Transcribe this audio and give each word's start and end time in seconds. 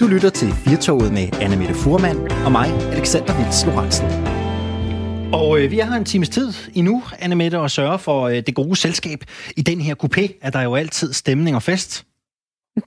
Du 0.00 0.06
lytter 0.06 0.30
til 0.30 0.52
Firtoget 0.52 1.12
med 1.12 1.28
Anne 1.42 1.56
Mette 1.56 1.74
Furman 1.74 2.32
og 2.32 2.52
mig, 2.52 2.68
Alexander 2.92 3.44
Vils 3.44 3.66
Lorentzen. 3.66 4.06
Og 5.34 5.60
øh, 5.60 5.70
vi 5.70 5.76
her 5.76 5.92
en 5.92 6.04
times 6.04 6.28
tid 6.28 6.52
endnu, 6.74 7.02
Anne 7.18 7.34
Mette, 7.34 7.58
og 7.58 7.70
sørger 7.70 7.96
for 7.96 8.28
øh, 8.28 8.42
det 8.46 8.54
gode 8.54 8.76
selskab. 8.76 9.24
I 9.56 9.62
den 9.62 9.80
her 9.80 9.94
coupé 10.04 10.38
er 10.42 10.50
der 10.50 10.62
jo 10.62 10.74
altid 10.74 11.12
stemning 11.12 11.56
og 11.56 11.62
fest, 11.62 12.04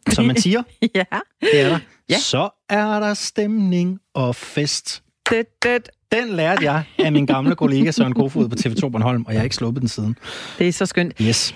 som 0.09 0.25
man 0.25 0.41
siger. 0.41 0.63
ja. 0.95 1.03
Det 1.41 1.61
er 1.61 1.69
der. 1.69 1.79
Ja. 2.09 2.17
Så 2.17 2.49
er 2.69 2.99
der 2.99 3.13
stemning 3.13 3.99
og 4.13 4.35
fest. 4.35 5.03
Det, 5.29 5.45
det, 5.63 5.89
Den 6.11 6.29
lærte 6.29 6.63
jeg 6.63 6.83
af 6.99 7.11
min 7.11 7.25
gamle 7.25 7.55
kollega 7.55 7.91
Søren 7.91 8.13
Kofod 8.13 8.49
på 8.49 8.55
TV2 8.59 8.89
Bornholm, 8.89 9.25
og 9.25 9.33
jeg 9.33 9.39
har 9.39 9.43
ikke 9.43 9.55
sluppet 9.55 9.81
den 9.81 9.89
siden. 9.89 10.17
det 10.59 10.67
er 10.67 10.71
så 10.71 10.85
skønt. 10.85 11.13
Yes. 11.21 11.55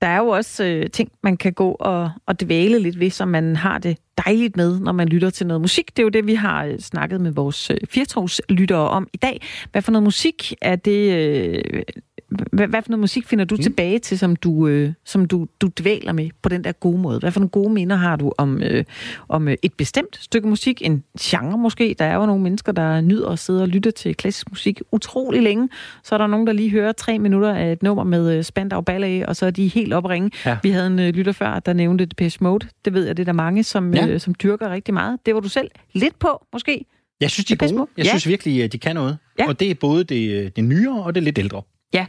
Der 0.00 0.06
er 0.06 0.18
jo 0.18 0.28
også 0.28 0.64
øh, 0.64 0.90
ting, 0.90 1.12
man 1.22 1.36
kan 1.36 1.52
gå 1.52 1.70
og, 1.70 2.10
og 2.26 2.40
dvæle 2.40 2.78
lidt 2.78 3.00
ved, 3.00 3.10
som 3.10 3.28
man 3.28 3.56
har 3.56 3.78
det 3.78 3.98
dejligt 4.26 4.56
med, 4.56 4.80
når 4.80 4.92
man 4.92 5.08
lytter 5.08 5.30
til 5.30 5.46
noget 5.46 5.60
musik. 5.60 5.96
Det 5.96 5.98
er 5.98 6.02
jo 6.02 6.08
det, 6.08 6.26
vi 6.26 6.34
har 6.34 6.64
øh, 6.64 6.78
snakket 6.78 7.20
med 7.20 7.30
vores 7.30 7.70
øh, 7.70 7.76
firtogslyttere 7.90 8.88
om 8.88 9.08
i 9.12 9.16
dag. 9.16 9.40
Hvad 9.72 9.82
for 9.82 9.92
noget 9.92 10.04
musik 10.04 10.54
er 10.62 10.76
det... 10.76 11.12
Øh, 11.12 11.82
hvad, 12.28 12.68
hvad 12.68 12.82
for 12.82 12.90
noget 12.90 13.00
musik 13.00 13.26
finder 13.26 13.44
du 13.44 13.54
mm. 13.54 13.62
tilbage 13.62 13.98
til, 13.98 14.18
som 14.18 14.36
du, 14.36 14.66
øh, 14.66 14.92
som 15.04 15.24
du, 15.24 15.46
du 15.60 15.70
dvæler 15.80 16.12
med 16.12 16.30
på 16.42 16.48
den 16.48 16.64
der 16.64 16.72
gode 16.72 16.98
måde? 16.98 17.18
Hvad 17.18 17.30
for 17.30 17.40
nogle 17.40 17.50
gode 17.50 17.72
minder 17.72 17.96
har 17.96 18.16
du 18.16 18.32
om, 18.38 18.62
øh, 18.62 18.84
om 19.28 19.48
øh, 19.48 19.56
et 19.62 19.72
bestemt 19.74 20.18
stykke 20.20 20.48
musik? 20.48 20.82
En 20.84 21.04
genre 21.20 21.58
måske? 21.58 21.96
Der 21.98 22.04
er 22.04 22.14
jo 22.14 22.26
nogle 22.26 22.42
mennesker, 22.42 22.72
der 22.72 23.00
nyder 23.00 23.28
at 23.28 23.38
sidde 23.38 23.62
og 23.62 23.68
lytte 23.68 23.90
til 23.90 24.14
klassisk 24.14 24.50
musik 24.50 24.80
utrolig 24.92 25.42
længe. 25.42 25.68
Så 26.04 26.14
er 26.14 26.18
der 26.18 26.26
nogen, 26.26 26.46
der 26.46 26.52
lige 26.52 26.70
hører 26.70 26.92
tre 26.92 27.18
minutter 27.18 27.54
af 27.54 27.72
et 27.72 27.82
nummer 27.82 28.04
med 28.04 28.36
øh, 28.36 28.44
Spandau 28.44 28.80
Ballet, 28.80 29.26
og 29.26 29.36
så 29.36 29.46
er 29.46 29.50
de 29.50 29.68
helt 29.68 29.92
opringe. 29.92 30.30
Ja. 30.46 30.58
Vi 30.62 30.70
havde 30.70 30.86
en 30.86 30.98
øh, 30.98 31.08
lytter 31.08 31.32
før, 31.32 31.58
der 31.58 31.72
nævnte 31.72 32.04
Depeche 32.06 32.44
Mode. 32.44 32.66
Det 32.84 32.94
ved 32.94 33.06
jeg, 33.06 33.16
det 33.16 33.22
er 33.22 33.24
der 33.24 33.32
mange, 33.32 33.62
som, 33.62 33.94
Ja. 33.94 34.06
øh, 34.06 34.20
som 34.20 34.34
dyrker 34.34 34.70
rigtig 34.70 34.94
meget. 34.94 35.18
Det 35.26 35.34
var 35.34 35.40
du 35.40 35.48
selv 35.48 35.70
lidt 35.92 36.18
på, 36.18 36.46
måske? 36.52 36.84
Jeg 37.20 37.30
synes, 37.30 37.46
de 37.46 37.54
er 37.54 37.68
gode. 37.68 37.86
Jeg 37.96 38.04
Ja. 38.04 38.08
synes 38.10 38.26
virkelig, 38.28 38.62
at 38.62 38.72
de 38.72 38.78
kan 38.78 38.94
noget. 38.94 39.18
Ja. 39.38 39.48
Og 39.48 39.60
det 39.60 39.70
er 39.70 39.74
både 39.74 40.04
det, 40.04 40.30
øh, 40.30 40.50
det 40.56 40.64
nyere 40.64 41.02
og 41.02 41.14
det 41.14 41.22
lidt 41.22 41.38
ældre. 41.38 41.62
Ja. 41.94 42.06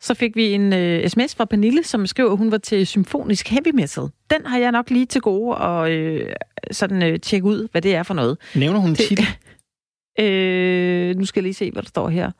Så 0.00 0.14
fik 0.14 0.36
vi 0.36 0.52
en 0.52 0.72
øh, 0.72 1.08
sms 1.08 1.34
fra 1.34 1.44
Pernille, 1.44 1.82
som 1.82 2.06
skriver, 2.06 2.30
at 2.30 2.38
hun 2.38 2.50
var 2.50 2.58
til 2.58 2.86
symfonisk 2.86 3.48
heavy 3.48 3.74
metal. 3.74 4.04
Den 4.30 4.46
har 4.46 4.58
jeg 4.58 4.72
nok 4.72 4.90
lige 4.90 5.06
til 5.06 5.20
gode 5.20 5.56
at 5.58 5.90
øh, 5.90 6.32
sådan, 6.70 7.02
øh, 7.02 7.20
tjekke 7.20 7.46
ud, 7.46 7.68
hvad 7.72 7.82
det 7.82 7.94
er 7.94 8.02
for 8.02 8.14
noget. 8.14 8.38
Nævner 8.54 8.78
hun 8.78 8.94
titel? 8.94 9.26
Øh, 10.20 11.16
nu 11.16 11.24
skal 11.24 11.40
jeg 11.40 11.42
lige 11.42 11.54
se, 11.54 11.70
hvad 11.70 11.82
der 11.82 11.88
står 11.88 12.08
her. 12.08 12.30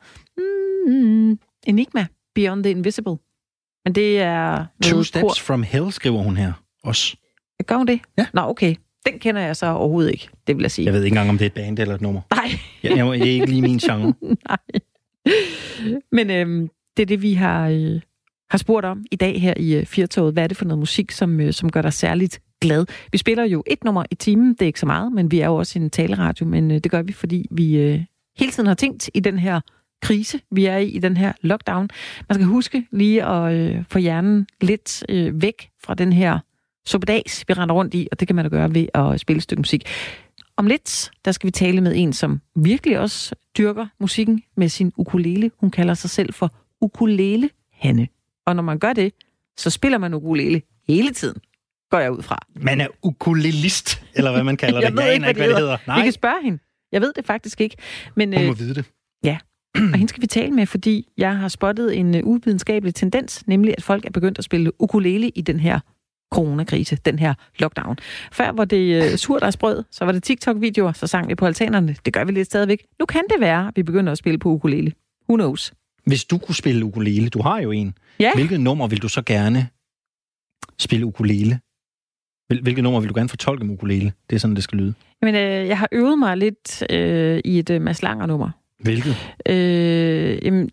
Mm, 0.87 1.39
Enigma, 1.67 2.05
Beyond 2.35 2.63
the 2.63 2.71
Invisible. 2.71 3.15
Men 3.85 3.95
det 3.95 4.19
er... 4.19 4.65
Two 4.83 5.03
Steps 5.03 5.21
kor. 5.21 5.33
from 5.39 5.63
Hell, 5.63 5.91
skriver 5.91 6.17
hun 6.23 6.37
her 6.37 6.53
også. 6.83 7.17
Gør 7.67 7.75
hun 7.75 7.87
det? 7.87 7.99
Ja. 8.17 8.25
Nå, 8.33 8.41
okay. 8.41 8.75
Den 9.05 9.19
kender 9.19 9.41
jeg 9.41 9.55
så 9.55 9.65
overhovedet 9.65 10.11
ikke, 10.11 10.29
det 10.47 10.55
vil 10.55 10.61
jeg 10.63 10.71
sige. 10.71 10.85
Jeg 10.85 10.93
ved 10.93 11.03
ikke 11.03 11.13
engang, 11.13 11.29
om 11.29 11.37
det 11.37 11.45
er 11.45 11.49
et 11.49 11.53
band 11.53 11.79
eller 11.79 11.95
et 11.95 12.01
nummer. 12.01 12.21
Nej. 12.31 12.51
Jeg, 12.83 12.97
jeg, 12.97 13.05
det 13.05 13.21
er 13.21 13.33
ikke 13.33 13.45
lige 13.45 13.61
min 13.61 13.77
genre. 13.77 14.13
Nej. 14.49 14.57
Men 16.17 16.31
øhm, 16.31 16.69
det 16.97 17.03
er 17.03 17.07
det, 17.07 17.21
vi 17.21 17.33
har, 17.33 17.69
øh, 17.69 18.01
har 18.49 18.57
spurgt 18.57 18.85
om 18.85 19.05
i 19.11 19.15
dag 19.15 19.41
her 19.41 19.53
i 19.57 19.75
øh, 19.75 19.85
Firtoget. 19.85 20.33
Hvad 20.33 20.43
er 20.43 20.47
det 20.47 20.57
for 20.57 20.65
noget 20.65 20.79
musik, 20.79 21.11
som, 21.11 21.39
øh, 21.39 21.53
som 21.53 21.71
gør 21.71 21.81
dig 21.81 21.93
særligt 21.93 22.41
glad? 22.61 22.85
Vi 23.11 23.17
spiller 23.17 23.43
jo 23.43 23.63
et 23.67 23.83
nummer 23.83 24.03
i 24.11 24.15
timen, 24.15 24.49
det 24.49 24.61
er 24.61 24.65
ikke 24.65 24.79
så 24.79 24.85
meget, 24.85 25.11
men 25.11 25.31
vi 25.31 25.39
er 25.39 25.45
jo 25.45 25.55
også 25.55 25.79
en 25.79 25.89
taleradio, 25.89 26.45
men 26.45 26.71
øh, 26.71 26.77
det 26.77 26.91
gør 26.91 27.01
vi, 27.01 27.13
fordi 27.13 27.47
vi 27.51 27.77
øh, 27.77 28.01
hele 28.39 28.51
tiden 28.51 28.67
har 28.67 28.75
tænkt 28.75 29.09
i 29.13 29.19
den 29.19 29.39
her 29.39 29.61
krise, 30.01 30.39
vi 30.51 30.65
er 30.65 30.77
i, 30.77 30.87
i 30.87 30.99
den 30.99 31.17
her 31.17 31.33
lockdown. 31.41 31.89
Man 32.29 32.35
skal 32.35 32.45
huske 32.45 32.87
lige 32.91 33.25
at 33.25 33.53
øh, 33.53 33.83
få 33.89 33.99
hjernen 33.99 34.47
lidt 34.61 35.03
øh, 35.09 35.41
væk 35.41 35.69
fra 35.83 35.93
den 35.93 36.13
her 36.13 36.39
suppedas, 36.85 37.45
vi 37.47 37.53
render 37.53 37.75
rundt 37.75 37.93
i, 37.93 38.07
og 38.11 38.19
det 38.19 38.27
kan 38.27 38.35
man 38.35 38.45
da 38.45 38.49
gøre 38.49 38.73
ved 38.73 38.87
at 38.93 39.19
spille 39.19 39.37
et 39.37 39.43
stykke 39.43 39.59
musik. 39.59 39.83
Om 40.57 40.67
lidt, 40.67 41.11
der 41.25 41.31
skal 41.31 41.47
vi 41.47 41.51
tale 41.51 41.81
med 41.81 41.93
en, 41.95 42.13
som 42.13 42.41
virkelig 42.55 42.99
også 42.99 43.35
dyrker 43.57 43.87
musikken 43.99 44.43
med 44.57 44.69
sin 44.69 44.91
ukulele. 44.97 45.51
Hun 45.59 45.71
kalder 45.71 45.93
sig 45.93 46.09
selv 46.09 46.33
for 46.33 46.51
ukulele 46.81 47.49
Hanne. 47.73 48.07
Og 48.45 48.55
når 48.55 48.63
man 48.63 48.79
gør 48.79 48.93
det, 48.93 49.13
så 49.57 49.69
spiller 49.69 49.97
man 49.97 50.13
ukulele 50.13 50.61
hele 50.87 51.11
tiden, 51.11 51.41
går 51.91 51.99
jeg 51.99 52.11
ud 52.11 52.21
fra. 52.21 52.37
Man 52.55 52.81
er 52.81 52.87
ukulelist, 53.03 54.03
eller 54.13 54.31
hvad 54.31 54.43
man 54.43 54.57
kalder 54.57 54.79
det. 54.79 54.85
Jeg 54.85 54.93
ved 54.93 55.03
jeg 55.03 55.13
aner 55.13 55.19
hvad 55.19 55.29
ikke, 55.29 55.39
det 55.39 55.47
hvad 55.47 55.55
det 55.55 55.57
hedder. 55.63 55.77
Vi 55.77 55.83
Nej, 55.87 56.03
kan 56.03 56.11
spørge 56.11 56.43
hende. 56.43 56.59
Jeg 56.91 57.01
ved 57.01 57.13
det 57.15 57.25
faktisk 57.25 57.61
ikke. 57.61 57.75
Men, 58.15 58.33
hun 58.33 58.41
øh, 58.41 58.47
må 58.47 58.53
vide 58.53 58.75
det. 58.75 58.85
og 59.75 59.97
hende 59.97 60.09
skal 60.09 60.21
vi 60.21 60.27
tale 60.27 60.51
med, 60.51 60.65
fordi 60.65 61.07
jeg 61.17 61.37
har 61.37 61.47
spottet 61.47 61.97
en 61.97 62.15
øh, 62.15 62.21
uvidenskabelig 62.23 62.95
tendens, 62.95 63.47
nemlig 63.47 63.73
at 63.77 63.83
folk 63.83 64.05
er 64.05 64.09
begyndt 64.09 64.37
at 64.37 64.43
spille 64.43 64.81
ukulele 64.81 65.29
i 65.29 65.41
den 65.41 65.59
her 65.59 65.79
coronakrise, 66.31 66.95
den 66.95 67.19
her 67.19 67.33
lockdown. 67.59 67.97
Før 68.31 68.51
var 68.51 68.65
det 68.65 69.03
øh, 69.11 69.17
surdagsbrød, 69.17 69.83
så 69.91 70.05
var 70.05 70.11
det 70.11 70.23
TikTok-videoer, 70.23 70.91
så 70.91 71.07
sang 71.07 71.27
vi 71.29 71.35
på 71.35 71.45
altanerne. 71.45 71.95
Det 72.05 72.13
gør 72.13 72.23
vi 72.23 72.31
lidt 72.31 72.45
stadigvæk. 72.45 72.85
Nu 72.99 73.05
kan 73.05 73.21
det 73.29 73.39
være, 73.39 73.67
at 73.67 73.73
vi 73.75 73.83
begynder 73.83 74.11
at 74.11 74.17
spille 74.17 74.39
på 74.39 74.49
ukulele. 74.49 74.91
Who 75.29 75.35
knows? 75.35 75.73
Hvis 76.05 76.25
du 76.25 76.37
kunne 76.37 76.55
spille 76.55 76.85
ukulele, 76.85 77.29
du 77.29 77.41
har 77.41 77.59
jo 77.59 77.71
en. 77.71 77.93
Ja. 78.19 78.31
Hvilket 78.35 78.59
nummer 78.59 78.87
vil 78.87 79.01
du 79.01 79.07
så 79.07 79.21
gerne 79.21 79.67
spille 80.79 81.05
ukulele? 81.05 81.59
Hvil- 82.53 82.61
Hvilket 82.61 82.83
nummer 82.83 82.99
vil 82.99 83.09
du 83.09 83.13
gerne 83.15 83.29
fortolke 83.29 83.65
med 83.65 83.73
ukulele? 83.73 84.13
Det 84.29 84.35
er 84.35 84.39
sådan, 84.39 84.55
det 84.55 84.63
skal 84.63 84.77
lyde. 84.77 84.93
Men 85.21 85.35
øh, 85.35 85.41
jeg 85.67 85.77
har 85.79 85.87
øvet 85.91 86.19
mig 86.19 86.37
lidt 86.37 86.83
øh, 86.91 87.41
i 87.45 87.59
et 87.59 87.69
øh, 87.69 87.81
Mads 87.81 88.01
Langer-nummer. 88.03 88.49
Hvilket? 88.81 89.33
Øh, 89.45 90.45
jamen, 90.45 90.69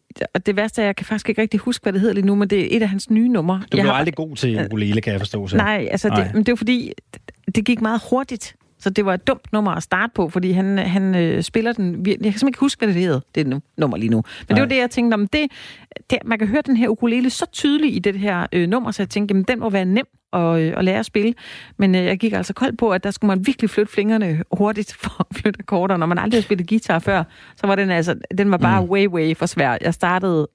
det 0.46 0.56
værste 0.56 0.82
er, 0.82 0.86
jeg 0.86 0.96
kan 0.96 1.06
faktisk 1.06 1.28
ikke 1.28 1.42
rigtig 1.42 1.60
huske, 1.60 1.82
hvad 1.82 1.92
det 1.92 2.00
hedder 2.00 2.14
lige 2.14 2.26
nu, 2.26 2.34
men 2.34 2.50
det 2.50 2.60
er 2.60 2.76
et 2.76 2.82
af 2.82 2.88
hans 2.88 3.10
nye 3.10 3.28
numre. 3.28 3.62
Du 3.72 3.76
blev 3.76 3.90
aldrig 3.94 4.14
god 4.14 4.36
til 4.36 4.64
ukulele, 4.64 5.00
kan 5.00 5.12
jeg 5.12 5.20
forstå. 5.20 5.46
Så. 5.46 5.56
Nej, 5.56 5.88
altså 5.90 6.08
Nej. 6.08 6.22
Det, 6.24 6.34
men 6.34 6.42
det 6.42 6.52
var 6.52 6.56
fordi, 6.56 6.92
det, 7.54 7.64
gik 7.64 7.80
meget 7.80 8.00
hurtigt. 8.10 8.56
Så 8.78 8.90
det 8.90 9.04
var 9.04 9.14
et 9.14 9.26
dumt 9.26 9.52
nummer 9.52 9.70
at 9.70 9.82
starte 9.82 10.12
på, 10.14 10.28
fordi 10.28 10.52
han, 10.52 10.78
han 10.78 11.14
øh, 11.14 11.42
spiller 11.42 11.72
den... 11.72 12.06
Jeg 12.06 12.18
kan 12.18 12.22
simpelthen 12.22 12.48
ikke 12.48 12.60
huske, 12.60 12.80
hvad 12.80 12.88
det 12.88 13.02
hedder, 13.02 13.20
det 13.34 13.46
nu, 13.46 13.60
nummer 13.76 13.96
lige 13.96 14.10
nu. 14.10 14.16
Men 14.16 14.24
Nej. 14.48 14.54
det 14.54 14.60
var 14.60 14.68
det, 14.68 14.76
jeg 14.76 14.90
tænkte 14.90 15.14
om. 15.14 15.26
Det, 15.26 15.46
det, 16.10 16.18
man 16.24 16.38
kan 16.38 16.48
høre 16.48 16.62
den 16.66 16.76
her 16.76 16.88
ukulele 16.88 17.30
så 17.30 17.46
tydeligt 17.52 17.96
i 17.96 17.98
det 17.98 18.18
her 18.18 18.46
øh, 18.52 18.68
nummer, 18.68 18.90
så 18.90 19.02
jeg 19.02 19.08
tænkte, 19.08 19.32
jamen, 19.32 19.44
den 19.48 19.60
må 19.60 19.70
være 19.70 19.84
nem 19.84 20.06
at, 20.32 20.60
øh, 20.60 20.74
at 20.76 20.84
lære 20.84 20.98
at 20.98 21.06
spille. 21.06 21.34
Men 21.76 21.94
øh, 21.94 22.04
jeg 22.04 22.18
gik 22.18 22.32
altså 22.32 22.52
kold 22.52 22.76
på, 22.76 22.90
at 22.90 23.04
der 23.04 23.10
skulle 23.10 23.28
man 23.28 23.46
virkelig 23.46 23.70
flytte 23.70 23.92
fingrene 23.92 24.42
hurtigt 24.52 24.94
for 25.02 25.16
at 25.20 25.26
flytte 25.36 25.58
akkorder. 25.60 25.96
Når 25.96 26.06
man 26.06 26.18
aldrig 26.18 26.38
har 26.40 26.42
spillet 26.44 26.68
guitar 26.68 26.98
før, 26.98 27.24
så 27.56 27.66
var 27.66 27.74
den 27.74 27.90
altså... 27.90 28.14
Den 28.38 28.50
var 28.50 28.56
bare 28.56 28.82
Mm. 28.82 28.88
way, 28.90 29.06
way 29.06 29.36
for 29.36 29.46
svær. 29.46 29.78
Jeg 29.80 29.94
startede 29.94 30.48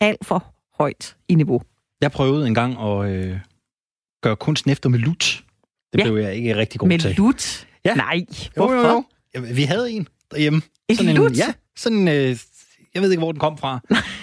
alt 0.00 0.26
for 0.26 0.54
højt 0.78 1.16
i 1.28 1.34
niveau. 1.34 1.62
Jeg 2.00 2.12
prøvede 2.12 2.46
en 2.46 2.54
gang 2.54 2.78
at 2.80 3.10
øh, 3.10 3.38
gøre 4.22 4.36
kunsten 4.36 4.70
efter 4.70 4.88
med 4.88 4.98
lut. 4.98 5.44
Det 5.92 5.98
Ja. 5.98 6.04
blev 6.04 6.16
jeg 6.16 6.34
ikke 6.34 6.56
rigtig 6.56 6.80
god 6.80 6.88
Med 6.88 6.98
til. 6.98 7.14
lut? 7.16 7.66
Ja. 7.84 7.94
Nej, 7.94 8.16
Jo, 8.16 8.26
hvorfor? 8.56 8.74
jo, 8.74 8.88
jo. 8.88 9.04
Jamen, 9.34 9.56
Vi 9.56 9.62
havde 9.62 9.90
en 9.92 10.08
derhjemme. 10.30 10.62
Et 10.88 10.96
sådan 10.96 11.10
en, 11.10 11.16
lut? 11.16 11.38
Ja, 11.38 11.52
sådan 11.76 11.98
en, 11.98 12.08
øh, 12.08 12.36
jeg 12.94 13.02
ved 13.02 13.10
ikke, 13.10 13.20
hvor 13.20 13.32
den 13.32 13.38
kom 13.40 13.58
fra. 13.58 13.80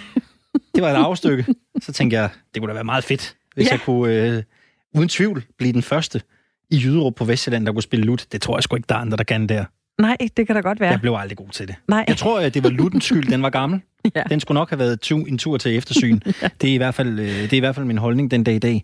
det 0.76 0.84
var 0.84 0.90
et 0.90 0.96
afstykke. 0.96 1.46
Så 1.82 1.94
tænkte 1.94 2.18
jeg, 2.18 2.30
det 2.54 2.62
kunne 2.62 2.70
da 2.70 2.74
være 2.74 2.84
meget 2.84 3.04
fedt, 3.04 3.36
hvis 3.56 3.66
Ja. 3.68 3.72
jeg 3.72 3.80
kunne, 3.82 4.14
øh, 4.38 4.44
uden 4.96 5.10
tvivl, 5.10 5.44
blive 5.58 5.74
den 5.74 5.82
første 5.82 6.22
i 6.70 6.76
Jyderup 6.84 7.16
på 7.16 7.26
Vestjylland, 7.26 7.66
der 7.66 7.72
kunne 7.74 7.84
spille 7.84 8.06
lut. 8.06 8.26
Det 8.32 8.42
tror 8.42 8.58
jeg 8.58 8.64
sgu 8.64 8.76
ikke, 8.76 8.86
der 8.90 8.96
er 8.96 9.00
andre, 9.00 9.18
der 9.18 9.24
kan 9.24 9.48
der. 9.50 9.66
Nej, 10.02 10.18
det 10.38 10.48
kan 10.48 10.56
da 10.56 10.62
godt 10.62 10.80
være. 10.80 10.92
Jeg 10.92 11.02
blev 11.02 11.14
aldrig 11.18 11.38
god 11.38 11.50
til 11.50 11.68
det. 11.68 11.76
Nej. 11.88 12.06
Jeg 12.08 12.18
tror, 12.18 12.40
at 12.40 12.54
det 12.54 12.64
var 12.64 12.70
luttens 12.70 13.06
skyld, 13.06 13.32
den 13.32 13.42
var 13.44 13.50
gammel. 13.50 13.82
Ja. 14.16 14.24
Den 14.30 14.40
skulle 14.40 14.56
nok 14.60 14.70
have 14.70 14.80
været 14.80 15.00
tu, 15.02 15.18
en 15.18 15.38
tur 15.38 15.58
til 15.58 15.78
eftersyn. 15.78 16.20
det, 16.62 16.70
er 16.70 16.74
i 16.74 16.78
hvert 16.78 16.96
fald, 16.96 17.20
øh, 17.20 17.26
det 17.28 17.54
er 17.54 17.58
i 17.58 17.60
hvert 17.60 17.76
fald 17.76 17.86
min 17.86 17.98
holdning 17.98 18.32
den 18.32 18.44
dag 18.44 18.56
i 18.56 18.60
dag. 18.60 18.84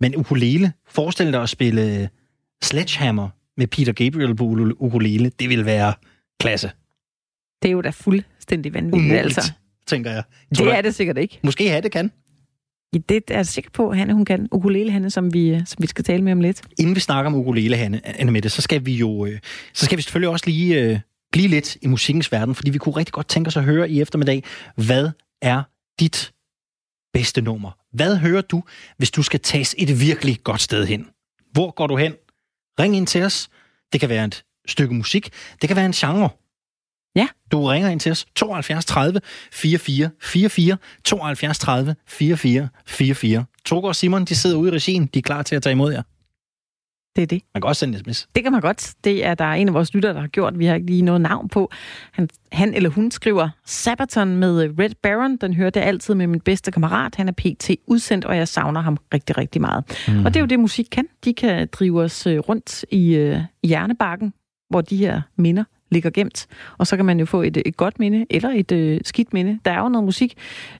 Men 0.00 0.16
ukulele, 0.16 0.72
forestil 0.88 1.32
dig 1.32 1.42
at 1.42 1.48
spille 1.48 2.08
Sledgehammer 2.62 3.28
med 3.56 3.66
Peter 3.66 3.92
Gabriel 3.92 4.34
på 4.36 4.44
ukulele. 4.78 5.30
Det 5.40 5.48
vil 5.48 5.64
være 5.64 5.92
klasse. 6.40 6.70
Det 7.62 7.68
er 7.68 7.72
jo 7.72 7.80
da 7.80 7.90
fuldstændig 7.90 8.74
vanvittigt, 8.74 9.00
Umuligt, 9.02 9.22
altså. 9.24 9.52
tænker 9.86 10.10
jeg. 10.10 10.22
Det 10.50 10.58
Tror 10.58 10.66
er 10.66 10.82
du- 10.82 10.86
det 10.86 10.94
sikkert 10.94 11.18
ikke. 11.18 11.38
Måske 11.42 11.68
have 11.68 11.80
det 11.82 11.92
kan. 11.92 12.12
I 12.96 12.98
Det 12.98 13.30
er 13.30 13.34
jeg 13.34 13.46
sikker 13.46 13.70
på, 13.70 13.92
Hanne, 13.92 14.14
hun 14.14 14.24
kan. 14.24 14.48
Ukulele, 14.52 14.90
Hanne, 14.90 15.10
som 15.10 15.32
vi, 15.32 15.48
øh, 15.48 15.66
som 15.66 15.76
vi 15.82 15.86
skal 15.86 16.04
tale 16.04 16.22
med 16.22 16.32
om 16.32 16.40
lidt. 16.40 16.62
Inden 16.78 16.94
vi 16.94 17.00
snakker 17.00 17.30
om 17.30 17.34
ukulele, 17.34 17.76
Hanne, 17.76 18.06
Anne 18.20 18.32
Mette, 18.32 18.48
så 18.48 18.62
skal 18.62 18.86
vi 18.86 18.94
jo 18.94 19.26
øh, 19.26 19.38
så 19.74 19.84
skal 19.84 19.98
vi 19.98 20.02
selvfølgelig 20.02 20.28
også 20.28 20.46
lige 20.46 20.80
øh, 20.80 20.98
blive 21.32 21.48
lidt 21.48 21.76
i 21.82 21.86
musikkens 21.86 22.32
verden, 22.32 22.54
fordi 22.54 22.70
vi 22.70 22.78
kunne 22.78 22.96
rigtig 22.96 23.12
godt 23.12 23.28
tænke 23.28 23.48
os 23.48 23.56
at 23.56 23.64
høre 23.64 23.90
i 23.90 24.00
eftermiddag, 24.00 24.44
hvad 24.76 25.10
er 25.42 25.62
dit 26.00 26.32
bedste 27.12 27.40
nummer? 27.40 27.70
Hvad 27.92 28.16
hører 28.16 28.42
du, 28.42 28.62
hvis 28.96 29.10
du 29.10 29.22
skal 29.22 29.40
tages 29.40 29.74
et 29.78 30.00
virkelig 30.00 30.38
godt 30.44 30.60
sted 30.60 30.86
hen? 30.86 31.06
Hvor 31.52 31.70
går 31.70 31.86
du 31.86 31.96
hen? 31.96 32.12
Ring 32.80 32.96
ind 32.96 33.06
til 33.06 33.22
os. 33.22 33.48
Det 33.92 34.00
kan 34.00 34.08
være 34.08 34.24
et 34.24 34.44
stykke 34.68 34.94
musik. 34.94 35.30
Det 35.60 35.68
kan 35.68 35.76
være 35.76 35.86
en 35.86 35.92
genre. 35.92 36.28
Ja. 37.16 37.28
Du 37.52 37.66
ringer 37.66 37.88
ind 37.88 38.00
til 38.00 38.12
os 38.12 38.26
72 38.34 38.84
30 38.84 39.20
44 39.52 40.10
44 40.20 40.76
72 41.04 41.58
30 41.58 41.96
44 42.06 42.68
44. 42.86 43.44
Torgo 43.64 43.86
og 43.86 43.96
Simon, 43.96 44.24
de 44.24 44.34
sidder 44.34 44.56
ude 44.56 44.68
i 44.68 44.74
regien. 44.74 45.06
De 45.06 45.18
er 45.18 45.22
klar 45.22 45.42
til 45.42 45.56
at 45.56 45.62
tage 45.62 45.72
imod 45.72 45.92
jer. 45.92 46.02
Det 47.16 47.22
er 47.22 47.26
det. 47.26 47.42
Man 47.54 47.62
kan 47.62 47.68
også 47.68 47.80
sende 47.80 47.98
en 47.98 48.04
sms. 48.04 48.28
Det 48.34 48.42
kan 48.42 48.52
man 48.52 48.60
godt. 48.60 48.94
Det 49.04 49.24
er 49.24 49.34
der 49.34 49.44
er 49.44 49.54
en 49.54 49.68
af 49.68 49.74
vores 49.74 49.94
lyttere, 49.94 50.14
der 50.14 50.20
har 50.20 50.28
gjort. 50.28 50.58
Vi 50.58 50.66
har 50.66 50.74
ikke 50.74 50.86
lige 50.86 51.02
noget 51.02 51.20
navn 51.20 51.48
på. 51.48 51.70
Han, 52.12 52.28
han 52.52 52.74
eller 52.74 52.90
hun 52.90 53.10
skriver 53.10 53.48
Sabaton 53.66 54.36
med 54.36 54.64
øh, 54.64 54.78
Red 54.78 54.90
Baron. 55.02 55.36
Den 55.36 55.54
hørte 55.54 55.78
jeg 55.78 55.88
altid 55.88 56.14
med 56.14 56.26
min 56.26 56.40
bedste 56.40 56.70
kammerat. 56.70 57.14
Han 57.14 57.28
er 57.28 57.32
pt. 57.32 57.70
udsendt, 57.86 58.24
og 58.24 58.36
jeg 58.36 58.48
savner 58.48 58.80
ham 58.80 58.98
rigtig, 59.14 59.38
rigtig 59.38 59.60
meget. 59.60 59.84
Mm. 60.08 60.24
Og 60.24 60.34
det 60.34 60.36
er 60.36 60.40
jo 60.40 60.46
det, 60.46 60.60
musik 60.60 60.86
kan. 60.92 61.06
De 61.24 61.34
kan 61.34 61.68
drive 61.72 62.02
os 62.02 62.26
øh, 62.26 62.38
rundt 62.38 62.84
i, 62.90 63.14
øh, 63.14 63.40
hjernebakken 63.62 64.32
hvor 64.70 64.80
de 64.80 64.96
her 64.96 65.22
minder 65.36 65.64
ligger 65.90 66.10
gemt. 66.10 66.46
Og 66.78 66.86
så 66.86 66.96
kan 66.96 67.04
man 67.04 67.20
jo 67.20 67.26
få 67.26 67.42
et, 67.42 67.62
et 67.66 67.76
godt 67.76 67.98
minde, 67.98 68.26
eller 68.30 68.50
et 68.50 68.72
øh, 68.72 69.00
skidt 69.04 69.32
minde. 69.32 69.58
Der 69.64 69.70
er 69.70 69.78
jo 69.78 69.88
noget 69.88 70.04
musik 70.04 70.34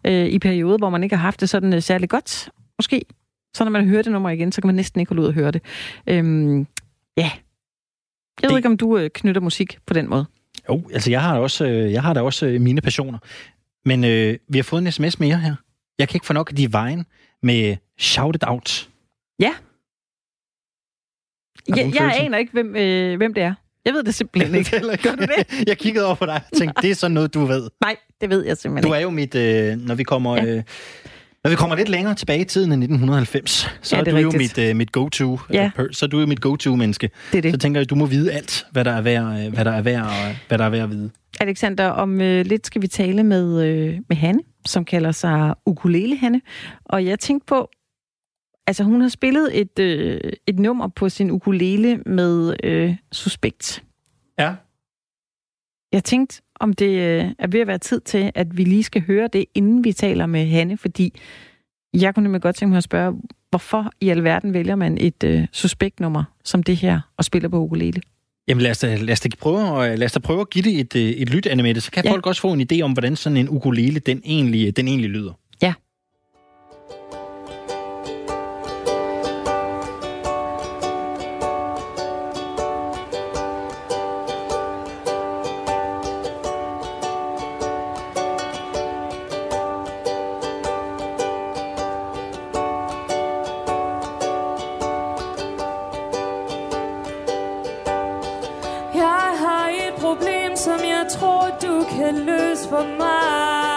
øh, 0.05 0.27
i 0.27 0.39
perioder, 0.39 0.79
hvor 0.79 0.91
man 0.91 1.03
ikke 1.03 1.17
har 1.17 1.23
haft 1.23 1.41
det 1.41 1.49
sådan 1.49 1.75
øh, 1.75 1.83
særlig 1.83 2.09
godt, 2.09 2.51
måske. 2.79 3.05
Så 3.55 3.65
når 3.65 3.71
man 3.71 3.89
hører 3.89 4.03
det 4.03 4.13
nummer 4.13 4.31
igen, 4.31 4.53
så 4.53 4.61
kan 4.61 4.69
man 4.69 4.75
næsten 4.75 5.01
ikke 5.01 5.11
holde 5.11 5.23
ud 5.23 5.29
at 5.29 5.35
høre 5.35 5.51
det. 5.51 5.63
Øhm, 6.07 6.67
ja. 7.17 7.31
Jeg 8.43 8.51
ved 8.51 8.57
ikke, 8.57 8.69
om 8.69 8.77
du 8.77 8.99
øh, 8.99 9.11
knytter 9.15 9.41
musik 9.41 9.79
på 9.87 9.95
den 9.95 10.11
måde. 10.11 10.27
Jo, 10.69 10.83
altså 10.93 11.11
jeg 11.11 11.23
har, 11.23 11.39
også, 11.39 11.67
øh, 11.67 11.93
jeg 11.93 12.03
har 12.03 12.15
da 12.15 12.21
også 12.21 12.47
øh, 12.47 12.61
mine 12.61 12.81
passioner. 12.81 13.19
Men 13.85 14.05
øh, 14.05 14.39
vi 14.49 14.59
har 14.59 14.63
fået 14.63 14.83
en 14.83 14.93
sms 14.93 15.21
mere 15.21 15.39
her. 15.39 15.55
Jeg 15.99 16.09
kan 16.09 16.17
ikke 16.17 16.27
få 16.27 16.33
nok 16.33 16.51
af 16.51 16.57
de 16.57 16.73
vejen 16.73 17.07
med 17.43 17.77
Shout 17.99 18.35
It 18.35 18.45
Out. 18.47 18.89
Ja. 19.39 19.55
Jeg, 21.69 21.93
jeg 21.95 22.13
aner 22.21 22.39
ikke, 22.39 22.53
hvem, 22.53 22.77
øh, 22.77 23.17
hvem 23.17 23.35
det 23.35 23.43
er. 23.43 23.55
Jeg 23.87 23.95
ved 23.95 24.03
det 24.03 24.15
simpelthen 24.15 24.55
ikke. 24.59 24.71
Gør 25.03 25.15
du 25.15 25.23
det? 25.23 25.47
jeg 25.69 25.79
kiggede 25.79 26.07
over 26.07 26.15
på 26.15 26.27
dig 26.27 26.41
og 26.53 26.59
tænkte, 26.59 26.83
det 26.83 26.91
er 26.91 26.95
sådan 26.95 27.15
noget, 27.15 27.35
du 27.35 27.45
ved. 27.45 27.69
Nej, 27.81 27.97
det 28.21 28.31
ved 28.31 28.45
jeg 28.47 28.57
simpelthen 28.57 28.91
Du 28.91 28.95
er 28.95 29.01
jo 29.01 29.11
mit, 29.11 29.35
øh, 29.35 29.77
når 29.77 29.95
vi 29.95 30.03
kommer... 30.03 30.37
Ja. 30.37 30.45
Øh, 30.45 30.63
når 31.45 31.51
vi 31.51 31.57
kommer 31.57 31.77
lidt 31.77 31.89
længere 31.89 32.15
tilbage 32.15 32.41
i 32.41 32.45
tiden 32.45 32.73
end 32.73 32.83
1990, 32.83 33.71
så 33.83 33.97
ja, 33.97 34.03
er, 34.03 34.07
er 34.07 34.11
du 34.11 34.17
rigtigt. 34.17 34.59
jo 34.59 34.63
mit, 34.63 34.71
uh, 34.71 34.77
mit 34.77 34.93
go-to. 34.93 35.41
Ja. 35.53 35.71
Uh, 35.79 35.85
så 35.93 36.07
er 36.07 36.09
du 36.09 36.21
jo 36.21 36.27
mit 36.27 36.41
go-to-menneske. 36.41 37.11
Det 37.33 37.39
er 37.39 37.43
det. 37.43 37.53
Så 37.53 37.59
tænker 37.59 37.81
jeg, 37.81 37.91
du 37.91 37.95
må 37.95 38.07
vide 38.07 38.33
alt, 38.33 38.67
hvad 38.73 38.85
der 38.85 38.91
er 38.91 39.01
værd, 39.01 39.51
hvad 39.51 39.65
der 39.65 39.73
er 39.73 39.83
værd, 39.83 40.03
og 40.03 40.37
hvad 40.49 40.59
der 40.59 40.65
er 40.65 40.69
værd 40.69 40.83
at 40.83 40.91
vide. 40.91 41.11
Alexander, 41.41 41.87
om 41.87 42.21
øh, 42.21 42.47
lidt 42.47 42.67
skal 42.67 42.83
vi 42.83 42.87
tale 42.87 43.23
med, 43.23 43.65
øh, 43.65 43.95
med 44.09 44.17
Hanne, 44.17 44.41
som 44.67 44.85
kalder 44.85 45.13
sig 45.13 45.55
Ukulele 45.67 46.17
Hanne. 46.17 46.41
Og 46.85 47.05
jeg 47.05 47.19
tænkte 47.19 47.47
på, 47.47 47.71
altså 48.67 48.85
hun 48.85 49.01
har 49.01 49.09
spillet 49.09 49.61
et, 49.61 49.79
øh, 49.79 50.21
et 50.47 50.59
nummer 50.59 50.89
på 50.89 51.09
sin 51.09 51.31
ukulele 51.31 51.97
med 52.07 52.57
øh, 52.65 52.97
Suspekt. 53.13 53.85
Ja. 54.39 54.55
Jeg 55.93 56.05
tænkte, 56.05 56.43
om 56.61 56.73
det 56.73 56.91
øh, 56.91 57.31
er 57.39 57.47
ved 57.47 57.61
at 57.61 57.67
være 57.67 57.79
tid 57.79 58.01
til, 58.01 58.33
at 58.35 58.57
vi 58.57 58.65
lige 58.65 58.83
skal 58.83 59.03
høre 59.07 59.29
det, 59.33 59.45
inden 59.55 59.85
vi 59.85 59.93
taler 59.93 60.27
med 60.27 60.47
Hanne, 60.47 60.77
fordi 60.77 61.13
jeg 61.95 62.15
kunne 62.15 62.23
nemlig 62.23 62.43
godt 62.43 62.57
tænke 62.57 62.71
mig 62.71 62.77
at 62.77 62.85
spørge, 62.85 63.17
hvorfor 63.51 63.91
i 64.01 64.09
alverden 64.09 64.53
vælger 64.53 64.77
man 64.77 64.99
et 64.99 65.25
øh, 65.25 65.47
suspektnummer 65.53 66.25
som 66.45 66.63
det 66.63 66.77
her 66.77 67.01
og 67.17 67.25
spiller 67.25 67.49
på 67.49 67.59
ukulele? 67.59 68.01
Jamen 68.49 68.63
lad 68.63 68.71
os 68.71 68.79
da, 68.79 68.97
lad 68.97 69.13
os 69.13 69.21
da 69.21 69.29
prøve, 69.41 69.97
lad 69.97 70.05
os 70.05 70.13
da 70.13 70.19
prøve 70.19 70.41
at 70.41 70.51
give 70.51 70.63
det 70.63 70.81
et, 70.81 70.97
øh, 70.97 71.03
et 71.03 71.31
lyt, 71.31 71.47
Annemette, 71.47 71.81
så 71.81 71.91
kan 71.91 72.05
ja. 72.05 72.13
folk 72.13 72.27
også 72.27 72.41
få 72.41 72.53
en 72.53 72.67
idé 72.73 72.81
om, 72.81 72.93
hvordan 72.93 73.17
sådan 73.17 73.37
en 73.37 73.49
ukulele 73.49 74.01
den 74.01 74.23
egentlig, 74.25 74.77
den 74.77 74.89
egentlig 74.89 75.11
lyder. 75.11 75.33
Ja. 102.77 102.83
kuffert, 102.83 103.76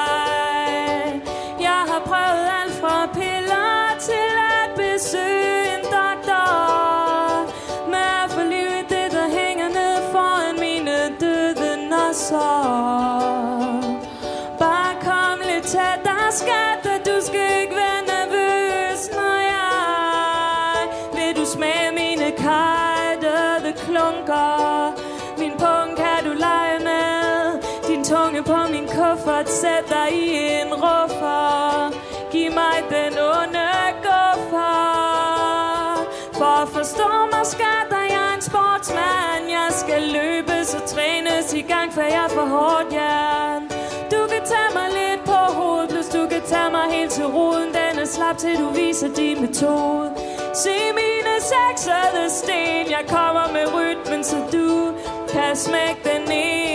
trænes 41.99 42.03
for 42.03 42.03
jeg 42.03 42.25
er 42.25 42.29
for 42.29 42.45
hårdt 42.45 42.93
jern. 42.93 43.63
Du 44.11 44.27
kan 44.31 44.41
tage 44.45 44.71
mig 44.73 44.89
lidt 44.99 45.21
på 45.25 45.31
hovedet, 45.31 45.89
plus 45.89 46.07
du 46.07 46.27
kan 46.27 46.41
tage 46.45 46.71
mig 46.71 46.91
helt 46.91 47.11
til 47.11 47.25
roden. 47.25 47.67
Den 47.67 47.99
er 47.99 48.05
slap 48.05 48.37
til 48.37 48.59
du 48.59 48.69
viser 48.69 49.13
din 49.15 49.41
metode. 49.41 50.11
Se 50.53 50.75
mine 51.01 51.35
sexede 51.51 52.29
sten, 52.29 52.85
jeg 52.95 53.03
kommer 53.07 53.45
med 53.53 53.65
rytmen, 53.75 54.23
så 54.23 54.35
du 54.51 54.93
kan 55.31 55.55
smække 55.55 56.01
den 56.03 56.31
ind 56.31 56.69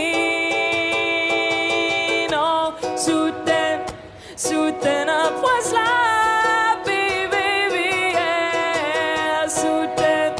den. 3.49 3.79
Sut 9.55 9.89
den, 9.99 10.33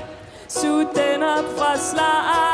sut 0.49 0.89
den 0.97 1.23
op 1.23 1.45
fra 1.59 1.77
slag. 1.79 2.54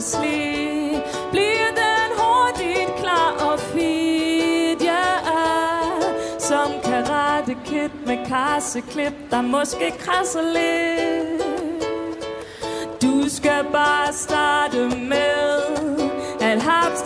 træt 0.00 0.94
og 0.96 1.30
Bliver 1.30 1.70
den 1.82 2.10
hurtigt 2.18 3.00
klar 3.00 3.52
og 3.52 3.60
fit 3.60 4.84
Jeg 4.84 5.14
er 5.26 6.38
som 6.38 6.70
karate 6.84 7.56
kid 7.64 7.90
med 8.06 8.26
kasseklip 8.26 9.12
Der 9.30 9.42
måske 9.42 9.94
krasser 9.98 10.42
lidt. 10.42 11.44
Du 13.02 13.28
skal 13.28 13.64
bare 13.72 14.12
starte 14.12 14.78
med 14.78 16.10
At 16.40 16.62
haps 16.62 17.02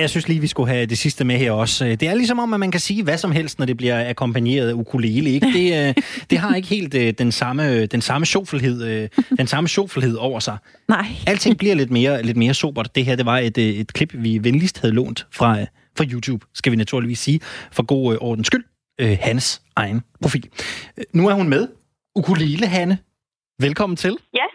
jeg 0.00 0.10
synes 0.10 0.28
lige, 0.28 0.40
vi 0.40 0.46
skulle 0.46 0.72
have 0.72 0.86
det 0.86 0.98
sidste 0.98 1.24
med 1.24 1.36
her 1.36 1.52
også. 1.52 1.84
Det 1.84 2.02
er 2.02 2.14
ligesom 2.14 2.38
om, 2.38 2.54
at 2.54 2.60
man 2.60 2.70
kan 2.70 2.80
sige 2.80 3.02
hvad 3.02 3.18
som 3.18 3.32
helst, 3.32 3.58
når 3.58 3.66
det 3.66 3.76
bliver 3.76 4.08
akkompagneret 4.08 4.68
af 4.68 4.72
ukulele. 4.72 5.30
Ikke? 5.30 5.46
Det, 5.46 5.88
øh, 5.88 5.94
det 6.30 6.38
har 6.38 6.54
ikke 6.54 6.68
helt 6.68 6.94
øh, 6.94 7.14
den 7.18 7.32
samme, 7.32 7.86
den 7.86 8.00
samme 8.00 8.26
sjovfelhed, 8.26 8.84
øh, 8.84 9.08
den 9.38 9.46
samme 9.46 9.68
sjovfelhed 9.68 10.14
over 10.16 10.40
sig. 10.40 10.56
Nej. 10.88 11.06
Alting 11.26 11.58
bliver 11.58 11.74
lidt 11.74 11.90
mere, 11.90 12.22
lidt 12.22 12.36
mere 12.36 12.54
sobert. 12.54 12.94
Det 12.94 13.04
her, 13.04 13.16
det 13.16 13.26
var 13.26 13.38
et, 13.38 13.58
et 13.58 13.92
klip, 13.92 14.10
vi 14.14 14.44
venligst 14.44 14.80
havde 14.80 14.94
lånt 14.94 15.26
fra, 15.32 15.60
fra 15.96 16.04
YouTube, 16.04 16.46
skal 16.54 16.72
vi 16.72 16.76
naturligvis 16.76 17.18
sige, 17.18 17.40
for 17.72 17.82
god 17.82 18.12
øh, 18.12 18.18
ordens 18.20 18.46
skyld. 18.46 18.64
Øh, 19.00 19.18
Hans 19.20 19.62
egen 19.76 20.02
profil. 20.22 20.48
Nu 21.12 21.28
er 21.28 21.34
hun 21.34 21.48
med. 21.48 21.68
Ukulele, 22.14 22.66
Hanne. 22.66 22.98
Velkommen 23.60 23.96
til. 23.96 24.16
Ja, 24.34 24.46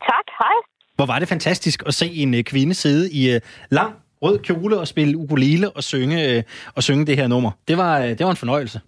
tak. 0.00 0.24
Hej. 0.38 0.54
Hvor 0.96 1.06
var 1.06 1.18
det 1.18 1.28
fantastisk 1.28 1.82
at 1.86 1.94
se 1.94 2.06
en 2.06 2.34
øh, 2.34 2.44
kvinde 2.44 2.74
sidde 2.74 3.12
i 3.12 3.30
øh, 3.34 3.40
lang 3.70 3.94
rød 4.22 4.38
kjole 4.38 4.78
og 4.78 4.88
spille 4.88 5.16
ukulele 5.16 5.70
og 5.70 5.82
synge, 5.82 6.28
øh, 6.28 6.42
og 6.76 6.82
synge 6.82 7.06
det 7.06 7.16
her 7.16 7.26
nummer. 7.26 7.50
Det 7.68 7.76
var, 7.78 7.98
øh, 7.98 8.08
det 8.08 8.24
var 8.24 8.30
en 8.30 8.36
fornøjelse. 8.36 8.80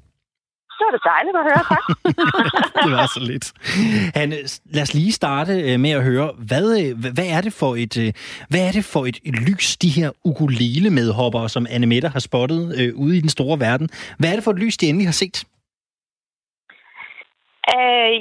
Så 0.79 0.85
er 0.89 0.93
det 0.97 1.03
dejligt 1.15 1.37
at 1.41 1.45
høre, 1.49 1.63
tak. 1.75 1.85
det 2.85 2.93
var 2.99 3.07
så 3.15 3.21
lidt. 3.31 3.47
Hanne, 4.15 4.37
lad 4.65 4.83
os 4.83 4.95
lige 4.95 5.13
starte 5.13 5.53
øh, 5.69 5.81
med 5.81 5.91
at 5.91 6.03
høre, 6.05 6.29
hvad, 6.51 6.67
øh, 6.81 7.15
hvad 7.17 7.29
er 7.37 7.41
det 7.41 7.53
for 7.53 7.73
et, 7.85 7.95
øh, 8.05 8.13
hvad 8.51 8.63
er 8.69 8.73
det 8.73 8.85
for 8.85 9.03
et, 9.07 9.19
lys, 9.49 9.77
de 9.77 9.89
her 9.89 10.11
ukulele 10.25 10.91
medhoppere, 10.91 11.49
som 11.49 11.67
Anne 11.71 11.87
Mette 11.87 12.09
har 12.09 12.21
spottet 12.21 12.63
øh, 12.81 12.95
ude 12.95 13.17
i 13.19 13.21
den 13.21 13.29
store 13.29 13.61
verden, 13.61 13.89
hvad 14.19 14.31
er 14.31 14.35
det 14.35 14.45
for 14.45 14.51
et 14.51 14.59
lys, 14.59 14.77
de 14.77 14.89
endelig 14.89 15.07
har 15.07 15.19
set? 15.23 15.37
Øh, 17.75 18.15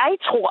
jeg 0.00 0.12
tror, 0.28 0.50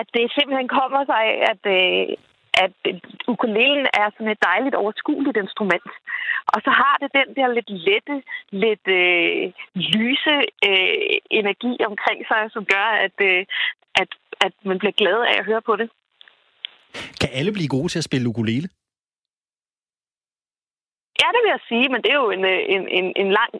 at 0.00 0.06
det 0.14 0.32
simpelthen 0.36 0.68
kommer 0.78 1.00
sig 1.12 1.24
at, 1.52 1.62
øh, 1.76 2.16
at 2.64 2.74
øh, 2.88 2.94
ukulelen 3.28 3.86
er 4.00 4.06
sådan 4.10 4.32
et 4.32 4.44
dejligt 4.50 4.74
overskueligt 4.74 5.36
instrument. 5.36 5.90
Og 6.52 6.58
så 6.64 6.70
har 6.80 6.94
det 7.02 7.10
den 7.18 7.28
der 7.38 7.48
lidt 7.56 7.70
lette, 7.86 8.16
lidt 8.64 8.86
øh, 9.00 9.52
lyse 9.74 10.34
øh, 10.68 11.16
energi 11.30 11.72
omkring 11.90 12.20
sig, 12.30 12.42
som 12.54 12.64
gør, 12.74 12.88
at, 13.06 13.16
øh, 13.30 13.44
at, 13.94 14.08
at 14.40 14.52
man 14.64 14.78
bliver 14.78 14.92
glad 14.92 15.18
af 15.30 15.38
at 15.38 15.44
høre 15.44 15.62
på 15.62 15.76
det. 15.76 15.88
Kan 17.20 17.30
alle 17.32 17.52
blive 17.52 17.68
gode 17.68 17.88
til 17.88 17.98
at 17.98 18.04
spille 18.04 18.28
ukulele? 18.28 18.68
Ja, 21.22 21.28
det 21.34 21.40
vil 21.42 21.54
jeg 21.56 21.68
sige, 21.70 21.86
men 21.92 22.00
det 22.02 22.10
er 22.12 22.20
jo 22.24 22.30
en, 22.36 22.44
øh, 22.52 22.60
en, 22.74 22.84
en, 22.98 23.06
en 23.22 23.30
lang 23.38 23.50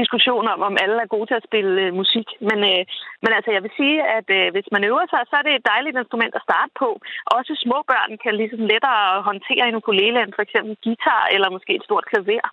diskussion 0.00 0.44
om, 0.52 0.60
om 0.68 0.74
alle 0.82 0.96
er 1.02 1.14
gode 1.14 1.26
til 1.28 1.40
at 1.40 1.46
spille 1.48 1.74
øh, 1.84 1.94
musik. 2.00 2.28
Men, 2.48 2.58
øh, 2.70 2.82
men 3.22 3.30
altså, 3.36 3.50
jeg 3.56 3.62
vil 3.64 3.74
sige, 3.80 3.98
at 4.18 4.28
øh, 4.38 4.46
hvis 4.54 4.68
man 4.74 4.84
øver 4.90 5.06
sig, 5.10 5.20
så 5.30 5.34
er 5.38 5.44
det 5.44 5.54
et 5.54 5.68
dejligt 5.72 5.98
instrument 6.02 6.34
at 6.36 6.46
starte 6.48 6.72
på. 6.82 6.88
Også 7.36 7.52
små 7.64 7.78
børn 7.90 8.12
kan 8.24 8.34
ligesom 8.40 8.62
lettere 8.72 9.22
håndtere 9.28 9.64
en 9.68 9.78
ukulele 9.80 10.18
end 10.22 10.32
for 10.36 10.42
eksempel 10.46 10.72
guitar 10.84 11.22
eller 11.34 11.48
måske 11.56 11.72
et 11.76 11.86
stort 11.88 12.06
klaver. 12.10 12.48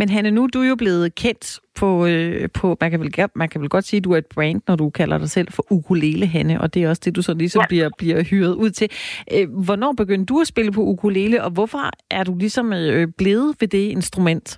Men 0.00 0.08
Hanne, 0.08 0.30
nu 0.30 0.42
er 0.44 0.52
du 0.56 0.62
jo 0.62 0.76
blevet 0.76 1.14
kendt 1.14 1.44
på, 1.80 1.88
øh, 2.06 2.48
på 2.58 2.66
man, 2.80 2.90
kan 2.90 3.00
vel, 3.00 3.10
man 3.34 3.48
kan 3.48 3.60
vel 3.60 3.68
godt 3.68 3.84
sige, 3.84 3.98
at 3.98 4.04
du 4.04 4.12
er 4.12 4.18
et 4.18 4.30
brand, 4.34 4.60
når 4.68 4.76
du 4.76 4.90
kalder 4.90 5.18
dig 5.18 5.30
selv 5.30 5.48
for 5.56 5.64
ukulele, 5.78 6.26
Hanne, 6.26 6.60
og 6.60 6.74
det 6.74 6.80
er 6.82 6.88
også 6.88 7.02
det, 7.04 7.16
du 7.16 7.22
så 7.22 7.34
ligesom 7.34 7.60
ja. 7.62 7.66
bliver, 7.72 7.88
bliver 7.98 8.20
hyret 8.30 8.54
ud 8.54 8.70
til. 8.70 8.88
Øh, 9.34 9.46
hvornår 9.66 9.92
begyndte 10.02 10.26
du 10.32 10.40
at 10.40 10.46
spille 10.46 10.72
på 10.72 10.82
ukulele, 10.92 11.36
og 11.44 11.50
hvorfor 11.56 11.82
er 12.10 12.24
du 12.24 12.32
ligesom 12.44 12.66
øh, 12.72 13.08
blevet 13.18 13.56
ved 13.60 13.68
det 13.68 13.84
instrument? 13.98 14.48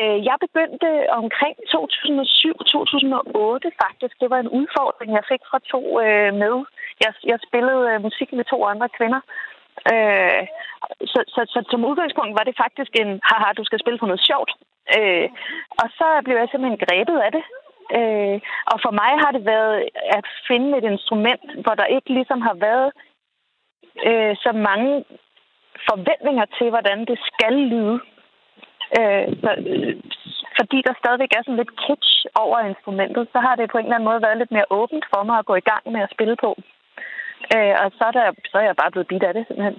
Øh, 0.00 0.18
jeg 0.28 0.36
begyndte 0.46 0.88
omkring 1.20 1.56
2007-2008 1.74 1.74
faktisk. 3.84 4.14
Det 4.22 4.28
var 4.32 4.40
en 4.40 4.52
udfordring, 4.58 5.10
jeg 5.18 5.24
fik 5.32 5.42
fra 5.50 5.58
to 5.72 5.82
øh, 6.04 6.30
med. 6.42 6.56
Jeg, 7.04 7.12
jeg 7.30 7.38
spillede 7.48 7.82
øh, 7.90 7.96
musik 8.06 8.28
med 8.38 8.44
to 8.52 8.58
andre 8.72 8.88
kvinder, 8.98 9.20
Øh, 9.92 10.42
så, 11.12 11.18
så, 11.34 11.40
så 11.52 11.58
som 11.70 11.84
udgangspunkt 11.90 12.38
var 12.38 12.44
det 12.46 12.60
faktisk 12.64 12.92
en, 13.00 13.10
haha, 13.28 13.52
du 13.52 13.64
skal 13.64 13.80
spille 13.80 13.98
på 13.98 14.06
noget 14.06 14.26
sjovt. 14.30 14.50
Øh, 14.96 15.28
og 15.80 15.88
så 15.98 16.06
blev 16.24 16.36
jeg 16.36 16.48
simpelthen 16.48 16.84
grebet 16.86 17.18
af 17.26 17.30
det. 17.36 17.44
Øh, 17.98 18.36
og 18.72 18.76
for 18.84 18.92
mig 19.00 19.12
har 19.22 19.30
det 19.36 19.44
været 19.54 19.76
at 20.18 20.26
finde 20.48 20.78
et 20.78 20.84
instrument, 20.92 21.46
hvor 21.62 21.74
der 21.74 21.94
ikke 21.96 22.10
ligesom 22.18 22.40
har 22.48 22.56
været 22.68 22.90
øh, 24.08 24.36
så 24.44 24.52
mange 24.52 25.04
forventninger 25.88 26.46
til, 26.58 26.68
hvordan 26.70 26.98
det 27.10 27.18
skal 27.30 27.54
lyde. 27.72 28.00
Øh, 28.98 29.26
så, 29.42 29.50
øh, 29.70 29.94
fordi 30.58 30.78
der 30.86 30.94
stadigvæk 31.02 31.32
er 31.32 31.42
sådan 31.42 31.60
lidt 31.60 31.76
kitsch 31.82 32.14
over 32.34 32.58
instrumentet, 32.60 33.28
så 33.32 33.38
har 33.46 33.54
det 33.54 33.70
på 33.70 33.78
en 33.78 33.84
eller 33.84 33.96
anden 33.96 34.08
måde 34.10 34.22
været 34.22 34.38
lidt 34.38 34.52
mere 34.56 34.70
åbent 34.70 35.04
for 35.12 35.22
mig 35.22 35.38
at 35.38 35.48
gå 35.50 35.54
i 35.54 35.68
gang 35.70 35.82
med 35.92 36.00
at 36.00 36.12
spille 36.14 36.36
på. 36.44 36.50
Øh, 37.54 37.74
og 37.82 37.88
så 37.98 38.04
er, 38.10 38.14
der, 38.18 38.26
så 38.50 38.56
er 38.58 38.66
jeg 38.70 38.76
bare 38.76 38.90
blevet 38.90 39.08
bidt 39.08 39.22
af 39.22 39.34
det, 39.34 39.44
simpelthen. 39.46 39.76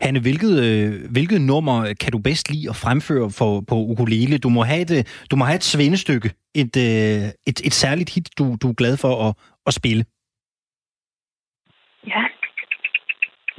Hanne, 0.00 0.20
hvilket, 0.20 0.54
øh, 0.66 0.90
hvilket 1.14 1.40
nummer 1.40 1.76
kan 2.02 2.12
du 2.12 2.18
bedst 2.28 2.46
lide 2.52 2.70
at 2.72 2.76
fremføre 2.84 3.28
for, 3.38 3.52
på 3.70 3.76
ukulele? 3.92 4.38
Du 4.38 4.48
må 4.56 4.62
have 4.62 4.82
et, 4.86 4.94
du 5.30 5.36
må 5.36 5.44
have 5.44 5.60
et 5.62 5.70
svendestykke, 5.74 6.28
et, 6.62 6.74
øh, 6.86 7.24
et, 7.50 7.58
et 7.68 7.74
særligt 7.82 8.10
hit, 8.14 8.28
du, 8.38 8.44
du 8.62 8.66
er 8.70 8.80
glad 8.82 8.96
for 9.04 9.12
at, 9.26 9.32
at 9.68 9.72
spille. 9.80 10.04
Ja. 12.06 12.22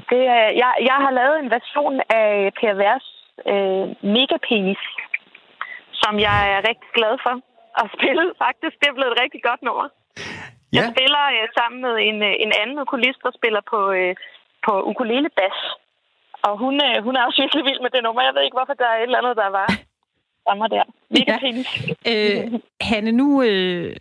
Det, 0.10 0.22
jeg, 0.62 0.72
jeg 0.90 0.98
har 1.06 1.12
lavet 1.20 1.38
en 1.44 1.50
version 1.58 1.96
af 2.10 2.30
Per 2.60 2.74
Vers 2.84 3.06
øh, 3.52 3.86
Mega 4.16 4.38
Penis, 4.48 4.82
som 6.02 6.14
jeg 6.28 6.38
er 6.54 6.60
rigtig 6.70 6.90
glad 6.98 7.14
for 7.26 7.36
at 7.82 7.88
spille. 7.96 8.26
Faktisk, 8.46 8.76
det 8.80 8.88
er 8.90 8.98
blevet 8.98 9.12
et 9.14 9.22
rigtig 9.24 9.42
godt 9.50 9.62
nummer. 9.68 9.88
Ja. 10.74 10.78
Jeg 10.80 10.86
spiller 10.94 11.24
øh, 11.36 11.46
sammen 11.58 11.80
med 11.86 11.96
en, 12.08 12.18
øh, 12.30 12.34
en 12.46 12.52
anden 12.62 12.78
ukulist, 12.86 13.20
der 13.26 13.32
spiller 13.40 13.62
på, 13.72 13.80
øh, 14.00 14.14
på 14.66 14.74
ukulele 14.92 15.30
bass. 15.38 15.60
Og 16.48 16.54
hun, 16.64 16.74
øh, 16.88 16.96
hun 17.06 17.14
er 17.16 17.24
også 17.28 17.42
virkelig 17.44 17.64
vild 17.70 17.82
med 17.86 17.92
det 17.96 18.02
nummer. 18.04 18.22
Jeg 18.22 18.34
ved 18.36 18.44
ikke, 18.44 18.58
hvorfor 18.60 18.78
der 18.82 18.90
er 18.94 18.98
et 18.98 19.04
eller 19.04 19.22
andet, 19.22 19.36
der 19.42 19.50
var 19.60 19.68
sammen 20.48 20.70
der. 20.76 20.86
Mega 21.16 21.36
ja. 21.44 22.44
øh, 22.44 22.60
Hanne, 22.82 23.12
nu 23.12 23.44
øh, 23.44 23.96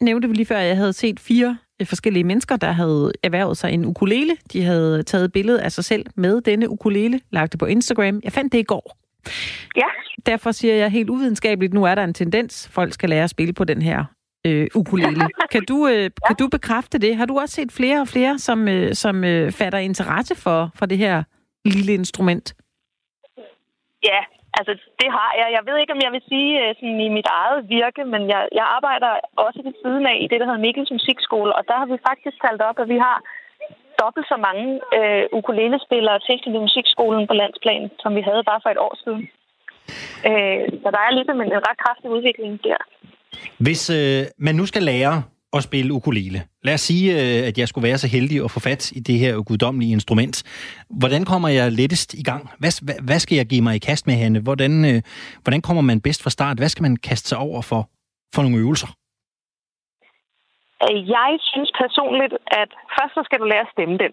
nævnte 0.00 0.28
vi 0.28 0.34
lige 0.34 0.46
før, 0.46 0.56
at 0.56 0.66
jeg 0.66 0.76
havde 0.76 0.92
set 0.92 1.20
fire 1.20 1.58
øh, 1.80 1.86
forskellige 1.86 2.24
mennesker, 2.24 2.56
der 2.56 2.72
havde 2.72 3.12
erhvervet 3.22 3.56
sig 3.56 3.72
en 3.72 3.84
ukulele. 3.84 4.36
De 4.52 4.62
havde 4.62 5.02
taget 5.02 5.32
billede 5.32 5.62
af 5.62 5.72
sig 5.72 5.84
selv 5.84 6.06
med 6.14 6.40
denne 6.40 6.68
ukulele, 6.68 7.20
lagt 7.30 7.52
det 7.52 7.60
på 7.60 7.66
Instagram. 7.66 8.20
Jeg 8.24 8.32
fandt 8.32 8.52
det 8.52 8.58
i 8.58 8.62
går. 8.62 8.96
Ja. 9.76 9.88
Derfor 10.26 10.52
siger 10.52 10.74
jeg 10.74 10.90
helt 10.90 11.10
uvidenskabeligt, 11.10 11.74
nu 11.74 11.84
er 11.84 11.94
der 11.94 12.04
en 12.04 12.14
tendens, 12.14 12.70
folk 12.72 12.92
skal 12.92 13.08
lære 13.08 13.24
at 13.24 13.30
spille 13.30 13.52
på 13.52 13.64
den 13.64 13.82
her 13.82 14.04
øh, 14.46 14.66
ukulele. 14.74 15.24
Kan 15.54 15.62
du, 15.70 15.78
øh, 15.86 16.02
ja. 16.02 16.08
kan 16.28 16.36
du 16.40 16.48
bekræfte 16.48 16.98
det? 16.98 17.16
Har 17.16 17.26
du 17.26 17.38
også 17.38 17.54
set 17.54 17.72
flere 17.72 18.00
og 18.00 18.08
flere, 18.08 18.38
som, 18.38 18.68
øh, 18.68 18.94
som 18.94 19.24
øh, 19.24 19.52
fatter 19.52 19.78
interesse 19.78 20.34
for, 20.44 20.70
for 20.78 20.86
det 20.86 20.98
her 20.98 21.22
lille 21.64 21.94
instrument? 21.94 22.54
Ja, 24.10 24.20
altså 24.58 24.72
det 25.00 25.08
har 25.16 25.30
jeg. 25.40 25.48
Jeg 25.56 25.62
ved 25.68 25.76
ikke, 25.78 25.92
om 25.96 26.02
jeg 26.06 26.12
vil 26.12 26.22
sige 26.28 26.50
øh, 26.62 26.74
sådan 26.74 27.00
i 27.00 27.08
mit 27.18 27.28
eget 27.40 27.68
virke, 27.68 28.04
men 28.12 28.22
jeg, 28.32 28.42
jeg 28.58 28.66
arbejder 28.76 29.10
også 29.46 29.60
ved 29.66 29.74
siden 29.82 30.06
af 30.12 30.16
i 30.20 30.26
det, 30.30 30.40
der 30.40 30.46
hedder 30.46 30.66
Mikkels 30.66 30.90
Musikskole, 30.96 31.52
og 31.58 31.62
der 31.68 31.76
har 31.80 31.86
vi 31.86 32.06
faktisk 32.08 32.36
talt 32.44 32.62
op, 32.68 32.78
at 32.78 32.88
vi 32.94 32.98
har 33.06 33.18
dobbelt 34.02 34.26
så 34.32 34.36
mange 34.48 34.66
øh, 34.98 35.24
ukulelespillere 35.38 36.18
til 36.26 36.60
musikskolen 36.66 37.26
på 37.26 37.34
landsplan, 37.40 37.90
som 38.02 38.10
vi 38.18 38.22
havde 38.28 38.44
bare 38.50 38.60
for 38.62 38.70
et 38.70 38.82
år 38.86 38.94
siden. 39.04 39.22
Øh, 40.28 40.64
så 40.82 40.88
der 40.94 41.00
er 41.06 41.16
ligesom 41.18 41.40
en, 41.40 41.52
en 41.52 41.66
ret 41.68 41.78
kraftig 41.84 42.08
udvikling 42.10 42.52
der. 42.64 42.80
Hvis 43.58 43.90
øh, 43.90 44.22
man 44.38 44.54
nu 44.54 44.66
skal 44.66 44.82
lære 44.82 45.22
at 45.56 45.62
spille 45.62 45.92
ukulele, 45.92 46.42
lad 46.62 46.74
os 46.74 46.80
sige, 46.80 47.12
øh, 47.12 47.48
at 47.48 47.58
jeg 47.58 47.68
skulle 47.68 47.88
være 47.88 47.98
så 47.98 48.08
heldig 48.08 48.44
at 48.44 48.50
få 48.50 48.60
fat 48.60 48.92
i 48.92 49.00
det 49.00 49.18
her 49.18 49.42
guddommelige 49.42 49.92
instrument. 49.92 50.42
Hvordan 50.90 51.24
kommer 51.24 51.48
jeg 51.48 51.72
lettest 51.72 52.14
i 52.14 52.22
gang? 52.22 52.50
Hvad, 52.58 52.84
hvad, 52.84 52.94
hvad 53.02 53.18
skal 53.18 53.36
jeg 53.36 53.46
give 53.46 53.62
mig 53.62 53.74
i 53.76 53.78
kast 53.78 54.06
med, 54.06 54.14
Hanne? 54.14 54.40
Hvordan, 54.40 54.84
øh, 54.84 55.02
hvordan 55.42 55.62
kommer 55.62 55.82
man 55.82 56.00
bedst 56.00 56.22
fra 56.22 56.30
start? 56.30 56.56
Hvad 56.58 56.68
skal 56.68 56.82
man 56.82 56.96
kaste 56.96 57.28
sig 57.28 57.38
over 57.38 57.62
for, 57.62 57.88
for 58.34 58.42
nogle 58.42 58.58
øvelser? 58.58 58.90
Øh, 60.84 61.08
jeg 61.16 61.30
synes 61.52 61.70
personligt, 61.82 62.34
at 62.62 62.70
først 62.96 63.14
så 63.14 63.22
skal 63.24 63.38
du 63.38 63.44
lære 63.44 63.66
at 63.66 63.72
stemme 63.74 63.96
den. 63.98 64.12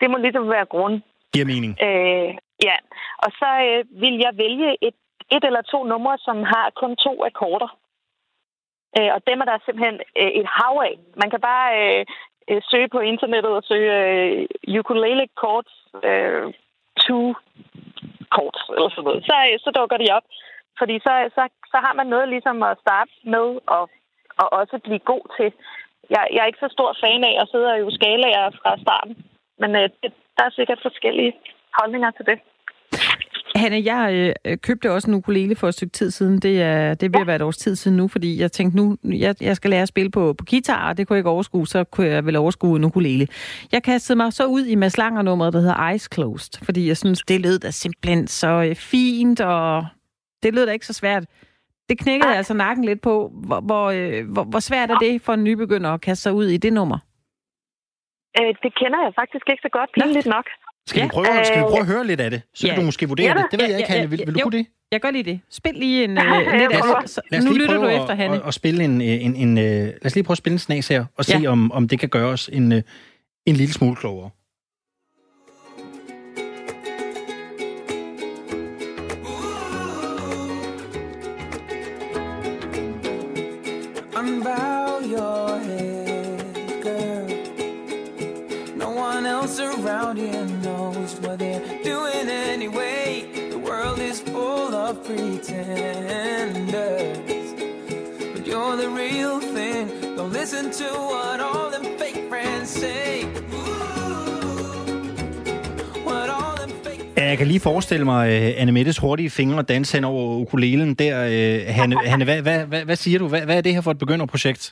Det 0.00 0.10
må 0.10 0.16
ligesom 0.16 0.46
være 0.56 0.66
grund. 0.74 0.94
Giver 1.32 1.46
mening. 1.54 1.72
Øh, 1.86 2.30
ja, 2.68 2.76
og 3.24 3.30
så 3.40 3.48
øh, 3.68 3.80
vil 4.02 4.16
jeg 4.24 4.32
vælge 4.44 4.70
et, 4.88 4.96
et 5.34 5.44
eller 5.48 5.62
to 5.62 5.78
numre, 5.92 6.18
som 6.26 6.36
har 6.52 6.66
kun 6.80 6.92
to 6.96 7.12
akkorder. 7.28 7.70
Øh, 8.98 9.10
og 9.14 9.20
dem 9.28 9.40
er 9.40 9.44
der 9.44 9.58
simpelthen 9.64 10.00
øh, 10.20 10.32
et 10.40 10.48
hav 10.56 10.74
af. 10.88 10.94
Man 11.22 11.30
kan 11.30 11.40
bare 11.40 11.68
øh, 11.80 12.06
øh, 12.50 12.62
søge 12.70 12.88
på 12.88 12.98
internettet 12.98 13.52
og 13.58 13.64
søge 13.70 13.92
øh, 14.10 14.46
ukulele 14.78 15.24
chords 15.38 15.74
øh, 16.08 16.44
to 17.06 17.20
chords 18.34 18.62
eller 18.76 18.90
sådan 18.90 19.04
noget. 19.08 19.24
Så, 19.28 19.36
øh, 19.48 19.58
så 19.64 19.70
dukker 19.78 19.96
de 19.96 20.08
op. 20.18 20.26
Fordi 20.78 20.94
så, 21.06 21.12
så, 21.36 21.42
så 21.72 21.76
har 21.84 21.94
man 21.94 22.06
noget 22.06 22.28
ligesom 22.28 22.62
at 22.62 22.78
starte 22.84 23.12
med 23.24 23.46
og, 23.76 23.84
og 24.40 24.46
også 24.52 24.78
blive 24.84 24.98
god 25.12 25.24
til. 25.36 25.52
Jeg, 26.10 26.22
jeg 26.32 26.40
er 26.42 26.50
ikke 26.50 26.64
så 26.66 26.70
stor 26.76 26.96
fan 27.02 27.24
af 27.24 27.34
at 27.42 27.48
sidde 27.52 27.72
og 27.72 27.80
jo 27.80 27.90
skalaer 27.90 28.50
fra 28.60 28.78
starten. 28.84 29.14
Men 29.58 29.70
øh, 29.76 29.88
det, 30.02 30.12
der 30.36 30.44
er 30.44 30.58
sikkert 30.58 30.80
forskellige 30.82 31.32
holdninger 31.78 32.10
til 32.10 32.26
det. 32.26 32.38
Hanne, 33.56 33.82
jeg 33.84 34.34
øh, 34.44 34.58
købte 34.58 34.92
også 34.92 35.10
en 35.10 35.14
ukulele 35.14 35.56
for 35.56 35.68
et 35.68 35.74
stykke 35.74 35.92
tid 35.92 36.10
siden. 36.10 36.38
Det 36.38 36.62
er 36.62 36.94
det 36.94 37.12
vil 37.12 37.18
ja. 37.18 37.24
være 37.24 37.36
et 37.36 37.42
års 37.42 37.56
tid 37.56 37.76
siden 37.76 37.96
nu, 37.96 38.08
fordi 38.08 38.40
jeg 38.40 38.52
tænkte 38.52 38.76
nu, 38.76 38.96
jeg, 39.04 39.34
jeg 39.40 39.56
skal 39.56 39.70
lære 39.70 39.82
at 39.82 39.88
spille 39.88 40.10
på, 40.10 40.32
på 40.32 40.44
guitar, 40.50 40.88
og 40.88 40.96
det 40.96 41.06
kunne 41.06 41.14
jeg 41.14 41.20
ikke 41.20 41.30
overskue, 41.30 41.66
så 41.66 41.84
kunne 41.84 42.06
jeg 42.06 42.26
vel 42.26 42.36
overskue 42.36 42.76
en 42.76 42.84
ukulele. 42.84 43.28
Jeg 43.72 43.82
kastede 43.82 44.16
mig 44.16 44.32
så 44.32 44.46
ud 44.46 44.64
i 44.64 44.74
Mads 44.74 44.98
Langer 44.98 45.22
nummeret, 45.22 45.52
der 45.52 45.60
hedder 45.60 45.88
Eyes 45.88 46.08
Closed, 46.14 46.64
fordi 46.64 46.88
jeg 46.88 46.96
synes, 46.96 47.22
det 47.22 47.40
lød 47.40 47.58
da 47.58 47.70
simpelthen 47.70 48.26
så 48.26 48.48
øh, 48.68 48.76
fint, 48.76 49.40
og 49.40 49.86
det 50.42 50.54
lød 50.54 50.66
da 50.66 50.72
ikke 50.72 50.86
så 50.86 50.92
svært. 50.92 51.24
Det 51.88 51.98
knækkede 51.98 52.28
jeg 52.28 52.36
altså 52.36 52.54
nakken 52.54 52.84
lidt 52.84 53.00
på. 53.00 53.32
Hvor, 53.46 53.60
hvor, 53.60 53.90
øh, 53.90 54.32
hvor, 54.32 54.44
hvor 54.44 54.60
svært 54.60 54.90
er 54.90 54.98
det 54.98 55.22
for 55.22 55.32
en 55.32 55.44
nybegynder 55.44 55.90
at 55.90 56.00
kaste 56.00 56.22
sig 56.22 56.32
ud 56.32 56.46
i 56.46 56.56
det 56.56 56.72
nummer? 56.72 56.98
Øh, 58.40 58.54
det 58.62 58.74
kender 58.80 59.00
jeg 59.04 59.12
faktisk 59.14 59.50
ikke 59.50 59.62
så 59.62 59.68
godt, 59.68 59.90
pinligt 59.94 60.26
nok. 60.26 60.46
Skal, 60.86 61.00
ja. 61.00 61.04
vi 61.04 61.10
prøve, 61.10 61.26
skal 61.44 61.58
vi 61.58 61.62
prøve 61.62 61.80
at 61.80 61.86
høre 61.86 62.06
lidt 62.06 62.20
af 62.20 62.30
det? 62.30 62.42
Så 62.54 62.66
ja. 62.66 62.72
kan 62.72 62.80
du 62.80 62.86
måske 62.86 63.08
vurdere 63.08 63.28
ja, 63.28 63.34
det. 63.34 63.44
Det 63.50 63.60
ved 63.60 63.68
jeg 63.68 63.78
ikke, 63.78 63.90
Hanne. 63.90 64.10
Vil, 64.10 64.18
vil 64.18 64.34
du 64.34 64.38
jo, 64.38 64.42
kunne 64.42 64.58
det? 64.58 64.66
Jeg 64.92 65.00
gør 65.00 65.10
lige 65.10 65.22
det. 65.22 65.40
Spil 65.50 65.74
lige 65.74 66.04
en... 66.04 66.16
Ja, 66.16 66.40
øh, 66.40 66.52
lidt 66.52 66.72
lad 66.72 67.04
os, 67.04 67.20
lad 67.30 67.38
os 67.38 67.44
nu 67.44 67.52
lytter 67.52 67.76
du 67.76 67.86
efter, 67.86 68.14
Hanne. 68.14 68.36
At, 68.36 68.42
at 68.46 68.54
spille 68.54 68.84
en, 68.84 69.00
en, 69.00 69.36
en, 69.36 69.36
en, 69.36 69.54
lad 69.54 70.06
os 70.06 70.14
lige 70.14 70.24
prøve 70.24 70.34
at 70.34 70.38
spille 70.38 70.54
en 70.54 70.58
snas 70.58 70.88
her, 70.88 71.04
og 71.16 71.24
se, 71.24 71.38
ja. 71.38 71.50
om, 71.50 71.72
om 71.72 71.88
det 71.88 71.98
kan 71.98 72.08
gøre 72.08 72.28
os 72.28 72.50
en, 72.52 72.72
en 73.46 73.56
lille 73.56 73.74
smule 73.74 73.96
klogere. 73.96 74.30
Unbow 84.16 85.00
your 85.12 85.58
head, 85.58 86.82
girl. 86.82 87.26
No 88.76 88.88
one 88.90 89.26
else 89.26 89.60
around 89.60 90.18
here 90.18 90.43
pretenders. 95.64 97.54
But 98.34 98.46
you're 98.46 98.76
the 98.76 98.90
real 99.02 99.40
thing. 99.40 99.82
Don't 100.16 100.32
listen 100.32 100.64
to 100.70 100.88
what 101.12 101.40
all 101.40 101.70
them 101.70 101.86
fake 101.98 102.20
friends 102.30 102.68
say. 102.68 103.24
Jeg 107.16 107.38
kan 107.38 107.46
lige 107.46 107.60
forestille 107.60 108.04
mig 108.04 108.24
uh, 108.28 108.60
Anne 108.60 108.72
Mettes 108.72 108.98
hurtige 108.98 109.30
fingre 109.30 109.62
danse 109.62 109.96
hen 109.96 110.04
over 110.04 110.22
ukulelen 110.44 110.94
der. 110.94 111.14
Uh, 111.30 111.74
Hanne, 111.76 111.94
Hanne 112.10 112.24
hvad, 112.24 112.42
hvad, 112.42 112.66
hvad, 112.66 112.84
hvad 112.84 112.96
siger 112.96 113.18
du? 113.18 113.28
Hvad, 113.28 113.42
hvad 113.48 113.56
er 113.58 113.60
det 113.60 113.74
her 113.74 113.82
for 113.82 113.90
et 113.90 113.98
begynderprojekt? 113.98 114.62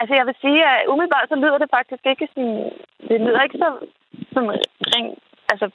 Altså, 0.00 0.14
jeg 0.18 0.26
vil 0.26 0.36
sige, 0.44 0.60
at 0.72 0.78
umiddelbart 0.92 1.28
så 1.28 1.36
lyder 1.42 1.58
det 1.58 1.68
faktisk 1.76 2.02
ikke 2.12 2.26
sådan... 2.34 2.58
Det 3.08 3.20
lyder 3.26 3.42
ikke 3.46 3.58
så 3.64 3.68
sådan 4.32 4.50
ring, 4.94 5.06
altså, 5.52 5.66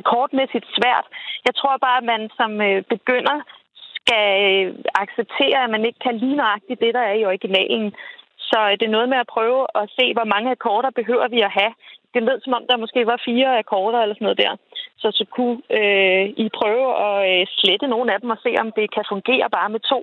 akkordmæssigt 0.00 0.66
svært. 0.76 1.06
Jeg 1.46 1.54
tror 1.54 1.76
bare, 1.86 1.98
at 2.02 2.08
man 2.12 2.22
som 2.38 2.50
øh, 2.68 2.82
begynder 2.94 3.36
skal 3.98 4.26
øh, 4.48 4.66
acceptere, 5.02 5.58
at 5.64 5.70
man 5.74 5.84
ikke 5.88 6.00
kan 6.06 6.16
lige 6.22 6.40
nøjagtigt 6.42 6.80
det, 6.84 6.94
der 6.94 7.04
er 7.10 7.16
i 7.20 7.28
originalen. 7.32 7.88
Så 8.50 8.58
øh, 8.68 8.72
det 8.78 8.86
er 8.86 8.96
noget 8.96 9.08
med 9.12 9.18
at 9.24 9.32
prøve 9.36 9.60
at 9.80 9.84
se, 9.98 10.04
hvor 10.16 10.26
mange 10.34 10.50
akkorder 10.50 10.90
behøver 11.00 11.28
vi 11.28 11.40
at 11.48 11.56
have. 11.60 11.72
Det 12.14 12.22
lød 12.22 12.38
som 12.40 12.52
om, 12.58 12.64
der 12.70 12.82
måske 12.84 13.00
var 13.06 13.18
fire 13.28 13.58
akkorder 13.58 14.00
eller 14.00 14.14
sådan 14.14 14.24
noget 14.28 14.42
der. 14.44 14.52
Så 15.02 15.08
så 15.18 15.24
kunne 15.36 15.56
øh, 15.78 16.24
I 16.44 16.46
prøve 16.60 16.86
at 17.06 17.18
øh, 17.30 17.46
slette 17.58 17.86
nogle 17.94 18.08
af 18.14 18.20
dem 18.20 18.30
og 18.30 18.38
se, 18.44 18.50
om 18.62 18.68
det 18.78 18.86
kan 18.94 19.04
fungere 19.12 19.46
bare 19.56 19.70
med 19.74 19.80
to 19.92 19.98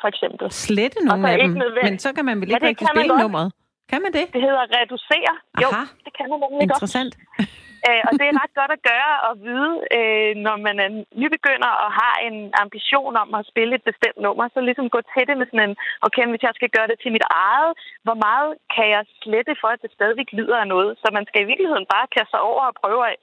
for 0.00 0.08
eksempel. 0.08 0.46
Slette 0.52 0.98
nogle 1.08 1.30
af 1.30 1.38
dem? 1.38 1.50
Men 1.82 1.98
så 1.98 2.10
kan 2.16 2.24
man 2.24 2.36
vel 2.40 2.48
ikke 2.48 2.64
ja, 2.64 2.68
rigtig 2.68 2.86
spille 2.94 3.16
nummeret? 3.22 3.52
Kan 3.90 4.02
man 4.02 4.12
det? 4.12 4.24
Det 4.34 4.40
hedder 4.46 4.64
reducere. 4.78 5.32
Aha. 5.54 5.62
Jo, 5.64 5.68
det 6.04 6.12
kan 6.18 6.26
man 6.30 6.38
nemlig 6.44 6.62
Interessant. 6.62 7.12
godt. 7.16 7.48
Øh, 7.88 8.02
og 8.08 8.12
det 8.18 8.26
er 8.28 8.40
ret 8.42 8.54
godt 8.60 8.72
at 8.76 8.84
gøre 8.92 9.14
og 9.28 9.32
vide, 9.46 9.72
øh, 9.98 10.30
når 10.46 10.56
man 10.66 10.76
er 10.84 10.90
nybegynder 11.22 11.72
og 11.84 11.90
har 12.00 12.14
en 12.26 12.36
ambition 12.64 13.14
om 13.22 13.30
at 13.38 13.46
spille 13.52 13.72
et 13.78 13.84
bestemt 13.90 14.18
nummer, 14.26 14.44
så 14.54 14.58
ligesom 14.68 14.94
gå 14.96 15.00
til 15.12 15.24
det 15.28 15.36
med 15.38 15.46
sådan 15.48 15.66
en, 15.68 15.76
okay, 16.06 16.24
hvis 16.32 16.46
jeg 16.46 16.54
skal 16.58 16.70
gøre 16.76 16.88
det 16.90 16.98
til 17.00 17.14
mit 17.16 17.26
eget, 17.48 17.72
hvor 18.06 18.18
meget 18.26 18.50
kan 18.74 18.86
jeg 18.94 19.02
slette 19.22 19.54
for, 19.62 19.70
at 19.74 19.82
det 19.84 19.90
stadigvæk 19.98 20.28
lyder 20.38 20.58
af 20.62 20.68
noget? 20.74 20.90
Så 21.02 21.06
man 21.16 21.24
skal 21.28 21.40
i 21.42 21.50
virkeligheden 21.50 21.86
bare 21.94 22.12
kaste 22.14 22.32
sig 22.32 22.42
over 22.50 22.62
og 22.70 22.78
prøve 22.82 23.02
at 23.10 23.16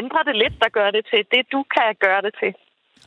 ændre 0.00 0.20
det 0.28 0.36
lidt, 0.42 0.56
der 0.62 0.70
gør 0.78 0.88
det 0.96 1.02
til 1.12 1.22
det, 1.34 1.42
du 1.54 1.60
kan 1.74 1.88
gøre 2.06 2.22
det 2.26 2.34
til. 2.42 2.52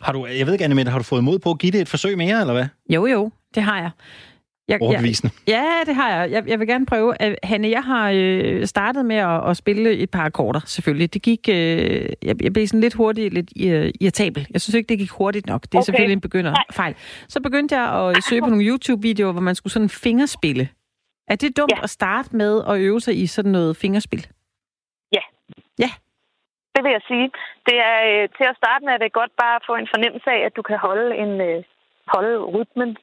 Har 0.06 0.12
du, 0.16 0.20
jeg 0.40 0.46
ved 0.46 0.54
ikke, 0.54 0.68
Annemette, 0.68 0.92
har 0.94 1.02
du 1.02 1.12
fået 1.14 1.28
mod 1.30 1.38
på 1.46 1.50
at 1.54 1.60
give 1.62 1.74
det 1.76 1.82
et 1.82 1.94
forsøg 1.96 2.14
mere, 2.24 2.38
eller 2.44 2.56
hvad? 2.58 2.68
Jo, 2.96 3.02
jo, 3.16 3.22
det 3.56 3.64
har 3.70 3.78
jeg. 3.86 3.92
Jeg, 4.72 4.82
overbevisende. 4.82 5.34
Jeg, 5.48 5.54
ja, 5.54 5.92
det 5.92 5.96
har 5.96 6.10
jeg. 6.10 6.32
jeg. 6.32 6.44
Jeg 6.48 6.60
vil 6.60 6.68
gerne 6.68 6.86
prøve. 6.86 7.16
Hanne, 7.44 7.70
jeg 7.70 7.84
har 7.84 8.12
øh, 8.16 8.66
startet 8.66 9.06
med 9.06 9.16
at, 9.16 9.50
at 9.50 9.58
spille 9.58 9.92
et 9.92 10.12
par 10.12 10.26
akkorder, 10.26 10.60
selvfølgelig. 10.66 11.14
Det 11.14 11.22
gik... 11.22 11.50
Øh, 11.50 11.56
jeg, 12.24 12.44
jeg 12.44 12.54
blev 12.54 12.68
sådan 12.68 12.82
lidt 12.82 12.94
hurtigt, 12.94 13.34
lidt 13.34 13.52
irritabel. 14.02 14.48
Jeg 14.54 14.62
synes 14.62 14.76
ikke, 14.76 14.90
det 14.90 15.00
gik 15.00 15.10
hurtigt 15.10 15.46
nok. 15.48 15.62
Det 15.62 15.74
er 15.74 15.78
okay. 15.78 15.86
selvfølgelig 15.86 16.14
en 16.14 16.22
begynderfejl. 16.22 16.96
Så 17.28 17.42
begyndte 17.42 17.80
jeg 17.80 18.16
at 18.18 18.24
søge 18.24 18.42
på 18.42 18.50
nogle 18.50 18.66
YouTube-videoer, 18.66 19.32
hvor 19.32 19.42
man 19.42 19.56
skulle 19.56 19.74
sådan 19.74 19.90
fingerspille. 19.90 20.70
Er 21.28 21.36
det 21.36 21.58
dumt 21.58 21.78
ja. 21.78 21.84
at 21.84 21.90
starte 21.90 22.36
med 22.36 22.64
at 22.68 22.80
øve 22.80 23.02
sig 23.02 23.22
i 23.22 23.28
sådan 23.28 23.52
noget 23.52 23.78
fingerspil? 23.78 24.28
Ja. 25.12 25.24
Ja. 25.80 25.92
Det 26.76 26.82
vil 26.84 26.92
jeg 26.92 27.04
sige. 27.08 27.32
Det 27.68 27.78
er, 27.90 27.98
øh, 28.10 28.30
til 28.38 28.46
at 28.52 28.56
starte 28.62 28.86
med 28.86 28.94
er 28.94 28.98
det 28.98 29.14
godt 29.14 29.34
bare 29.42 29.56
at 29.56 29.64
få 29.70 29.76
en 29.76 29.88
fornemmelse 29.94 30.30
af, 30.30 30.42
at 30.46 30.56
du 30.56 30.62
kan 30.62 30.78
holde 30.78 31.16
en 31.24 31.42
øh, 31.42 31.64
holde 32.14 32.38
rytmen 32.56 32.98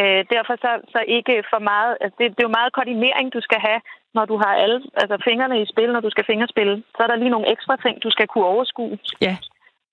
Øh, 0.00 0.20
derfor 0.34 0.54
så, 0.64 0.70
så 0.94 1.00
ikke 1.16 1.44
for 1.52 1.58
meget... 1.58 1.92
Altså 2.00 2.16
det, 2.18 2.30
det 2.36 2.40
er 2.40 2.48
jo 2.48 2.58
meget 2.58 2.72
koordinering, 2.72 3.26
du 3.32 3.40
skal 3.40 3.60
have, 3.68 3.80
når 4.14 4.24
du 4.24 4.36
har 4.42 4.52
alle 4.62 4.78
altså 5.02 5.16
fingrene 5.28 5.62
i 5.62 5.66
spil, 5.72 5.92
når 5.92 6.00
du 6.00 6.10
skal 6.10 6.24
fingerspille. 6.26 6.82
Så 6.96 7.02
er 7.02 7.06
der 7.06 7.16
lige 7.16 7.34
nogle 7.34 7.50
ekstra 7.54 7.76
ting, 7.76 8.02
du 8.02 8.10
skal 8.10 8.26
kunne 8.28 8.44
overskue. 8.54 8.98
Ja. 9.20 9.36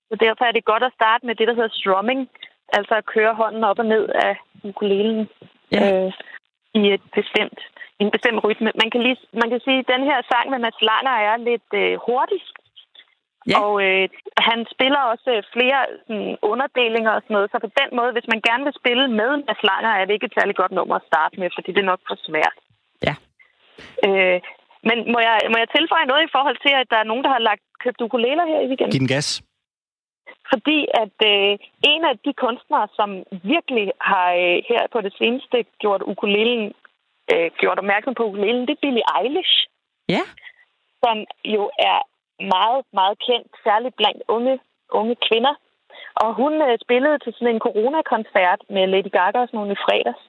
Så 0.08 0.14
derfor 0.20 0.44
er 0.44 0.52
det 0.52 0.64
godt 0.64 0.82
at 0.82 0.96
starte 0.98 1.26
med 1.26 1.34
det, 1.34 1.48
der 1.48 1.54
hedder 1.54 1.78
strumming. 1.80 2.20
Altså 2.72 2.94
at 2.94 3.06
køre 3.06 3.34
hånden 3.34 3.64
op 3.64 3.78
og 3.78 3.86
ned 3.86 4.08
af 4.08 4.36
ukulelen 4.64 5.28
ja. 5.72 6.06
øh, 6.06 6.12
i 6.74 6.82
et 6.94 7.02
bestemt, 7.14 7.60
en 7.98 8.10
bestemt 8.10 8.44
rytme. 8.44 8.70
Man 8.82 8.90
kan, 8.90 9.02
lige, 9.02 9.16
man 9.32 9.50
kan 9.50 9.60
sige, 9.60 9.78
at 9.78 9.90
den 9.94 10.02
her 10.10 10.18
sang 10.30 10.50
med 10.50 10.58
Mads 10.58 10.80
Langer 10.82 11.16
er 11.28 11.36
lidt 11.36 11.70
øh, 11.74 11.98
hurtig. 12.06 12.40
Ja. 13.46 13.56
Og 13.64 13.72
øh, 13.86 14.08
han 14.48 14.66
spiller 14.74 15.00
også 15.12 15.30
flere 15.54 15.80
sådan, 16.06 16.36
underdelinger 16.42 17.12
og 17.16 17.22
sådan 17.22 17.34
noget. 17.34 17.50
Så 17.50 17.58
på 17.58 17.70
den 17.80 17.90
måde, 17.98 18.12
hvis 18.12 18.28
man 18.32 18.40
gerne 18.48 18.64
vil 18.64 18.80
spille 18.80 19.06
med 19.20 19.30
Mads 19.46 19.62
Langer, 19.68 19.92
er 19.94 20.04
det 20.04 20.14
ikke 20.14 20.28
et 20.28 20.38
særligt 20.38 20.60
godt 20.62 20.72
nummer 20.72 20.96
at 20.96 21.08
starte 21.10 21.40
med, 21.40 21.48
fordi 21.56 21.68
det 21.72 21.82
er 21.82 21.92
nok 21.92 22.02
for 22.08 22.16
svært. 22.28 22.56
Ja. 23.06 23.14
Øh, 24.06 24.38
men 24.88 24.98
må 25.12 25.18
jeg, 25.28 25.36
må 25.52 25.56
jeg 25.62 25.68
tilføje 25.76 26.10
noget 26.10 26.22
i 26.24 26.32
forhold 26.36 26.58
til, 26.64 26.72
at 26.80 26.86
der 26.92 26.98
er 27.00 27.10
nogen, 27.10 27.24
der 27.24 27.32
har 27.36 27.42
lagt 27.50 27.64
købt 27.84 28.00
ukuleler 28.00 28.44
her 28.52 28.60
i 28.60 28.68
weekenden? 28.70 28.92
Giv 28.94 29.04
den 29.04 29.14
gas. 29.16 29.28
Fordi 30.52 30.78
at 31.02 31.16
øh, 31.32 31.52
en 31.92 32.02
af 32.10 32.14
de 32.24 32.32
kunstnere, 32.44 32.88
som 32.98 33.10
virkelig 33.54 33.86
har 34.10 34.28
øh, 34.44 34.58
her 34.70 34.82
på 34.92 34.98
det 35.00 35.12
seneste 35.20 35.56
gjort 35.82 36.02
ukulelen, 36.12 36.72
øh, 37.32 37.50
gjort 37.60 37.78
opmærksom 37.78 38.14
på 38.14 38.24
ukulelen, 38.30 38.66
det 38.66 38.74
er 38.74 38.84
Billie 38.84 39.06
Eilish. 39.16 39.54
Ja. 40.08 40.24
Som 41.02 41.16
jo 41.44 41.70
er 41.90 41.98
meget, 42.56 42.84
meget 42.92 43.16
kendt, 43.26 43.50
særligt 43.64 43.96
blandt 43.96 44.22
unge, 44.28 44.60
unge 44.92 45.16
kvinder. 45.28 45.54
Og 46.14 46.34
hun 46.34 46.52
øh, 46.62 46.78
spillede 46.84 47.18
til 47.18 47.32
sådan 47.32 47.54
en 47.54 47.64
coronakoncert 47.66 48.60
med 48.74 48.86
Lady 48.86 49.10
Gaga 49.16 49.38
og 49.40 49.48
sådan 49.48 49.58
nogle 49.58 49.72
i 49.72 49.82
fredags. 49.84 50.24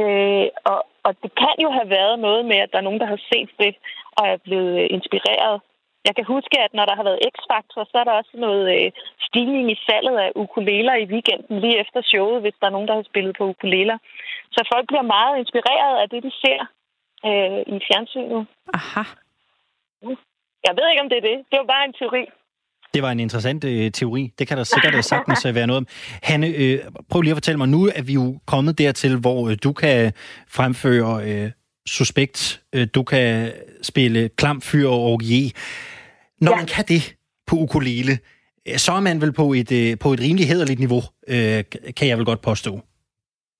Øh, 0.00 0.46
og, 0.70 0.78
og 1.06 1.12
det 1.22 1.30
kan 1.42 1.56
jo 1.64 1.70
have 1.70 1.90
været 1.90 2.18
noget 2.18 2.44
med, 2.44 2.56
at 2.56 2.70
der 2.72 2.78
er 2.78 2.88
nogen, 2.88 3.00
der 3.00 3.06
har 3.06 3.20
set 3.32 3.50
det 3.58 3.74
og 4.18 4.24
er 4.28 4.36
blevet 4.36 4.80
øh, 4.82 4.86
inspireret. 4.90 5.60
Jeg 6.06 6.14
kan 6.16 6.24
huske, 6.24 6.60
at 6.60 6.74
når 6.74 6.84
der 6.84 6.96
har 6.96 7.02
været 7.02 7.24
X-Factor, 7.34 7.82
så 7.90 7.96
er 8.00 8.04
der 8.04 8.12
også 8.12 8.34
noget 8.34 8.64
øh, 8.76 8.92
stigning 9.26 9.70
i 9.70 9.78
salget 9.86 10.18
af 10.18 10.32
ukuleler 10.34 10.94
i 10.94 11.04
weekenden 11.04 11.60
lige 11.60 11.78
efter 11.78 12.00
showet, 12.02 12.40
hvis 12.40 12.54
der 12.60 12.66
er 12.66 12.70
nogen, 12.70 12.88
der 12.88 12.94
har 12.94 13.02
spillet 13.02 13.36
på 13.36 13.44
ukuleler. 13.44 13.98
Så 14.50 14.60
folk 14.74 14.86
bliver 14.86 15.02
meget 15.02 15.38
inspireret 15.38 15.96
af 16.02 16.08
det, 16.08 16.22
de 16.22 16.32
ser 16.44 16.60
øh, 17.28 17.60
i 17.74 17.80
fjernsynet. 17.88 18.46
Aha. 18.74 19.02
Jeg 20.66 20.72
ved 20.78 20.84
ikke, 20.90 21.02
om 21.04 21.08
det 21.08 21.18
er 21.18 21.26
det. 21.30 21.36
Det 21.50 21.56
var 21.62 21.68
bare 21.74 21.84
en 21.84 21.94
teori. 22.00 22.24
Det 22.94 23.02
var 23.02 23.10
en 23.10 23.20
interessant 23.20 23.64
øh, 23.64 23.90
teori. 23.90 24.32
Det 24.38 24.48
kan 24.48 24.56
der 24.58 24.64
sikkert 24.64 24.94
øh, 24.94 25.02
sagtens 25.02 25.44
øh, 25.44 25.54
være 25.54 25.66
noget 25.66 25.78
om. 25.78 25.86
Hanne, 26.22 26.46
øh, 26.46 26.78
prøv 27.10 27.20
lige 27.20 27.30
at 27.30 27.36
fortælle 27.36 27.58
mig. 27.58 27.68
Nu 27.68 27.86
er 27.94 28.02
vi 28.02 28.12
jo 28.12 28.38
kommet 28.46 28.78
dertil, 28.78 29.16
hvor 29.16 29.50
øh, 29.50 29.56
du 29.64 29.72
kan 29.72 30.12
fremføre 30.48 31.24
øh, 31.24 31.50
suspekt. 31.86 32.62
Øh, 32.74 32.86
du 32.94 33.02
kan 33.02 33.52
spille 33.82 34.28
klam, 34.28 34.60
fyr 34.60 34.88
og 34.88 35.00
orgie. 35.00 35.50
Når 36.40 36.52
ja. 36.52 36.56
man 36.56 36.66
kan 36.66 36.84
det 36.88 37.16
på 37.46 37.56
ukulele, 37.56 38.12
øh, 38.68 38.76
så 38.76 38.92
er 38.92 39.00
man 39.00 39.20
vel 39.20 39.32
på 39.32 39.52
et, 39.52 39.72
øh, 39.72 39.98
på 39.98 40.12
et 40.12 40.20
rimelig 40.20 40.48
hederligt 40.48 40.78
niveau, 40.78 41.02
øh, 41.28 41.64
kan 41.96 42.08
jeg 42.08 42.18
vel 42.18 42.26
godt 42.26 42.40
påstå. 42.40 42.70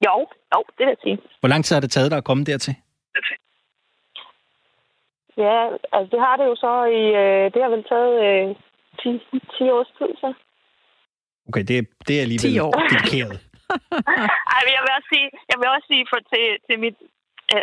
Jo, 0.06 0.26
jo, 0.54 0.64
det 0.78 0.86
vil 0.86 0.86
jeg 0.86 0.96
sige. 1.02 1.18
Hvor 1.40 1.48
lang 1.48 1.64
tid 1.64 1.76
har 1.76 1.80
det 1.80 1.90
taget 1.90 2.10
dig 2.10 2.18
at 2.18 2.24
komme 2.24 2.44
dertil? 2.44 2.74
Ja, 5.46 5.58
altså 5.94 6.08
det 6.14 6.20
har 6.26 6.34
det 6.36 6.46
jo 6.50 6.56
så 6.64 6.72
i... 7.00 7.02
Øh, 7.22 7.44
det 7.52 7.60
har 7.62 7.70
vel 7.76 7.84
taget 7.92 8.14
øh, 8.26 8.46
10, 9.02 9.08
10 9.58 9.70
års 9.76 9.90
tid, 9.98 10.10
så. 10.22 10.28
Okay, 11.48 11.64
det, 11.68 11.76
det 12.06 12.14
er 12.18 12.22
alligevel 12.26 12.52
10 12.52 12.60
år. 12.66 12.72
dedikeret. 12.92 13.36
Ej, 14.54 14.60
men 14.64 14.72
jeg 14.76 14.82
vil 14.84 14.96
også 14.98 15.10
sige, 15.14 15.28
jeg 15.50 15.56
vil 15.60 15.68
også 15.74 15.86
sige 15.92 16.04
for, 16.10 16.20
til, 16.32 16.46
til 16.66 16.76
mit, 16.84 16.96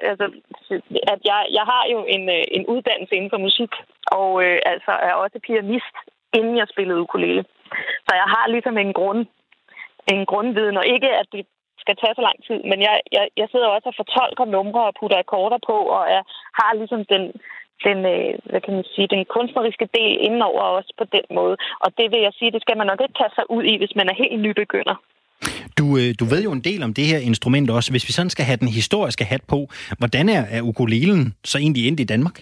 altså, 0.10 0.26
at 1.13 1.20
jeg, 1.32 1.42
jeg 1.58 1.66
har 1.72 1.84
jo 1.94 2.00
en, 2.16 2.24
øh, 2.38 2.44
en 2.58 2.66
uddannelse 2.74 3.16
inden 3.16 3.34
for 3.34 3.42
musik, 3.48 3.74
og 4.20 4.32
øh, 4.46 4.58
altså 4.72 4.92
er 5.08 5.13
også 5.13 5.38
pianist, 5.48 5.96
inden 6.38 6.56
jeg 6.58 6.68
spillede 6.74 7.04
ukulele. 7.06 7.44
Så 8.08 8.12
jeg 8.22 8.28
har 8.36 8.46
ligesom 8.48 8.78
en 8.78 8.94
grund, 9.00 9.22
en 10.13 10.26
grundviden, 10.32 10.78
og 10.78 10.86
ikke 10.96 11.10
at 11.22 11.28
det 11.32 11.46
skal 11.84 11.96
tage 12.00 12.16
så 12.18 12.24
lang 12.28 12.38
tid, 12.48 12.60
men 12.72 12.80
jeg, 12.88 12.96
jeg, 13.16 13.26
jeg 13.42 13.48
sidder 13.52 13.68
også 13.68 13.88
og 13.92 14.00
fortolker 14.02 14.46
numre 14.46 14.84
og 14.90 14.94
putter 15.00 15.18
akkorder 15.18 15.60
på, 15.70 15.78
og 15.98 16.04
jeg 16.16 16.24
har 16.60 16.72
ligesom 16.80 17.02
den, 17.13 17.24
den, 17.84 17.98
øh, 18.16 18.34
hvad 18.50 18.62
kan 18.62 18.74
man 18.74 18.86
sige, 18.94 19.08
den 19.16 19.26
kunstneriske 19.36 19.88
del 19.98 20.13
indenover 20.26 20.62
også 20.62 20.94
på 20.98 21.06
den 21.16 21.26
måde. 21.38 21.56
Og 21.84 21.90
det 21.98 22.08
vil 22.12 22.22
jeg 22.28 22.34
sige, 22.40 22.52
det 22.52 22.62
skal 22.62 22.78
man 22.78 22.88
nok 22.88 23.02
ikke 23.02 23.20
kaste 23.22 23.36
sig 23.36 23.46
ud 23.56 23.63
i, 23.63 23.78
hvis 23.78 23.96
man 23.96 24.10
er 24.10 24.16
helt 24.24 24.40
nybegynder. 24.48 24.96
Du, 25.80 25.86
øh, 26.02 26.10
du 26.20 26.26
ved 26.34 26.42
jo 26.48 26.52
en 26.52 26.68
del 26.70 26.82
om 26.88 26.94
det 26.94 27.06
her 27.12 27.20
instrument 27.30 27.70
også. 27.70 27.90
Hvis 27.94 28.08
vi 28.08 28.13
sådan 28.13 28.34
skal 28.36 28.46
have 28.46 28.62
den 28.63 28.72
historiske 28.80 29.26
hat 29.32 29.44
på, 29.54 29.60
hvordan 30.00 30.26
er, 30.38 30.44
er 30.58 30.62
ukulelen 30.72 31.22
så 31.52 31.58
egentlig 31.58 31.88
endt 31.88 32.00
i 32.00 32.12
Danmark? 32.13 32.38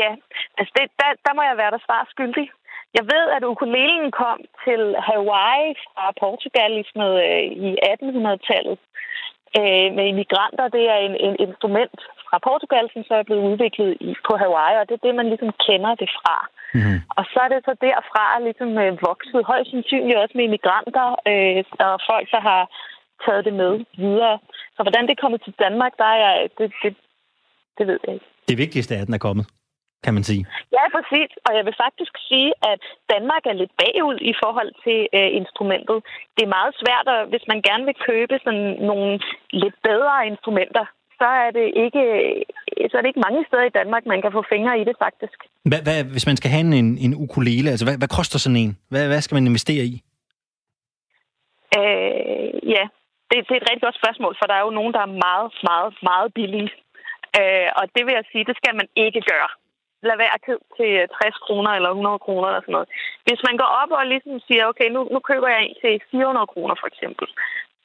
Ja, 0.00 0.10
altså 0.58 0.72
det, 0.76 0.84
der, 1.00 1.08
der 1.26 1.32
må 1.34 1.42
jeg 1.42 1.56
være 1.56 1.74
der 1.74 1.82
svar 1.86 2.02
skyldig. 2.14 2.46
Jeg 2.98 3.04
ved, 3.14 3.24
at 3.36 3.42
ukulelen 3.52 4.10
kom 4.22 4.38
til 4.64 4.82
Hawaii 5.06 5.68
fra 5.84 6.04
Portugal 6.22 6.72
i, 6.80 6.82
sådan 6.88 7.02
noget, 7.04 7.20
øh, 7.30 7.44
i 7.66 7.70
1800-tallet 7.92 8.78
øh, 9.58 9.88
med 9.96 10.04
immigranter. 10.12 10.74
Det 10.76 10.84
er 10.94 10.98
en, 11.06 11.14
en 11.26 11.36
instrument 11.46 11.98
fra 12.32 12.44
Portugal, 12.48 12.86
som 12.92 13.02
så 13.08 13.14
er 13.20 13.28
blevet 13.28 13.48
udviklet 13.50 13.90
i, 14.08 14.10
på 14.26 14.32
Hawaii, 14.42 14.76
og 14.80 14.84
det 14.88 14.94
er 14.94 15.06
det, 15.06 15.14
man 15.20 15.28
ligesom 15.32 15.52
kender 15.66 15.92
det 16.02 16.10
fra. 16.18 16.36
Mm-hmm. 16.76 16.98
Og 17.18 17.24
så 17.32 17.38
er 17.44 17.48
det 17.52 17.60
så 17.68 17.74
derfra 17.86 18.26
ligesom 18.46 18.70
øh, 18.84 18.92
vokset 19.08 19.40
højst 19.50 19.70
sandsynligt 19.70 20.20
også 20.22 20.34
med 20.36 20.44
immigranter 20.44 21.06
øh, 21.30 21.64
og 21.88 21.94
folk, 22.10 22.26
der 22.34 22.42
har 22.50 22.62
taget 23.24 23.44
det 23.48 23.54
med 23.62 23.72
videre. 24.04 24.36
Så 24.74 24.80
hvordan 24.84 25.02
det 25.06 25.12
er 25.14 25.22
kommet 25.24 25.40
til 25.42 25.54
Danmark, 25.64 25.92
der 26.00 26.08
er 26.14 26.18
jeg, 26.24 26.34
det, 26.58 26.68
det, 26.82 26.92
det 27.78 27.84
ved 27.86 27.98
jeg 28.04 28.14
ikke. 28.14 28.26
Det 28.50 28.58
vigtigste 28.64 28.94
er, 28.94 29.00
at 29.00 29.08
den 29.08 29.18
er 29.18 29.26
kommet, 29.28 29.46
kan 30.04 30.14
man 30.14 30.24
sige. 30.30 30.42
Ja, 30.76 30.84
præcis. 30.96 31.30
Og 31.46 31.52
jeg 31.56 31.64
vil 31.66 31.76
faktisk 31.84 32.14
sige, 32.28 32.50
at 32.72 32.82
Danmark 33.14 33.42
er 33.50 33.60
lidt 33.60 33.72
bagud 33.82 34.18
i 34.30 34.34
forhold 34.42 34.70
til 34.84 34.98
øh, 35.18 35.30
instrumentet. 35.40 35.98
Det 36.36 36.42
er 36.44 36.56
meget 36.58 36.74
svært, 36.82 37.06
at, 37.14 37.28
hvis 37.32 37.44
man 37.52 37.60
gerne 37.68 37.84
vil 37.88 38.02
købe 38.08 38.34
sådan 38.44 38.66
nogle 38.90 39.10
lidt 39.62 39.76
bedre 39.88 40.26
instrumenter, 40.30 40.84
så 41.22 41.28
er 41.44 41.50
det 41.58 41.66
ikke 41.84 42.04
så 42.90 42.94
er 42.96 43.02
det 43.02 43.10
ikke 43.10 43.26
mange 43.26 43.44
steder 43.48 43.66
i 43.66 43.76
Danmark, 43.78 44.02
man 44.06 44.22
kan 44.22 44.32
få 44.32 44.42
fingre 44.52 44.80
i 44.80 44.84
det 44.88 44.96
faktisk. 45.04 45.38
Hvad, 45.70 45.80
hvad, 45.86 45.98
hvis 46.14 46.26
man 46.30 46.36
skal 46.36 46.50
have 46.54 46.64
en, 46.82 46.98
en 47.06 47.14
ukulele, 47.24 47.68
altså 47.70 47.84
hvad, 47.86 47.96
hvad 48.00 48.10
koster 48.18 48.38
sådan 48.38 48.62
en? 48.64 48.72
Hvad, 48.92 49.04
hvad 49.10 49.20
skal 49.22 49.36
man 49.36 49.46
investere 49.46 49.84
i? 49.92 49.94
Øh, 51.78 52.50
ja, 52.74 52.84
det, 53.28 53.36
det 53.46 53.54
er 53.54 53.60
et 53.62 53.70
rigtig 53.70 53.86
godt 53.86 54.00
spørgsmål, 54.02 54.34
for 54.38 54.46
der 54.46 54.56
er 54.56 54.64
jo 54.66 54.78
nogen, 54.78 54.92
der 54.96 55.02
er 55.04 55.18
meget, 55.26 55.50
meget, 55.70 55.90
meget 56.10 56.28
billige. 56.38 56.70
Øh, 57.38 57.68
og 57.78 57.84
det 57.94 58.02
vil 58.04 58.14
jeg 58.18 58.26
sige, 58.32 58.48
det 58.48 58.56
skal 58.60 58.74
man 58.80 58.88
ikke 59.04 59.22
gøre. 59.32 59.50
Lad 60.08 60.16
være 60.22 60.34
at 60.36 60.44
købe 60.46 60.64
til 60.78 60.90
60 61.22 61.38
kroner 61.46 61.70
eller 61.70 61.90
100 61.90 62.18
kroner 62.26 62.46
eller 62.48 62.62
sådan 62.64 62.76
noget. 62.76 62.88
Hvis 63.26 63.40
man 63.48 63.56
går 63.62 63.70
op 63.82 63.90
og 63.98 64.04
ligesom 64.12 64.34
siger, 64.48 64.64
okay, 64.70 64.88
nu, 64.94 65.00
nu 65.14 65.18
køber 65.30 65.48
jeg 65.54 65.60
en 65.62 65.76
til 65.82 65.94
400 66.10 66.52
kroner 66.52 66.74
for 66.80 66.88
eksempel, 66.92 67.26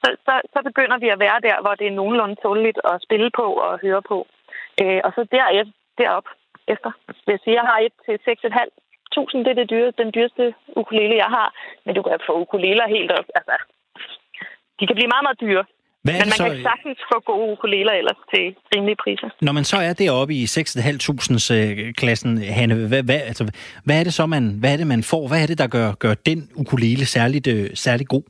så, 0.01 0.07
så, 0.25 0.33
så 0.53 0.59
begynder 0.69 0.97
vi 1.03 1.09
at 1.09 1.19
være 1.25 1.39
der, 1.47 1.57
hvor 1.63 1.75
det 1.79 1.87
er 1.87 1.97
nogenlunde 1.99 2.37
tåligt 2.45 2.79
at 2.91 3.01
spille 3.05 3.29
på 3.39 3.45
og 3.65 3.79
høre 3.85 4.01
på. 4.11 4.17
Øh, 4.81 4.99
og 5.05 5.11
så 5.15 5.21
der, 5.31 5.45
derop 5.97 6.27
efter. 6.73 6.91
Vil 7.25 7.33
jeg 7.35 7.43
sige, 7.43 7.59
jeg 7.59 7.67
har 7.71 7.79
et 7.85 7.95
til 8.05 8.15
6.500. 8.27 9.43
Det 9.45 9.51
er 9.53 9.59
det 9.61 9.69
dyre, 9.73 9.91
den 10.01 10.09
dyreste 10.15 10.45
ukulele, 10.81 11.15
jeg 11.23 11.31
har. 11.37 11.49
Men 11.85 11.95
du 11.95 12.01
kan 12.01 12.19
få 12.27 12.33
ukuleler 12.43 12.87
helt 12.95 13.11
op. 13.11 13.27
Altså, 13.37 13.55
de 14.79 14.87
kan 14.87 14.95
blive 14.95 15.11
meget, 15.13 15.25
meget 15.27 15.41
dyre. 15.45 15.63
Hvad 16.03 16.13
Men 16.13 16.29
man 16.33 16.39
så, 16.41 16.43
kan 16.43 16.61
sagtens 16.69 16.99
få 17.11 17.17
gode 17.19 17.51
ukuleler 17.51 17.93
ellers 17.99 18.19
til 18.33 18.55
rimelige 18.75 18.99
priser. 19.03 19.29
når 19.41 19.51
man 19.51 19.63
så 19.63 19.77
er 19.77 19.93
deroppe 19.93 20.33
i 20.33 20.43
6.500 20.43 21.91
klassen, 21.91 22.31
Hanne, 22.57 22.75
hvad, 22.91 23.03
hvad, 23.03 23.21
altså, 23.31 23.43
hvad 23.85 23.99
er 23.99 24.03
det 24.03 24.13
så, 24.13 24.25
man, 24.25 24.43
hvad 24.59 24.73
er 24.73 24.77
det, 24.77 24.87
man 24.87 25.03
får? 25.03 25.27
Hvad 25.27 25.41
er 25.43 25.47
det, 25.47 25.57
der 25.57 25.67
gør, 25.67 25.91
gør 25.93 26.13
den 26.13 26.49
ukulele 26.55 27.05
særligt, 27.05 27.47
øh, 27.47 27.69
særligt 27.73 28.09
god? 28.09 28.23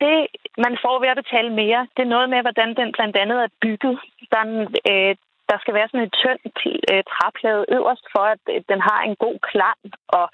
Det, 0.00 0.16
man 0.64 0.74
får 0.84 0.96
ved 1.00 1.08
at 1.08 1.20
betale 1.22 1.50
mere, 1.62 1.80
det 1.96 2.02
er 2.02 2.14
noget 2.14 2.28
med, 2.30 2.40
hvordan 2.42 2.70
den 2.80 2.92
blandt 2.92 3.16
andet 3.16 3.38
er 3.42 3.56
bygget. 3.62 3.98
Den, 4.36 4.48
øh, 4.90 5.14
der 5.50 5.56
skal 5.58 5.74
være 5.74 5.88
sådan 5.88 6.04
en 6.06 6.16
tynd 6.22 6.40
øh, 6.90 7.02
træplade 7.12 7.64
øverst 7.76 8.06
for, 8.14 8.24
at 8.34 8.42
øh, 8.54 8.62
den 8.68 8.80
har 8.88 9.00
en 9.02 9.16
god 9.24 9.38
klang, 9.50 9.80
og 10.18 10.26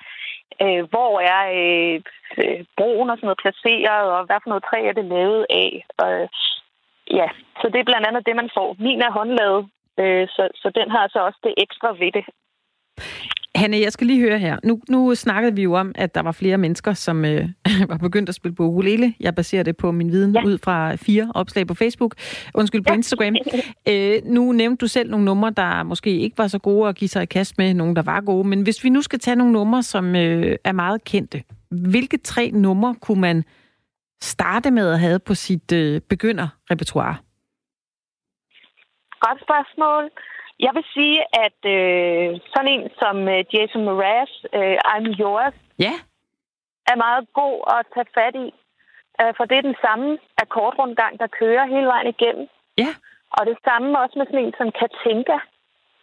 øh, 0.64 0.83
hvor 0.92 1.12
er 1.35 1.42
øh, 1.61 1.96
øh 2.42 2.64
broen 2.77 3.11
og 3.11 3.16
sådan 3.16 3.27
noget 3.27 3.42
placeret, 3.44 4.07
og 4.16 4.20
hvad 4.27 4.38
for 4.42 4.51
noget 4.51 4.66
træ 4.68 4.79
er 4.87 4.92
det 4.92 5.05
lavet 5.05 5.46
af. 5.51 5.85
Og, 6.03 6.11
øh, 6.20 6.29
ja, 7.18 7.29
så 7.61 7.64
det 7.73 7.79
er 7.81 7.90
blandt 7.90 8.07
andet 8.07 8.27
det, 8.27 8.37
man 8.37 8.51
får. 8.57 8.77
Min 8.79 9.03
er 9.03 9.16
håndlavet, 9.18 9.62
øh, 10.03 10.29
så, 10.29 10.42
så 10.55 10.68
den 10.79 10.90
har 10.90 11.05
så 11.09 11.18
også 11.29 11.40
det 11.46 11.55
ekstra 11.64 11.88
ved 12.03 12.12
det. 12.12 12.25
Hanne, 13.61 13.81
jeg 13.81 13.92
skal 13.92 14.07
lige 14.07 14.20
høre 14.20 14.38
her. 14.38 14.59
Nu, 14.64 14.81
nu 14.88 15.14
snakkede 15.14 15.55
vi 15.55 15.62
jo 15.62 15.75
om, 15.75 15.92
at 15.94 16.14
der 16.14 16.23
var 16.23 16.33
flere 16.33 16.59
mennesker, 16.59 16.92
som 16.92 17.25
øh, 17.25 17.49
var 17.90 17.96
begyndt 17.96 18.29
at 18.29 18.35
spille 18.35 18.55
på 18.55 18.62
ukulele. 18.62 19.14
Jeg 19.20 19.35
baserer 19.35 19.62
det 19.62 19.77
på 19.77 19.90
min 19.92 20.12
viden 20.12 20.35
ja. 20.35 20.44
ud 20.44 20.59
fra 20.59 20.94
fire 20.94 21.33
opslag 21.35 21.66
på 21.66 21.75
Facebook. 21.75 22.14
Undskyld, 22.55 22.83
på 22.83 22.92
ja. 22.92 22.96
Instagram. 22.96 23.37
Øh, 23.88 24.20
nu 24.25 24.53
nævnte 24.53 24.81
du 24.81 24.87
selv 24.87 25.11
nogle 25.11 25.25
numre, 25.25 25.51
der 25.51 25.83
måske 25.83 26.11
ikke 26.18 26.38
var 26.38 26.46
så 26.46 26.59
gode 26.59 26.88
at 26.88 26.96
give 26.96 27.09
sig 27.09 27.23
i 27.23 27.27
kast 27.27 27.59
med. 27.59 27.75
Nogle, 27.75 27.94
der 27.94 28.03
var 28.03 28.20
gode. 28.20 28.49
Men 28.49 28.62
hvis 28.62 28.85
vi 28.85 28.88
nu 28.88 29.03
skal 29.03 29.18
tage 29.18 29.37
nogle 29.37 29.53
numre, 29.53 29.83
som 29.83 30.16
øh, 30.16 30.57
er 30.64 30.73
meget 30.73 31.05
kendte. 31.05 31.42
Hvilke 31.70 32.16
tre 32.16 32.51
numre 32.51 32.94
kunne 33.01 33.20
man 33.20 33.44
starte 34.20 34.70
med 34.70 34.88
at 34.92 35.01
have 35.01 35.18
på 35.18 35.35
sit 35.35 35.73
øh, 35.73 36.01
begynderrepertoire? 36.01 37.16
Godt 39.20 39.40
spørgsmål. 39.42 40.11
Jeg 40.66 40.73
vil 40.77 40.85
sige, 40.96 41.18
at 41.44 41.59
øh, 41.77 42.29
sådan 42.53 42.73
en 42.75 42.85
som 43.01 43.16
øh, 43.35 43.40
Jason 43.53 43.85
Mraz, 43.85 44.33
øh, 44.59 44.77
I'm 44.92 45.07
Yours, 45.20 45.57
ja. 45.87 45.94
er 46.90 46.96
meget 47.07 47.25
god 47.40 47.57
at 47.77 47.87
tage 47.94 48.12
fat 48.18 48.35
i. 48.46 48.49
Øh, 49.20 49.33
for 49.37 49.44
det 49.44 49.57
er 49.59 49.68
den 49.70 49.79
samme 49.87 50.18
akkordrundgang, 50.42 51.12
der 51.23 51.37
kører 51.40 51.64
hele 51.75 51.87
vejen 51.92 52.09
igennem. 52.14 52.46
Ja. 52.83 52.92
Og 53.37 53.42
det 53.46 53.57
samme 53.68 53.99
også 54.03 54.14
med 54.18 54.27
sådan 54.27 54.44
en 54.44 54.55
som 54.59 54.70
Katinka, 54.79 55.38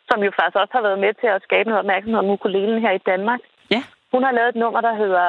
som 0.10 0.20
jo 0.26 0.32
faktisk 0.38 0.62
også 0.64 0.74
har 0.78 0.88
været 0.88 1.04
med 1.06 1.14
til 1.22 1.30
at 1.36 1.44
skabe 1.48 1.70
noget 1.70 1.84
opmærksomhed 1.84 2.20
om 2.20 2.34
ukulelen 2.36 2.82
her 2.86 2.92
i 2.92 3.06
Danmark. 3.12 3.42
Ja. 3.76 3.82
Hun 4.14 4.24
har 4.24 4.32
lavet 4.32 4.50
et 4.50 4.62
nummer, 4.64 4.82
der 4.82 4.96
hedder 5.04 5.28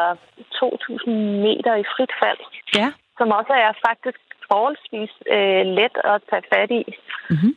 2.000 0.59 1.11
meter 1.47 1.75
i 1.83 1.85
frit 1.93 2.13
fald. 2.23 2.43
Ja. 2.81 2.89
Som 3.19 3.29
også 3.39 3.53
er 3.53 3.73
faktisk 3.89 4.21
forholdsvis 4.51 5.13
øh, 5.37 5.65
let 5.79 5.95
at 6.13 6.19
tage 6.31 6.45
fat 6.53 6.71
i. 6.71 6.83
Mm-hmm. 7.31 7.55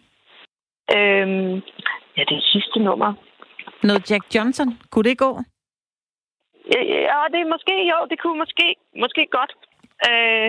Øhm, 0.98 1.54
ja, 2.18 2.24
det 2.32 2.44
sidste 2.44 2.80
nummer. 2.80 3.14
Noget 3.84 4.12
Jack 4.12 4.26
Johnson. 4.36 4.68
Kunne 4.92 5.10
det 5.10 5.18
gå? 5.18 5.32
Ja, 7.10 7.20
det 7.34 7.40
er 7.42 7.54
måske, 7.56 7.76
jo, 7.92 7.98
det 8.10 8.18
kunne 8.22 8.38
måske, 8.44 8.68
måske 9.04 9.24
godt. 9.38 9.54
Øh, 10.10 10.48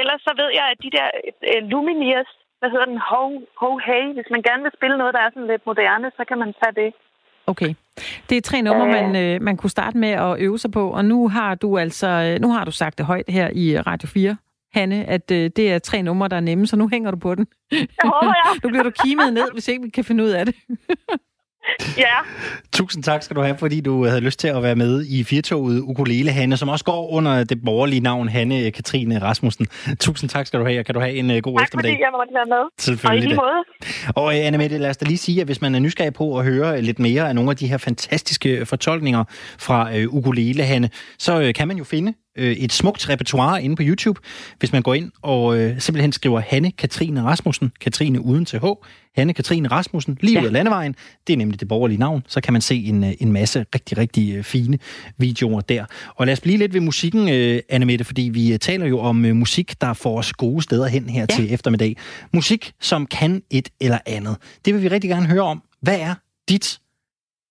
ellers 0.00 0.20
så 0.26 0.32
ved 0.40 0.50
jeg, 0.58 0.66
at 0.72 0.78
de 0.84 0.90
der 0.96 1.08
øh, 1.50 1.62
Lumineers, 1.70 2.30
hvad 2.58 2.70
hedder 2.70 2.88
den, 2.92 3.00
Ho, 3.08 3.22
Ho 3.60 3.70
Hey, 3.86 4.04
hvis 4.16 4.30
man 4.34 4.42
gerne 4.42 4.62
vil 4.62 4.76
spille 4.78 4.96
noget, 4.98 5.14
der 5.14 5.20
er 5.22 5.30
sådan 5.34 5.50
lidt 5.52 5.66
moderne, 5.66 6.08
så 6.16 6.22
kan 6.28 6.38
man 6.38 6.54
tage 6.60 6.74
det. 6.82 6.90
Okay. 7.52 7.74
Det 8.28 8.36
er 8.36 8.40
tre 8.40 8.62
numre, 8.62 8.86
man, 8.86 9.16
øh, 9.16 9.42
man 9.42 9.56
kunne 9.56 9.70
starte 9.70 9.98
med 9.98 10.12
at 10.26 10.40
øve 10.40 10.58
sig 10.58 10.70
på, 10.72 10.90
og 10.90 11.04
nu 11.04 11.28
har 11.28 11.54
du 11.54 11.78
altså 11.78 12.38
nu 12.40 12.48
har 12.52 12.64
du 12.64 12.70
sagt 12.70 12.98
det 12.98 13.06
højt 13.06 13.28
her 13.28 13.50
i 13.54 13.78
Radio 13.78 14.08
4, 14.08 14.36
Hanne, 14.72 15.04
at 15.04 15.30
øh, 15.30 15.50
det 15.56 15.72
er 15.72 15.78
tre 15.78 16.02
numre, 16.02 16.28
der 16.28 16.36
er 16.36 16.40
nemme, 16.40 16.66
så 16.66 16.76
nu 16.76 16.88
hænger 16.88 17.10
du 17.10 17.16
på 17.16 17.34
den. 17.34 17.46
Det 17.70 17.88
håber 18.04 18.34
jeg. 18.44 18.56
nu 18.62 18.68
bliver 18.68 18.82
du 18.82 18.90
kimet 19.04 19.32
ned, 19.32 19.52
hvis 19.52 19.68
ikke 19.68 19.82
vi 19.82 19.90
kan 19.90 20.04
finde 20.04 20.24
ud 20.24 20.28
af 20.28 20.46
det. 20.46 20.54
ja. 21.98 22.14
Tusind 22.72 23.02
tak 23.02 23.22
skal 23.22 23.36
du 23.36 23.42
have, 23.42 23.56
fordi 23.58 23.80
du 23.80 24.06
havde 24.06 24.20
lyst 24.20 24.38
til 24.38 24.48
at 24.48 24.62
være 24.62 24.76
med 24.76 25.04
i 25.08 25.24
Firtoget 25.24 25.80
Ukulele 25.80 26.30
Hanne, 26.30 26.56
som 26.56 26.68
også 26.68 26.84
går 26.84 27.10
under 27.10 27.44
det 27.44 27.64
borgerlige 27.64 28.00
navn 28.00 28.28
Hanne 28.28 28.70
Katrine 28.70 29.22
Rasmussen. 29.22 29.66
Tusind 30.00 30.30
tak 30.30 30.46
skal 30.46 30.60
du 30.60 30.64
have, 30.64 30.78
og 30.78 30.84
kan 30.84 30.94
du 30.94 31.00
have 31.00 31.14
en 31.14 31.30
uh, 31.30 31.36
god 31.36 31.58
tak, 31.58 31.64
eftermiddag. 31.64 31.90
Tak 31.90 31.96
fordi 31.96 32.02
jeg 32.02 32.10
måtte 32.12 32.34
være 32.34 32.46
med. 32.48 32.68
Selvfølgelig. 32.78 33.38
Og 33.38 33.44
i 33.44 33.46
måde. 33.46 34.14
Og 34.16 34.24
uh, 34.24 34.46
Anne 34.46 34.58
Mette, 34.58 34.78
lad 34.78 34.90
os 34.90 34.96
da 34.96 35.06
lige 35.06 35.18
sige, 35.18 35.40
at 35.40 35.46
hvis 35.46 35.60
man 35.60 35.74
er 35.74 35.78
nysgerrig 35.78 36.14
på 36.14 36.38
at 36.38 36.44
høre 36.44 36.82
lidt 36.82 36.98
mere 36.98 37.28
af 37.28 37.34
nogle 37.34 37.50
af 37.50 37.56
de 37.56 37.66
her 37.66 37.78
fantastiske 37.78 38.66
fortolkninger 38.66 39.24
fra 39.58 39.90
uh, 39.96 40.14
Ukulele 40.14 40.62
Hanne, 40.62 40.90
så 41.18 41.38
uh, 41.38 41.52
kan 41.54 41.68
man 41.68 41.76
jo 41.76 41.84
finde 41.84 42.14
et 42.38 42.72
smukt 42.72 43.08
repertoire 43.08 43.62
inde 43.62 43.76
på 43.76 43.82
YouTube, 43.86 44.20
hvis 44.58 44.72
man 44.72 44.82
går 44.82 44.94
ind 44.94 45.12
og 45.22 45.58
øh, 45.58 45.80
simpelthen 45.80 46.12
skriver 46.12 46.40
Hanne 46.40 46.70
Katrine 46.70 47.22
Rasmussen, 47.22 47.72
Katrine 47.80 48.20
uden 48.20 48.44
til 48.44 48.58
H, 48.58 48.64
Hanne 49.16 49.34
Katrine 49.34 49.68
Rasmussen, 49.68 50.18
lige 50.20 50.34
ja. 50.34 50.40
ud 50.40 50.46
af 50.46 50.52
landevejen. 50.52 50.94
Det 51.26 51.32
er 51.32 51.36
nemlig 51.36 51.60
det 51.60 51.68
borgerlige 51.68 51.98
navn. 51.98 52.22
Så 52.28 52.40
kan 52.40 52.52
man 52.52 52.62
se 52.62 52.76
en, 52.76 53.04
en 53.20 53.32
masse 53.32 53.66
rigtig, 53.74 53.98
rigtig 53.98 54.44
fine 54.44 54.78
videoer 55.18 55.60
der. 55.60 55.84
Og 56.14 56.26
lad 56.26 56.32
os 56.32 56.40
blive 56.40 56.56
lidt 56.56 56.74
ved 56.74 56.80
musikken, 56.80 57.28
øh, 57.28 57.60
Anne 57.68 57.86
Mette, 57.86 58.04
fordi 58.04 58.22
vi 58.22 58.58
taler 58.58 58.86
jo 58.86 58.98
om 58.98 59.24
øh, 59.24 59.36
musik, 59.36 59.80
der 59.80 59.92
får 59.92 60.18
os 60.18 60.32
gode 60.32 60.62
steder 60.62 60.86
hen 60.86 61.08
her 61.08 61.20
ja. 61.20 61.36
til 61.36 61.52
eftermiddag. 61.52 61.96
Musik, 62.32 62.72
som 62.80 63.06
kan 63.06 63.42
et 63.50 63.68
eller 63.80 63.98
andet. 64.06 64.36
Det 64.64 64.74
vil 64.74 64.82
vi 64.82 64.88
rigtig 64.88 65.10
gerne 65.10 65.26
høre 65.26 65.42
om. 65.42 65.62
Hvad 65.82 66.00
er 66.00 66.14
dit 66.48 66.80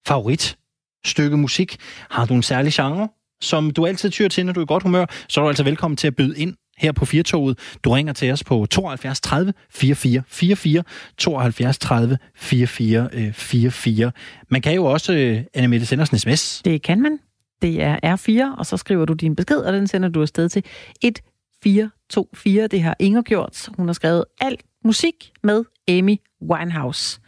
favorit 0.08 0.58
stykke 1.06 1.38
musik? 1.38 1.78
Har 2.10 2.26
du 2.26 2.34
en 2.34 2.43
særlig 2.43 2.73
genre, 2.73 3.08
som 3.41 3.71
du 3.71 3.86
altid 3.86 4.10
tyr 4.10 4.28
til, 4.28 4.45
når 4.45 4.54
du 4.54 4.60
er 4.60 4.63
i 4.63 4.67
godt 4.67 4.84
humør, 4.84 5.06
så 5.30 5.39
er 5.39 5.43
du 5.43 5.50
altså 5.50 5.63
velkommen 5.63 5.97
til 5.97 6.08
at 6.08 6.15
byde 6.15 6.39
ind 6.39 6.56
her 6.78 6.91
på 6.91 7.06
Firtoget. 7.06 7.60
Du 7.84 7.91
ringer 7.91 8.13
til 8.13 8.32
os 8.32 8.43
på 8.43 8.65
72 8.65 9.21
30 9.21 9.54
44 9.69 10.23
44, 10.28 10.84
72 11.17 11.78
30 11.78 12.17
44 12.36 13.34
44. 13.34 14.12
Man 14.50 14.62
kan 14.62 14.76
jo 14.76 14.86
også, 14.86 15.13
øh, 15.13 15.43
Annemette, 15.54 15.86
sende 15.86 16.02
os 16.02 16.10
en 16.10 16.19
sms. 16.19 16.62
Det 16.65 16.82
kan 16.82 17.02
man. 17.02 17.19
Det 17.62 17.82
er 17.82 18.15
R4, 18.15 18.60
og 18.60 18.65
så 18.65 18.78
skriver 18.78 19.06
du 19.06 19.13
din 19.13 19.36
besked, 19.36 19.58
og 19.58 19.73
den 19.73 19.88
sender 19.88 20.10
du 20.10 20.21
afsted 20.21 20.50
til 20.50 20.63
1424. 21.04 22.67
Det 22.67 22.82
har 22.82 22.95
Inger 23.00 23.21
gjort. 23.21 23.69
Hun 23.78 23.88
har 23.88 23.93
skrevet 23.93 24.26
alt 24.41 24.63
musik 24.84 25.32
med 25.43 25.63
Amy 25.88 26.15
Winehouse. 26.52 27.19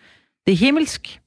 Det 0.46 0.52
er 0.52 0.58
himmelsk. 0.58 1.20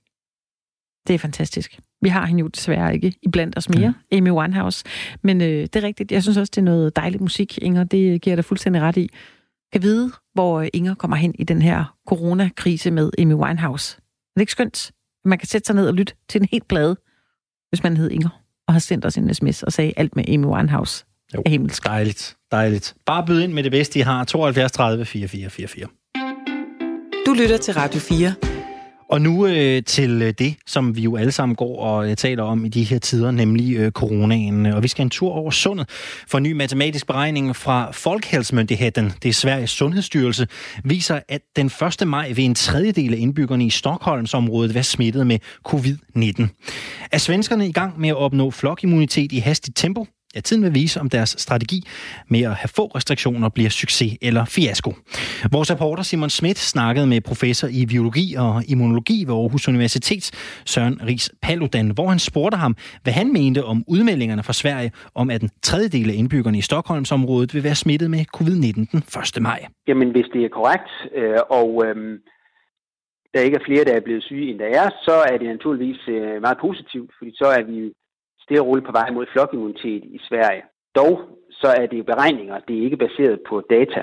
Det 1.06 1.14
er 1.14 1.18
fantastisk. 1.18 1.80
Vi 2.02 2.08
har 2.08 2.26
hende 2.26 2.40
jo 2.40 2.46
desværre 2.46 2.94
ikke 2.94 3.14
i 3.22 3.28
blandt 3.28 3.58
os 3.58 3.68
mere, 3.68 3.88
mm. 3.88 4.16
Amy 4.18 4.30
Winehouse. 4.30 4.84
Men 5.22 5.40
øh, 5.40 5.46
det 5.46 5.76
er 5.76 5.82
rigtigt. 5.82 6.12
Jeg 6.12 6.22
synes 6.22 6.36
også, 6.36 6.50
det 6.50 6.58
er 6.58 6.64
noget 6.64 6.96
dejligt 6.96 7.20
musik, 7.20 7.58
Inger. 7.58 7.84
Det 7.84 8.22
giver 8.22 8.36
dig 8.36 8.44
fuldstændig 8.44 8.82
ret 8.82 8.96
i. 8.96 9.08
Kan 9.72 9.82
vide, 9.82 10.12
hvor 10.34 10.60
øh, 10.60 10.68
Inger 10.72 10.94
kommer 10.94 11.16
hen 11.16 11.34
i 11.38 11.44
den 11.44 11.62
her 11.62 11.96
coronakrise 12.08 12.90
med 12.90 13.10
Amy 13.18 13.34
Winehouse. 13.34 13.96
Er 13.98 14.32
det 14.36 14.42
ikke 14.42 14.52
skønt? 14.52 14.92
Man 15.24 15.38
kan 15.38 15.48
sætte 15.48 15.66
sig 15.66 15.74
ned 15.76 15.88
og 15.88 15.94
lytte 15.94 16.14
til 16.28 16.40
en 16.40 16.48
helt 16.50 16.68
plade, 16.68 16.96
hvis 17.68 17.82
man 17.82 17.96
hed 17.96 18.10
Inger, 18.10 18.42
og 18.68 18.74
har 18.74 18.80
sendt 18.80 19.04
os 19.04 19.16
en 19.16 19.34
sms 19.34 19.62
og 19.62 19.72
sagde 19.72 19.92
alt 19.96 20.16
med 20.16 20.28
Amy 20.28 20.44
Winehouse. 20.44 21.04
Jo, 21.34 21.42
er 21.46 21.50
himmelsk. 21.50 21.84
Dejligt, 21.84 22.36
dejligt. 22.50 22.94
Bare 23.06 23.26
byd 23.26 23.40
ind 23.40 23.52
med 23.52 23.62
det 23.62 23.72
bedste, 23.72 23.98
I 23.98 24.02
har. 24.02 24.24
72 24.24 24.72
30 24.72 25.04
44 25.04 25.50
44. 25.50 25.88
Du 27.26 27.32
lytter 27.32 27.56
til 27.56 27.74
Radio 27.74 28.00
4. 28.00 28.51
Og 29.12 29.22
nu 29.22 29.46
øh, 29.46 29.82
til 29.82 30.22
øh, 30.22 30.34
det, 30.38 30.56
som 30.66 30.96
vi 30.96 31.00
jo 31.00 31.16
alle 31.16 31.32
sammen 31.32 31.56
går 31.56 31.80
og 31.80 32.10
øh, 32.10 32.16
taler 32.16 32.42
om 32.42 32.64
i 32.64 32.68
de 32.68 32.82
her 32.82 32.98
tider, 32.98 33.30
nemlig 33.30 33.76
øh, 33.76 33.90
coronaen. 33.90 34.66
Og 34.66 34.82
vi 34.82 34.88
skal 34.88 35.02
en 35.02 35.10
tur 35.10 35.30
over 35.30 35.50
sundet 35.50 35.88
for 36.28 36.38
en 36.38 36.44
ny 36.44 36.52
matematisk 36.52 37.06
beregning 37.06 37.56
fra 37.56 37.90
Folkhälsomyndigheten, 37.90 39.12
det 39.22 39.28
er 39.28 39.32
Sveriges 39.32 39.70
Sundhedsstyrelse, 39.70 40.46
viser, 40.84 41.20
at 41.28 41.40
den 41.56 41.66
1. 42.00 42.08
maj 42.08 42.32
vil 42.32 42.44
en 42.44 42.54
tredjedel 42.54 43.14
af 43.14 43.18
indbyggerne 43.18 43.66
i 43.66 43.70
Stockholmsområdet 43.70 44.74
være 44.74 44.84
smittet 44.84 45.26
med 45.26 45.38
covid-19. 45.68 46.46
Er 47.12 47.18
svenskerne 47.18 47.68
i 47.68 47.72
gang 47.72 48.00
med 48.00 48.08
at 48.08 48.16
opnå 48.16 48.50
flokimmunitet 48.50 49.32
i 49.32 49.38
hastigt 49.38 49.76
tempo? 49.76 50.06
Ja, 50.34 50.40
tiden 50.40 50.62
vil 50.64 50.74
vise, 50.74 51.00
om 51.00 51.08
deres 51.08 51.30
strategi 51.38 51.78
med 52.28 52.42
at 52.42 52.54
have 52.54 52.68
få 52.76 52.86
restriktioner 52.86 53.48
bliver 53.48 53.70
succes 53.70 54.12
eller 54.22 54.44
fiasko. 54.44 54.90
Vores 55.52 55.70
reporter 55.72 56.02
Simon 56.02 56.30
Schmidt 56.30 56.58
snakkede 56.58 57.06
med 57.06 57.20
professor 57.20 57.68
i 57.68 57.86
biologi 57.86 58.34
og 58.38 58.62
immunologi 58.68 59.24
ved 59.26 59.34
Aarhus 59.34 59.68
Universitet, 59.68 60.24
Søren 60.66 61.00
Ries 61.06 61.30
Paludan, 61.42 61.90
hvor 61.94 62.08
han 62.08 62.18
spurgte 62.18 62.56
ham, 62.56 62.76
hvad 63.02 63.12
han 63.12 63.32
mente 63.32 63.64
om 63.64 63.84
udmeldingerne 63.88 64.42
fra 64.42 64.52
Sverige 64.52 64.90
om, 65.14 65.30
at 65.30 65.42
en 65.42 65.50
tredjedel 65.62 66.10
af 66.10 66.14
indbyggerne 66.14 66.58
i 66.58 66.60
Stockholmsområdet 66.60 67.54
vil 67.54 67.64
være 67.64 67.74
smittet 67.74 68.10
med 68.10 68.24
covid-19 68.36 68.84
den 68.92 69.02
1. 69.36 69.42
maj. 69.42 69.60
Jamen, 69.88 70.10
hvis 70.10 70.26
det 70.32 70.44
er 70.44 70.48
korrekt, 70.48 70.90
øh, 71.14 71.38
og 71.50 71.68
øh, 71.86 72.18
der 73.34 73.40
ikke 73.40 73.56
er 73.56 73.64
flere, 73.64 73.84
der 73.84 73.94
er 73.96 74.00
blevet 74.00 74.22
syge, 74.22 74.50
end 74.50 74.58
der 74.58 74.66
er, 74.66 74.90
så 75.06 75.14
er 75.30 75.36
det 75.38 75.48
naturligvis 75.48 76.00
øh, 76.08 76.40
meget 76.40 76.58
positivt, 76.60 77.10
fordi 77.18 77.30
så 77.34 77.46
er 77.58 77.62
vi 77.62 77.92
stille 78.42 78.62
og 78.62 78.66
roligt 78.66 78.86
på 78.86 78.92
vej 78.92 79.10
mod 79.10 79.26
flokimmunitet 79.32 80.04
i 80.04 80.20
Sverige. 80.28 80.62
Dog 80.94 81.20
så 81.50 81.68
er 81.82 81.86
det 81.86 82.06
beregninger, 82.06 82.58
det 82.58 82.78
er 82.78 82.82
ikke 82.82 82.96
baseret 82.96 83.40
på 83.48 83.62
data. 83.70 84.02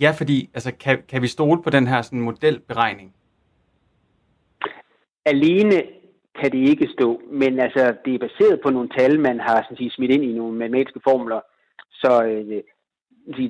Ja, 0.00 0.10
fordi 0.18 0.50
altså, 0.54 0.72
kan, 0.74 1.02
kan 1.08 1.22
vi 1.22 1.26
stole 1.26 1.62
på 1.62 1.70
den 1.70 1.86
her 1.86 2.02
sådan, 2.02 2.20
modelberegning? 2.20 3.14
Alene 5.24 5.82
kan 6.40 6.52
det 6.52 6.68
ikke 6.68 6.88
stå, 6.92 7.20
men 7.30 7.60
altså, 7.60 7.94
det 8.04 8.14
er 8.14 8.18
baseret 8.18 8.60
på 8.60 8.70
nogle 8.70 8.88
tal, 8.98 9.20
man 9.20 9.40
har 9.40 9.62
sådan 9.62 9.76
sige, 9.76 9.90
smidt 9.90 10.10
ind 10.10 10.24
i 10.24 10.32
nogle 10.32 10.58
matematiske 10.58 11.00
formler. 11.08 11.40
Så 11.92 12.24
øh, 12.24 12.62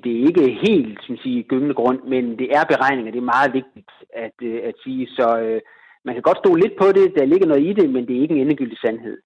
det 0.04 0.12
er 0.12 0.26
ikke 0.26 0.58
helt 0.66 0.98
sådan 1.02 1.22
sige, 1.22 1.42
gyngende 1.42 1.74
grund, 1.74 2.02
men 2.02 2.38
det 2.38 2.48
er 2.56 2.64
beregninger. 2.64 3.12
Det 3.12 3.18
er 3.18 3.34
meget 3.36 3.52
vigtigt 3.52 3.90
at, 4.14 4.36
øh, 4.42 4.60
at 4.64 4.74
sige. 4.84 5.06
Så 5.06 5.38
øh, 5.38 5.60
man 6.06 6.14
kan 6.14 6.22
godt 6.22 6.38
stå 6.38 6.54
lidt 6.54 6.74
på 6.78 6.86
det, 6.92 7.14
der 7.16 7.24
ligger 7.24 7.46
noget 7.46 7.64
i 7.66 7.72
det, 7.72 7.90
men 7.90 8.06
det 8.06 8.16
er 8.16 8.20
ikke 8.20 8.34
en 8.34 8.40
endegyldig 8.40 8.78
sandhed. 8.78 9.18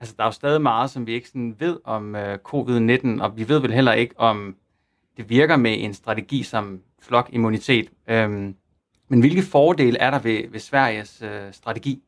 Altså, 0.00 0.14
der 0.16 0.22
er 0.22 0.26
jo 0.26 0.32
stadig 0.32 0.62
meget, 0.62 0.90
som 0.90 1.06
vi 1.06 1.12
ikke 1.12 1.28
sådan 1.28 1.56
ved 1.58 1.80
om 1.84 2.14
uh, 2.14 2.34
covid-19, 2.50 3.22
og 3.24 3.36
vi 3.38 3.48
ved 3.48 3.60
vel 3.60 3.72
heller 3.72 3.92
ikke, 3.92 4.14
om 4.18 4.56
det 5.16 5.30
virker 5.30 5.56
med 5.56 5.74
en 5.78 5.94
strategi 5.94 6.42
som 6.42 6.82
flokimmunitet. 7.02 7.90
Øhm, 8.10 8.54
men 9.08 9.20
hvilke 9.20 9.42
fordele 9.52 9.98
er 9.98 10.10
der 10.10 10.18
ved, 10.22 10.50
ved 10.50 10.60
Sveriges 10.60 11.22
uh, 11.22 11.52
strategi? 11.52 12.02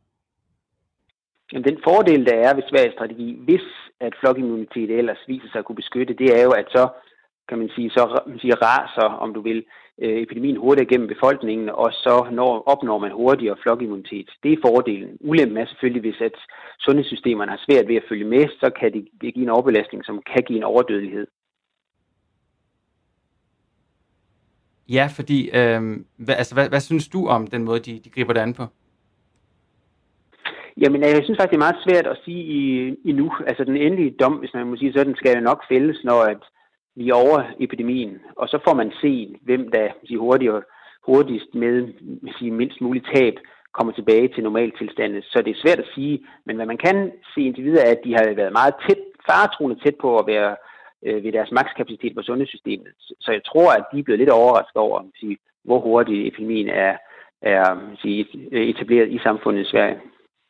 Jamen, 1.52 1.64
den 1.64 1.78
fordel, 1.84 2.26
der 2.26 2.34
er 2.34 2.54
ved 2.54 2.62
Sveriges 2.70 2.94
strategi, 2.94 3.38
hvis 3.44 3.66
at 4.00 4.14
flokimmunitet 4.20 4.90
ellers 4.90 5.18
viser 5.26 5.48
sig 5.48 5.58
at 5.58 5.64
kunne 5.64 5.82
beskytte, 5.82 6.14
det 6.14 6.38
er 6.38 6.42
jo, 6.42 6.50
at 6.50 6.66
så 6.68 6.88
kan 7.48 7.58
man 7.58 7.70
sige, 7.74 7.90
så 7.90 8.20
man 8.26 8.38
siger, 8.38 8.56
raser, 8.56 9.08
om 9.24 9.34
du 9.34 9.40
vil, 9.40 9.64
øh, 9.98 10.22
epidemien 10.22 10.56
hurtigere 10.56 10.88
gennem 10.88 11.08
befolkningen, 11.08 11.68
og 11.68 11.92
så 11.92 12.26
når, 12.32 12.62
opnår 12.72 12.98
man 12.98 13.12
hurtigere 13.12 13.56
flokimmunitet. 13.62 14.30
Det 14.42 14.52
er 14.52 14.56
fordelen. 14.66 15.16
Ulempen 15.20 15.56
er 15.56 15.66
selvfølgelig, 15.66 16.00
hvis 16.00 16.20
at 16.20 16.36
sundhedssystemerne 16.78 17.50
har 17.50 17.60
svært 17.66 17.88
ved 17.88 17.96
at 17.96 18.08
følge 18.08 18.24
med, 18.24 18.44
så 18.60 18.70
kan 18.80 18.92
det 18.92 19.08
give 19.20 19.44
en 19.44 19.48
overbelastning, 19.56 20.04
som 20.04 20.22
kan 20.34 20.42
give 20.42 20.56
en 20.56 20.64
overdødelighed. 20.64 21.26
Ja, 24.88 25.08
fordi, 25.16 25.50
øh, 25.58 25.80
hvad, 26.16 26.34
altså, 26.34 26.54
hvad, 26.54 26.68
hvad 26.68 26.80
synes 26.80 27.08
du 27.08 27.26
om 27.26 27.46
den 27.46 27.64
måde, 27.64 27.80
de, 27.80 28.00
de 28.04 28.10
griber 28.10 28.32
det 28.32 28.40
an 28.40 28.54
på? 28.54 28.64
Jamen, 30.80 31.02
jeg 31.02 31.20
synes 31.24 31.38
faktisk, 31.38 31.50
det 31.50 31.60
er 31.60 31.68
meget 31.68 31.84
svært 31.86 32.06
at 32.06 32.18
sige 32.24 32.42
i, 32.58 32.60
endnu. 33.04 33.32
Altså, 33.46 33.64
den 33.64 33.76
endelige 33.76 34.16
dom, 34.20 34.32
hvis 34.32 34.54
man 34.54 34.66
må 34.66 34.76
sige 34.76 34.92
sådan, 34.92 35.14
skal 35.14 35.34
jo 35.34 35.40
nok 35.40 35.60
fældes, 35.68 36.04
når 36.04 36.20
at 36.22 36.42
vi 36.96 37.08
er 37.08 37.14
over 37.14 37.42
epidemien, 37.60 38.20
og 38.36 38.48
så 38.48 38.58
får 38.64 38.74
man 38.74 38.92
se, 39.00 39.34
hvem 39.42 39.70
der 39.70 39.88
de 40.08 40.18
hurtigere, 40.18 40.62
hurtigst 41.06 41.54
med 41.54 41.74
sige, 42.38 42.50
mindst 42.50 42.80
muligt 42.80 43.06
tab 43.14 43.34
kommer 43.72 43.92
tilbage 43.92 44.28
til 44.28 44.42
normaltilstanden. 44.42 45.22
Så 45.22 45.42
det 45.44 45.50
er 45.50 45.62
svært 45.62 45.78
at 45.78 45.92
sige, 45.94 46.26
men 46.46 46.56
hvad 46.56 46.66
man 46.66 46.78
kan 46.78 47.12
se 47.34 47.40
indtil 47.40 47.64
videre, 47.64 47.86
er, 47.86 47.90
at 47.90 48.04
de 48.04 48.12
har 48.12 48.34
været 48.34 48.52
meget 48.52 48.74
tæt, 48.88 49.02
faretruende 49.28 49.80
tæt 49.84 49.96
på 50.00 50.18
at 50.18 50.26
være 50.26 50.56
øh, 51.06 51.24
ved 51.24 51.32
deres 51.32 51.50
makskapacitet 51.52 52.14
på 52.14 52.22
sundhedssystemet. 52.22 52.92
Så 53.20 53.32
jeg 53.32 53.44
tror, 53.44 53.72
at 53.72 53.84
de 53.92 53.98
er 53.98 54.02
blevet 54.02 54.18
lidt 54.18 54.30
overrasket 54.30 54.76
over, 54.76 55.02
sige, 55.20 55.36
hvor 55.64 55.80
hurtigt 55.80 56.26
epidemien 56.26 56.68
er, 56.68 56.96
er 57.42 57.94
sige, 58.02 58.26
øh, 58.52 58.62
etableret 58.62 59.08
i 59.12 59.18
samfundet 59.18 59.60
i 59.62 59.70
Sverige. 59.70 59.96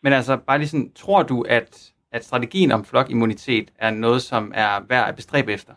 Men 0.02 0.12
altså, 0.12 0.37
bare 0.46 0.59
lige 0.59 0.68
sådan, 0.68 0.92
tror 0.92 1.22
du, 1.22 1.44
at, 1.48 1.92
at 2.12 2.24
strategien 2.24 2.72
om 2.72 2.85
flokimmunitet 2.85 3.68
er 3.78 3.90
noget, 3.90 4.22
som 4.22 4.52
er 4.55 4.70
værd 4.88 5.09
at 5.09 5.16
bestræbe 5.16 5.52
efter? 5.52 5.72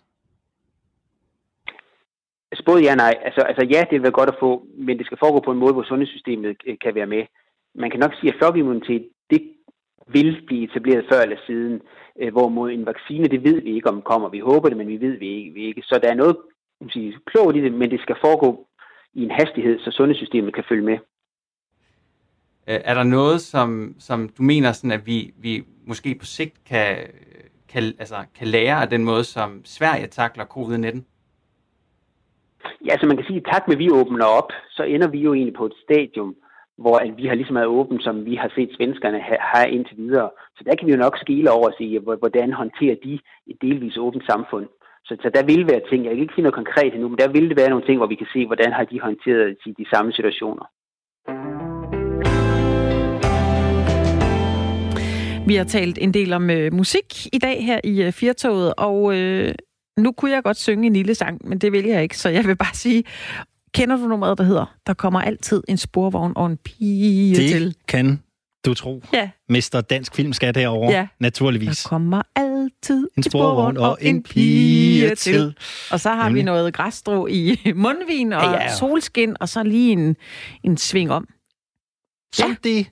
Altså 2.56 2.66
både 2.66 2.84
ja 2.84 2.92
og 2.92 2.98
nej. 2.98 3.14
Altså, 3.28 3.42
altså 3.42 3.64
ja, 3.74 3.80
det 3.80 3.92
vil 3.92 4.04
være 4.04 4.20
godt 4.20 4.34
at 4.34 4.40
få, 4.40 4.66
men 4.78 4.98
det 4.98 5.06
skal 5.06 5.22
foregå 5.22 5.40
på 5.40 5.52
en 5.52 5.58
måde, 5.64 5.74
hvor 5.74 5.84
sundhedssystemet 5.84 6.58
øh, 6.68 6.78
kan 6.84 6.96
være 6.96 7.12
med. 7.16 7.24
Man 7.76 7.92
kan 7.92 8.00
nok 8.00 8.14
sige, 8.16 8.34
at 8.34 8.38
flokimmunitet, 8.40 9.04
det 9.30 9.42
vil 10.08 10.44
blive 10.48 10.64
etableret 10.64 11.06
før 11.12 11.22
eller 11.22 11.38
siden, 11.48 11.82
øh, 12.22 12.32
hvorimod 12.32 12.72
en 12.72 12.86
vaccine, 12.86 13.28
det 13.28 13.44
ved 13.44 13.62
vi 13.62 13.76
ikke, 13.76 13.90
om 13.90 14.02
kommer. 14.02 14.30
Vi 14.30 14.40
håber 14.40 14.70
det, 14.70 14.78
men 14.78 14.88
vi 14.88 14.98
ved 15.06 15.18
vi 15.18 15.28
ikke. 15.38 15.54
Vi 15.54 15.62
ikke. 15.66 15.82
Så 15.82 16.00
der 16.04 16.10
er 16.10 16.14
noget 16.14 16.36
sige, 16.90 17.18
klogt 17.26 17.58
i 17.58 17.62
det, 17.62 17.74
men 17.74 17.92
det 17.92 18.02
skal 18.02 18.16
foregå 18.26 18.68
i 19.14 19.24
en 19.24 19.32
hastighed, 19.32 19.80
så 19.80 19.92
sundhedssystemet 19.92 20.56
kan 20.56 20.64
følge 20.70 20.86
med. 20.86 20.98
Øh, 22.70 22.80
er 22.84 22.94
der 22.94 23.04
noget, 23.04 23.42
som, 23.42 23.96
som 24.00 24.30
du 24.38 24.44
mener, 24.44 24.72
sådan, 24.72 24.92
at 24.92 25.08
vi, 25.08 25.34
vi 25.38 25.64
måske 25.88 26.16
på 26.20 26.26
sigt 26.26 26.64
kan, 26.66 26.98
kan, 27.70 27.84
altså, 27.84 28.16
kan 28.36 28.48
lære 28.48 28.82
af 28.82 28.90
den 28.90 29.04
måde, 29.04 29.24
som 29.24 29.62
Sverige 29.66 30.08
takler 30.08 30.46
covid-19? 30.46 31.15
Ja, 32.88 32.94
så 32.98 33.06
man 33.08 33.18
kan 33.18 33.26
sige, 33.26 33.42
at 33.42 33.50
tak 33.54 33.64
med, 33.68 33.76
at 33.76 33.80
vi 33.80 33.98
åbner 34.00 34.26
op, 34.26 34.50
så 34.70 34.84
ender 34.84 35.08
vi 35.08 35.20
jo 35.20 35.34
egentlig 35.34 35.58
på 35.58 35.66
et 35.66 35.78
stadium, 35.84 36.36
hvor 36.78 36.98
at 36.98 37.18
vi 37.18 37.26
har 37.28 37.36
ligesom 37.36 37.56
været 37.56 37.76
åbent, 37.80 38.04
som 38.04 38.26
vi 38.26 38.36
har 38.36 38.52
set 38.56 38.70
svenskerne 38.78 39.20
have 39.52 39.70
indtil 39.72 39.98
videre. 39.98 40.30
Så 40.58 40.64
der 40.68 40.76
kan 40.76 40.88
vi 40.88 40.92
jo 40.92 40.98
nok 41.06 41.18
skile 41.18 41.52
over 41.52 41.68
og 41.68 41.76
sige, 41.78 42.00
hvordan 42.00 42.54
håndterer 42.54 42.96
de 43.04 43.14
et 43.48 43.58
delvis 43.62 43.98
åbent 43.98 44.26
samfund. 44.32 44.68
Så, 45.08 45.18
så 45.22 45.30
der 45.36 45.44
vil 45.52 45.68
være 45.72 45.82
ting, 45.90 46.06
jeg 46.06 46.14
kan 46.14 46.22
ikke 46.22 46.34
sige 46.34 46.48
noget 46.48 46.62
konkret 46.62 46.94
endnu, 46.94 47.10
men 47.10 47.18
der 47.18 47.30
vil 47.36 47.50
det 47.50 47.58
være 47.58 47.70
nogle 47.70 47.86
ting, 47.86 47.98
hvor 47.98 48.08
vi 48.08 48.16
kan 48.16 48.28
se, 48.34 48.46
hvordan 48.46 48.72
har 48.74 48.84
de 48.84 49.00
håndteret 49.00 49.58
de, 49.66 49.74
de 49.80 49.86
samme 49.94 50.12
situationer. 50.12 50.66
Vi 55.48 55.56
har 55.56 55.64
talt 55.64 55.98
en 56.02 56.14
del 56.14 56.34
om 56.34 56.50
øh, 56.50 56.74
musik 56.74 57.08
i 57.34 57.38
dag 57.38 57.66
her 57.66 57.80
i 57.84 58.04
øh, 58.04 58.12
Firtoget, 58.12 58.74
og 58.78 59.18
øh, 59.18 59.54
nu 59.98 60.12
kunne 60.12 60.32
jeg 60.32 60.44
godt 60.44 60.58
synge 60.58 60.88
en 60.88 60.94
lille 60.94 61.16
sang, 61.16 61.48
men 61.48 61.58
det 61.58 61.72
vil 61.72 61.86
jeg 61.86 62.04
ikke, 62.04 62.18
så 62.18 62.30
jeg 62.30 62.46
vil 62.46 62.56
bare 62.56 62.76
sige, 62.76 63.04
kender 63.74 63.98
du 63.98 64.08
nummeret, 64.08 64.38
der 64.38 64.44
hedder, 64.44 64.76
der 64.88 64.94
kommer 64.94 65.22
altid 65.22 65.64
en 65.68 65.78
sporvogn 65.78 66.34
og 66.36 66.46
en 66.46 66.58
pige 66.58 67.36
det 67.36 67.50
til? 67.52 67.68
Det 67.68 67.88
kan 67.88 68.20
du 68.66 68.74
tro. 68.74 69.04
Ja. 69.14 69.30
Mister 69.50 69.82
dansk 69.82 70.16
filmskat 70.16 70.58
herovre, 70.58 70.92
ja. 70.92 71.08
naturligvis. 71.20 71.84
Der 71.84 71.90
kommer 71.90 72.22
altid 72.36 73.08
en 73.18 73.24
sporvogn 73.24 73.78
og 73.78 73.98
en 74.02 74.24
pige 74.24 75.16
til. 75.16 75.58
Og 75.92 76.00
så 76.00 76.10
har 76.10 76.24
Nemlig. 76.24 76.42
vi 76.42 76.46
noget 76.46 76.74
græsstrå 76.74 77.28
i 77.28 77.58
mundvin 77.76 78.34
og 78.34 78.44
ja, 78.44 78.52
ja. 78.52 78.76
solskin, 78.76 79.36
og 79.40 79.50
så 79.50 79.64
lige 79.64 79.92
en, 79.92 80.16
en 80.64 80.78
sving 80.78 81.12
om. 81.12 81.28
Som 82.34 82.50
ja. 82.50 82.70
det 82.70 82.88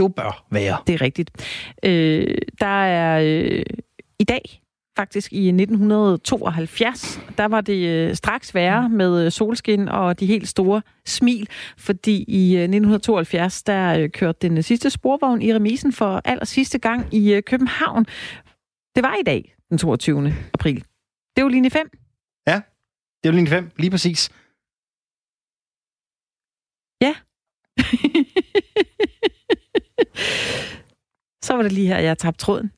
jo 0.00 0.08
bør 0.08 0.46
være. 0.50 0.76
Det 0.86 0.94
er 0.94 1.00
rigtigt. 1.00 1.30
Øh, 1.82 2.34
der 2.60 2.84
er 2.84 3.20
øh, 3.24 3.62
i 4.18 4.24
dag 4.24 4.62
faktisk 4.98 5.32
i 5.32 5.48
1972, 5.48 7.20
der 7.38 7.44
var 7.44 7.60
det 7.60 7.88
øh, 7.88 8.14
straks 8.14 8.54
værre 8.54 8.88
med 8.88 9.24
øh, 9.24 9.32
solskin 9.32 9.88
og 9.88 10.20
de 10.20 10.26
helt 10.26 10.48
store 10.48 10.82
smil, 11.06 11.48
fordi 11.78 12.24
i 12.28 12.56
øh, 12.56 12.62
1972, 12.62 13.62
der 13.62 13.98
øh, 13.98 14.10
kørte 14.10 14.48
den 14.48 14.62
sidste 14.62 14.90
sporvogn 14.90 15.42
i 15.42 15.54
remisen 15.54 15.92
for 15.92 16.20
aller 16.24 16.44
sidste 16.44 16.78
gang 16.78 17.14
i 17.14 17.40
København. 17.40 18.04
Det 18.94 19.02
var 19.02 19.14
i 19.14 19.22
dag, 19.22 19.54
den 19.70 19.78
22. 19.78 20.34
april. 20.54 20.84
Det 21.36 21.44
var 21.44 21.50
linje 21.50 21.70
5. 21.70 21.90
Ja, 22.46 22.60
det 23.22 23.28
var 23.28 23.32
linje 23.32 23.50
5, 23.50 23.70
lige 23.76 23.90
præcis. 23.90 24.30
Ja. 27.02 27.14
Så 31.48 31.54
var 31.56 31.62
det 31.62 31.72
lige 31.72 31.86
her, 31.86 31.98
jeg 31.98 32.18
tabte 32.18 32.44
tråden. 32.44 32.70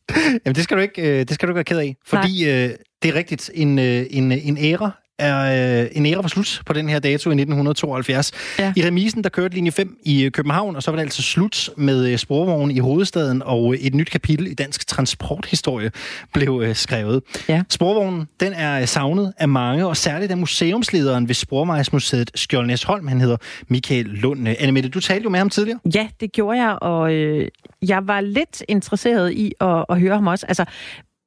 Jamen, 0.44 0.54
det 0.54 0.64
skal 0.64 0.76
du 0.76 0.83
ikke, 0.83 1.02
øh, 1.02 1.18
det 1.18 1.35
skal 1.35 1.48
du 1.48 1.52
ikke 1.52 1.56
være 1.56 1.64
ked 1.64 1.78
af, 1.78 1.96
fordi 2.06 2.48
øh, 2.48 2.70
det 3.02 3.09
er 3.09 3.14
rigtigt. 3.14 3.50
En, 3.54 3.78
øh, 3.78 4.06
en, 4.11 4.33
en 4.33 4.59
æra 4.59 4.90
er 5.20 5.83
øh, 5.83 5.88
en 5.92 6.06
æra 6.06 6.20
var 6.20 6.28
slut 6.28 6.62
på 6.66 6.72
den 6.72 6.88
her 6.88 6.98
dato 6.98 7.30
i 7.30 7.35
1972. 7.35 8.33
Ja. 8.59 8.72
I 8.76 8.87
remisen, 8.87 9.24
der 9.24 9.30
kørte 9.30 9.54
linje 9.54 9.70
5 9.70 9.96
i 10.02 10.24
øh, 10.24 10.30
København, 10.30 10.76
og 10.76 10.83
så 10.83 10.90
var 10.90 10.96
det 10.96 11.02
altså 11.02 11.22
slut 11.22 11.70
med 11.76 12.09
øh, 12.09 12.18
sporvognen 12.18 12.76
i 12.76 12.78
hovedstaden, 12.78 13.42
og 13.42 13.74
øh, 13.74 13.80
et 13.80 13.94
nyt 13.94 14.11
kapitel 14.11 14.46
i 14.46 14.54
dansk 14.54 14.87
transporthistorie 14.87 15.90
blev 16.33 16.62
øh, 16.64 16.74
skrevet. 16.74 17.22
Ja. 17.48 17.62
Sporvognen, 17.68 18.28
den 18.40 18.52
er 18.52 18.87
savnet 18.87 19.33
af 19.38 19.48
mange, 19.48 19.87
og 19.87 19.96
særligt 19.96 20.30
af 20.30 20.38
museumslederen 20.38 21.28
ved 21.28 21.35
Sporvejsmuseet 21.35 22.30
Skjoldnæsholm. 22.35 23.09
Han 23.09 23.20
hedder 23.20 23.37
Michael 23.68 24.06
Lund. 24.06 24.48
Annemette, 24.48 24.88
du 24.88 25.00
talte 25.00 25.24
jo 25.24 25.30
med 25.30 25.38
ham 25.38 25.50
tidligere. 25.50 25.78
Ja, 25.94 26.09
det 26.20 26.33
gjorde 26.33 26.62
jeg, 26.62 26.78
og 26.83 27.12
øh, 27.12 27.48
jeg 27.83 28.09
var 28.09 28.20
lidt 28.20 28.62
interesseret 28.68 29.33
i 29.33 29.52
at, 29.61 29.85
at 29.88 30.00
høre 30.00 30.14
ham 30.14 30.26
også. 30.26 30.46
Altså, 30.46 30.64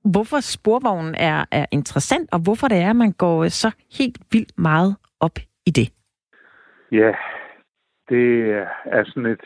hvorfor 0.03 0.39
sporvognen 0.39 1.15
er, 1.15 1.45
er 1.51 1.65
interessant, 1.71 2.33
og 2.33 2.39
hvorfor 2.39 2.67
det 2.67 2.77
er, 2.77 2.89
at 2.89 2.95
man 2.95 3.11
går 3.11 3.43
øh, 3.43 3.49
så 3.49 3.71
helt 3.99 4.17
vildt 4.31 4.59
meget 4.59 4.95
op 5.19 5.37
i 5.65 5.71
det. 5.71 5.89
Ja, 6.91 7.13
det 8.09 8.51
er 8.85 9.03
sådan 9.05 9.25
et 9.25 9.45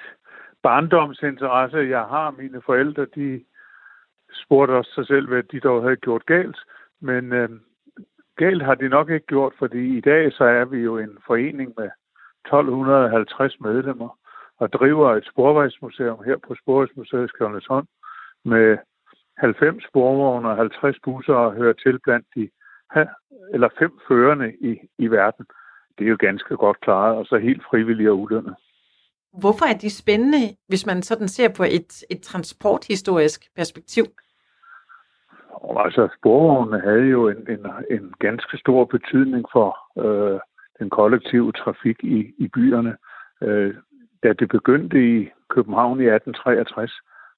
barndomsinteresse, 0.63 1.77
jeg 1.77 2.03
har. 2.03 2.31
Mine 2.31 2.61
forældre, 2.65 3.05
de 3.15 3.43
spurgte 4.33 4.71
også 4.71 4.91
sig 4.95 5.07
selv, 5.07 5.27
hvad 5.27 5.43
de 5.43 5.59
dog 5.59 5.83
havde 5.83 5.95
gjort 5.95 6.25
galt. 6.25 6.57
Men 7.01 7.33
øh, 7.33 7.49
galt 8.37 8.63
har 8.65 8.75
de 8.75 8.89
nok 8.89 9.09
ikke 9.09 9.25
gjort, 9.25 9.53
fordi 9.59 9.97
i 9.97 10.01
dag 10.01 10.31
så 10.33 10.43
er 10.43 10.65
vi 10.65 10.77
jo 10.77 10.97
en 10.97 11.17
forening 11.27 11.73
med 11.77 11.89
1250 12.45 13.59
medlemmer 13.59 14.17
og 14.57 14.73
driver 14.73 15.15
et 15.15 15.27
sporvejsmuseum 15.31 16.23
her 16.25 16.37
på 16.47 16.55
Sporvejsmuseet 16.61 17.29
Skjoldsholm 17.29 17.87
med 18.45 18.77
90 19.37 19.83
sporvogne 19.89 20.49
og 20.49 20.57
50 20.57 20.97
busser 21.03 21.33
og 21.33 21.53
hører 21.53 21.73
til 21.73 21.99
blandt 21.99 22.27
de 22.35 22.49
eller 23.53 23.69
fem 23.79 23.99
førende 24.07 24.53
i, 24.61 24.79
i 24.97 25.07
verden. 25.07 25.45
Det 25.97 26.05
er 26.05 26.09
jo 26.09 26.17
ganske 26.19 26.57
godt 26.57 26.81
klaret, 26.81 27.17
og 27.17 27.25
så 27.25 27.37
helt 27.37 27.63
frivillige 27.69 28.11
og 28.11 28.19
ulønnet. 28.19 28.55
Hvorfor 29.33 29.65
er 29.65 29.77
de 29.77 29.89
spændende, 29.89 30.55
hvis 30.67 30.85
man 30.85 31.01
sådan 31.01 31.27
ser 31.27 31.49
på 31.57 31.63
et, 31.63 32.03
et 32.09 32.21
transporthistorisk 32.21 33.41
perspektiv? 33.55 34.03
Og 35.51 35.85
altså, 35.85 36.07
sporvognene 36.17 36.79
havde 36.79 37.05
jo 37.05 37.29
en, 37.29 37.37
en, 37.49 37.65
en 37.91 38.13
ganske 38.19 38.57
stor 38.57 38.85
betydning 38.85 39.45
for 39.51 39.69
øh, 40.03 40.39
den 40.79 40.89
kollektive 40.89 41.51
trafik 41.51 42.03
i, 42.03 42.33
i 42.37 42.47
byerne. 42.47 42.97
Øh, 43.41 43.75
da 44.23 44.33
det 44.33 44.49
begyndte 44.49 44.97
i 45.17 45.29
København 45.49 45.99
i 45.99 46.07
1863, 46.07 46.91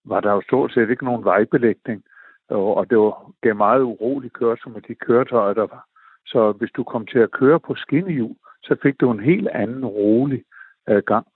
var 0.05 0.19
der 0.19 0.31
jo 0.31 0.41
stort 0.41 0.73
set 0.73 0.89
ikke 0.89 1.05
nogen 1.05 1.23
vejbelægning, 1.23 2.03
og 2.49 2.89
det 2.89 2.97
var, 2.97 3.31
gav 3.41 3.55
meget 3.55 3.81
urolig 3.81 4.31
kørsel 4.31 4.71
med 4.71 4.81
de 4.81 4.95
køretøjer, 4.95 5.53
der 5.53 5.67
var. 5.67 5.85
Så 6.25 6.51
hvis 6.51 6.71
du 6.71 6.83
kom 6.83 7.05
til 7.05 7.19
at 7.19 7.31
køre 7.31 7.59
på 7.59 7.75
skinnehjul, 7.75 8.35
så 8.63 8.75
fik 8.81 8.99
du 9.01 9.11
en 9.11 9.19
helt 9.19 9.47
anden 9.47 9.85
rolig 9.85 10.43
øh, 10.89 11.03
gang. 11.03 11.27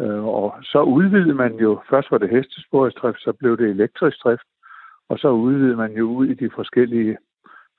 Øh, 0.00 0.24
og 0.24 0.54
så 0.62 0.82
udvidede 0.82 1.34
man 1.34 1.54
jo, 1.54 1.80
først 1.90 2.10
var 2.10 2.18
det 2.18 2.30
hestesporsdrift, 2.30 3.20
så 3.20 3.32
blev 3.32 3.58
det 3.58 3.70
elektrisk 3.70 4.24
drift, 4.24 4.48
og 5.08 5.18
så 5.18 5.28
udvidede 5.28 5.76
man 5.76 5.92
jo 5.92 6.04
ud 6.08 6.26
i 6.26 6.34
de 6.34 6.50
forskellige 6.50 7.18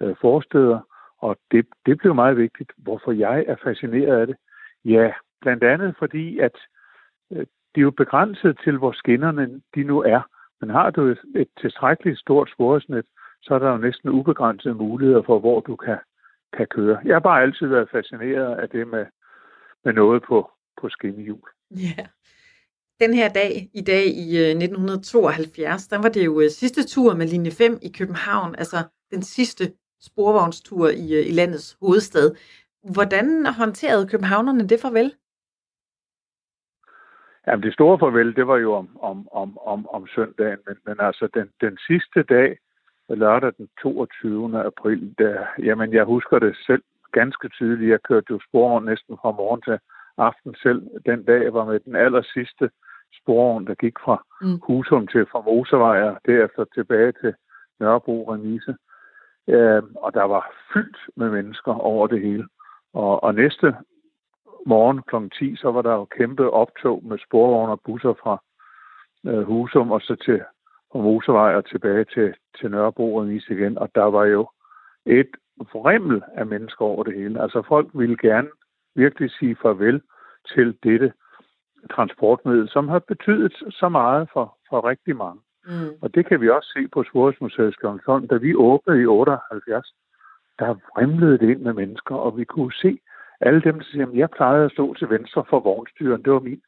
øh, 0.02 0.16
forsteder, 0.22 0.80
og 1.18 1.38
det, 1.52 1.68
det 1.86 1.98
blev 1.98 2.16
meget 2.16 2.38
vigtigt. 2.38 2.72
Hvorfor 2.78 3.12
jeg 3.12 3.46
er 3.48 3.56
fascineret 3.64 4.20
af 4.22 4.28
det? 4.28 4.36
Ja, 4.86 5.12
blandt 5.42 5.64
andet 5.64 5.96
fordi, 6.00 6.40
at 6.40 6.58
øh, 7.32 7.46
de 7.78 7.82
er 7.82 7.90
jo 7.92 7.92
begrænset 8.04 8.60
til, 8.64 8.78
hvor 8.78 8.92
skinnerne 8.92 9.62
de 9.76 9.84
nu 9.84 10.02
er. 10.02 10.22
Men 10.62 10.70
har 10.70 10.90
du 10.90 11.02
et, 11.08 11.22
et 11.36 11.48
tilstrækkeligt 11.62 12.20
stort 12.20 12.50
sporesnet, 12.54 13.06
så 13.42 13.54
er 13.54 13.60
der 13.60 13.72
jo 13.72 13.78
næsten 13.78 14.10
ubegrænsede 14.10 14.74
muligheder 14.74 15.22
for, 15.26 15.40
hvor 15.40 15.60
du 15.60 15.76
kan, 15.76 15.98
kan 16.58 16.68
køre. 16.68 17.00
Jeg 17.06 17.16
har 17.16 17.20
bare 17.20 17.42
altid 17.42 17.68
været 17.68 17.90
fascineret 17.92 18.56
af 18.56 18.70
det 18.70 18.88
med, 18.88 19.06
med 19.86 19.94
noget 19.94 20.24
på, 20.24 20.52
på 20.82 20.90
skinnehjul. 20.90 21.48
Ja. 21.72 22.06
Den 23.00 23.14
her 23.14 23.30
dag, 23.30 23.70
i 23.74 23.82
dag 23.82 24.06
i 24.06 24.28
øh, 24.38 24.50
1972, 24.50 25.88
der 25.88 26.02
var 26.02 26.10
det 26.10 26.26
jo 26.26 26.42
øh, 26.42 26.50
sidste 26.50 26.84
tur 26.88 27.16
med 27.16 27.28
linje 27.28 27.52
5 27.52 27.80
i 27.82 27.92
København, 27.98 28.56
altså 28.58 28.78
den 29.12 29.22
sidste 29.22 29.64
sporvognstur 30.02 30.90
i, 30.90 31.14
øh, 31.20 31.28
i 31.28 31.32
landets 31.32 31.78
hovedstad. 31.82 32.36
Hvordan 32.94 33.46
håndterede 33.46 34.08
københavnerne 34.08 34.68
det 34.68 34.80
farvel? 34.82 35.14
Jamen, 37.48 37.64
det 37.64 37.74
store 37.74 38.00
farvel, 38.00 38.36
det 38.36 38.48
var 38.48 38.58
jo 38.58 38.74
om, 38.74 38.98
om, 39.02 39.28
om, 39.32 39.58
om, 39.58 39.88
om 39.90 40.08
søndagen, 40.08 40.60
men, 40.68 40.76
men 40.86 40.96
altså 41.00 41.28
den, 41.34 41.50
den 41.62 41.78
sidste 41.88 42.24
dag, 42.24 42.58
lørdag 43.10 43.52
den 43.58 43.70
22. 43.82 44.66
april, 44.66 45.16
der, 45.18 45.46
jamen 45.60 45.94
jeg 45.94 46.04
husker 46.04 46.40
det 46.40 46.56
selv 46.66 46.84
ganske 47.12 47.50
tydeligt. 47.50 47.92
Jeg 47.92 48.02
kørte 48.04 48.26
jo 48.30 48.40
sporvogn 48.48 48.86
næsten 48.86 49.18
fra 49.22 49.32
morgen 49.32 49.62
til 49.62 49.80
aften 50.18 50.56
selv. 50.56 50.82
Den 51.06 51.24
dag 51.24 51.44
jeg 51.44 51.54
var 51.54 51.66
med 51.66 51.80
den 51.80 51.96
aller 51.96 52.24
sidste 52.34 52.70
sporvogn, 53.22 53.68
der 53.68 53.76
gik 53.76 53.98
fra 54.06 54.26
mm. 54.42 54.60
Husum 54.64 55.08
til 55.08 55.26
fra 55.32 55.42
Motorvej 55.42 56.02
og 56.02 56.18
derefter 56.26 56.66
tilbage 56.66 57.12
til 57.22 57.34
Nørrebro 57.80 58.34
Remise. 58.34 58.76
Øh, 59.48 59.84
og 59.96 60.14
der 60.14 60.24
var 60.24 60.44
fyldt 60.74 60.98
med 61.16 61.30
mennesker 61.30 61.74
over 61.74 62.08
det 62.08 62.22
hele. 62.22 62.48
Og, 62.94 63.24
og 63.24 63.36
næste 63.36 63.76
morgen 64.68 65.02
kl. 65.02 65.16
10, 65.40 65.56
så 65.56 65.72
var 65.72 65.82
der 65.82 65.94
jo 65.94 66.06
kæmpe 66.06 66.50
optog 66.50 67.04
med 67.06 67.18
sporvogne 67.28 67.72
og 67.72 67.82
busser 67.86 68.14
fra 68.24 68.44
øh, 69.28 69.44
Husum 69.44 69.92
og 69.92 70.02
så 70.02 70.16
til 70.16 70.42
på 70.92 71.02
motorvej 71.02 71.56
og 71.56 71.66
tilbage 71.66 72.06
til, 72.06 72.34
til 72.60 72.72
Nørrebro 72.72 73.16
og 73.16 73.28
Nis 73.28 73.50
igen. 73.50 73.78
Og 73.78 73.90
der 73.96 74.04
var 74.04 74.26
jo 74.26 74.50
et 75.06 75.32
vrimmel 75.74 76.24
af 76.36 76.46
mennesker 76.46 76.86
over 76.86 77.04
det 77.04 77.14
hele. 77.16 77.42
Altså 77.42 77.62
folk 77.68 77.88
ville 77.94 78.18
gerne 78.18 78.48
virkelig 78.96 79.32
sige 79.32 79.58
farvel 79.62 80.02
til 80.54 80.78
dette 80.84 81.14
transportmiddel, 81.92 82.70
som 82.70 82.88
har 82.88 83.00
betydet 83.00 83.54
så 83.70 83.90
meget 83.90 84.30
for, 84.34 84.58
for 84.70 84.90
rigtig 84.90 85.16
mange. 85.16 85.42
Mm. 85.66 85.90
Og 86.02 86.16
det 86.16 86.26
kan 86.26 86.42
vi 86.42 86.50
også 86.50 86.70
se 86.78 86.88
på 86.88 87.04
Svorsmuseet 87.04 87.74
Skjoldsholm. 87.74 88.28
Da 88.28 88.36
vi 88.36 88.56
åbnede 88.56 89.02
i 89.02 89.06
78, 89.06 89.94
der 90.60 90.76
vrimlede 90.96 91.38
det 91.38 91.50
ind 91.50 91.62
med 91.62 91.74
mennesker, 91.74 92.16
og 92.16 92.38
vi 92.38 92.44
kunne 92.44 92.74
se 92.74 93.00
alle 93.42 93.62
dem, 93.62 93.80
der 93.80 93.86
siger, 93.86 94.08
jeg 94.14 94.30
plejede 94.30 94.66
at 94.66 94.72
stå 94.72 94.94
til 94.94 95.10
venstre 95.10 95.44
for 95.50 95.60
vognstyren. 95.60 96.24
Det 96.24 96.34
var 96.34 96.40
min 96.40 96.62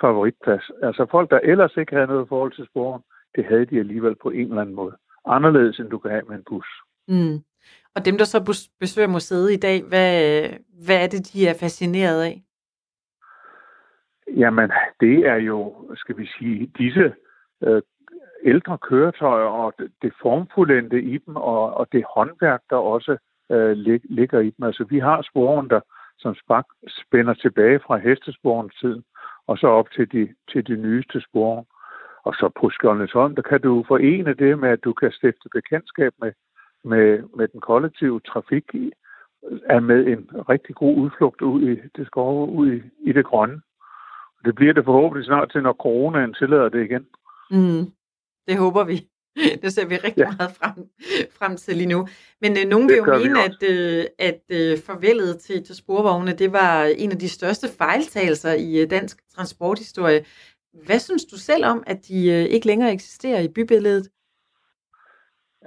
favoritplads. 0.00 0.70
Altså 0.82 1.06
folk, 1.10 1.30
der 1.30 1.40
ellers 1.42 1.76
ikke 1.76 1.94
havde 1.94 2.06
noget 2.06 2.28
forhold 2.28 2.52
til 2.52 2.66
sporen, 2.66 3.02
det 3.36 3.44
havde 3.44 3.66
de 3.66 3.78
alligevel 3.78 4.14
på 4.22 4.30
en 4.30 4.48
eller 4.48 4.60
anden 4.60 4.74
måde. 4.74 4.96
Anderledes, 5.26 5.78
end 5.78 5.90
du 5.90 5.98
kan 5.98 6.10
have 6.10 6.22
med 6.28 6.36
en 6.36 6.44
bus. 6.48 6.66
Mm. 7.08 7.38
Og 7.94 8.04
dem, 8.04 8.18
der 8.18 8.24
så 8.24 8.68
besøger 8.80 9.08
museet 9.08 9.52
i 9.52 9.56
dag, 9.56 9.82
hvad, 9.82 10.42
hvad 10.84 11.02
er 11.04 11.06
det, 11.06 11.32
de 11.32 11.48
er 11.48 11.54
fascineret 11.60 12.22
af? 12.22 12.42
Jamen, 14.36 14.70
det 15.00 15.26
er 15.26 15.36
jo, 15.36 15.74
skal 15.94 16.18
vi 16.18 16.26
sige, 16.38 16.70
disse 16.78 17.12
øh, 17.62 17.82
ældre 18.44 18.78
køretøjer 18.78 19.46
og 19.46 19.74
det, 19.78 19.92
det 20.02 20.12
formfuldendte 20.22 21.02
i 21.02 21.18
dem, 21.18 21.36
og, 21.36 21.74
og 21.74 21.92
det 21.92 22.04
håndværk, 22.14 22.60
der 22.70 22.76
også 22.76 23.16
øh, 23.50 23.70
lig, 23.70 24.00
ligger 24.04 24.40
i 24.40 24.50
dem. 24.50 24.66
Altså, 24.66 24.84
vi 24.84 24.98
har 24.98 25.22
sporen, 25.22 25.70
der 25.70 25.80
som 26.18 26.34
spak 26.34 26.64
spænder 26.88 27.34
tilbage 27.34 27.80
fra 27.86 27.96
hestesporens 27.96 28.74
tid, 28.80 29.02
og 29.46 29.58
så 29.58 29.66
op 29.66 29.90
til 29.90 30.12
de, 30.12 30.34
til 30.52 30.66
de 30.66 30.76
nyeste 30.76 31.20
spor. 31.20 31.66
Og 32.24 32.34
så 32.34 32.50
på 32.60 32.70
Skjoldsholm, 32.70 33.34
der 33.34 33.42
kan 33.42 33.60
du 33.60 33.84
forene 33.88 34.34
det 34.34 34.58
med, 34.58 34.68
at 34.68 34.84
du 34.84 34.92
kan 34.92 35.12
stifte 35.12 35.48
bekendtskab 35.52 36.12
med, 36.20 36.32
med, 36.84 37.22
med 37.36 37.48
den 37.48 37.60
kollektive 37.60 38.20
trafik 38.20 38.64
er 39.64 39.80
med 39.80 40.06
en 40.06 40.30
rigtig 40.48 40.74
god 40.74 40.96
udflugt 40.96 41.42
ud 41.42 41.62
i 41.62 41.80
det 41.96 42.06
skove, 42.06 42.48
ud 42.50 42.72
i, 42.72 42.82
i 43.00 43.12
det 43.12 43.24
grønne. 43.24 43.60
Det 44.44 44.54
bliver 44.54 44.72
det 44.72 44.84
forhåbentlig 44.84 45.24
snart 45.24 45.50
til, 45.50 45.62
når 45.62 45.72
coronaen 45.72 46.34
tillader 46.34 46.68
det 46.68 46.84
igen. 46.84 47.06
Mm, 47.50 47.84
det 48.46 48.58
håber 48.58 48.84
vi. 48.84 49.08
Det 49.62 49.72
ser 49.72 49.86
vi 49.86 49.96
rigtig 49.96 50.22
ja. 50.22 50.30
meget 50.38 50.52
frem, 50.60 50.74
frem 51.38 51.56
til 51.56 51.76
lige 51.76 51.88
nu. 51.88 52.08
Men 52.40 52.52
øh, 52.58 52.68
nogen 52.68 52.88
vil 52.88 52.96
jo 52.96 53.04
mene, 53.04 53.44
at, 53.44 53.62
øh, 53.72 54.04
at 54.18 54.42
øh, 54.50 54.78
farvelet 54.86 55.38
til, 55.38 55.64
til 55.64 55.76
sporvogne, 55.76 56.32
det 56.32 56.52
var 56.52 56.84
en 56.84 57.12
af 57.12 57.18
de 57.18 57.28
største 57.28 57.68
fejltagelser 57.78 58.52
i 58.52 58.82
øh, 58.82 58.90
dansk 58.90 59.16
transporthistorie. 59.34 60.24
Hvad 60.86 60.98
synes 60.98 61.24
du 61.24 61.36
selv 61.36 61.64
om, 61.64 61.82
at 61.86 61.98
de 62.08 62.30
øh, 62.30 62.44
ikke 62.54 62.66
længere 62.66 62.92
eksisterer 62.92 63.40
i 63.40 63.48
bybilledet? 63.48 64.08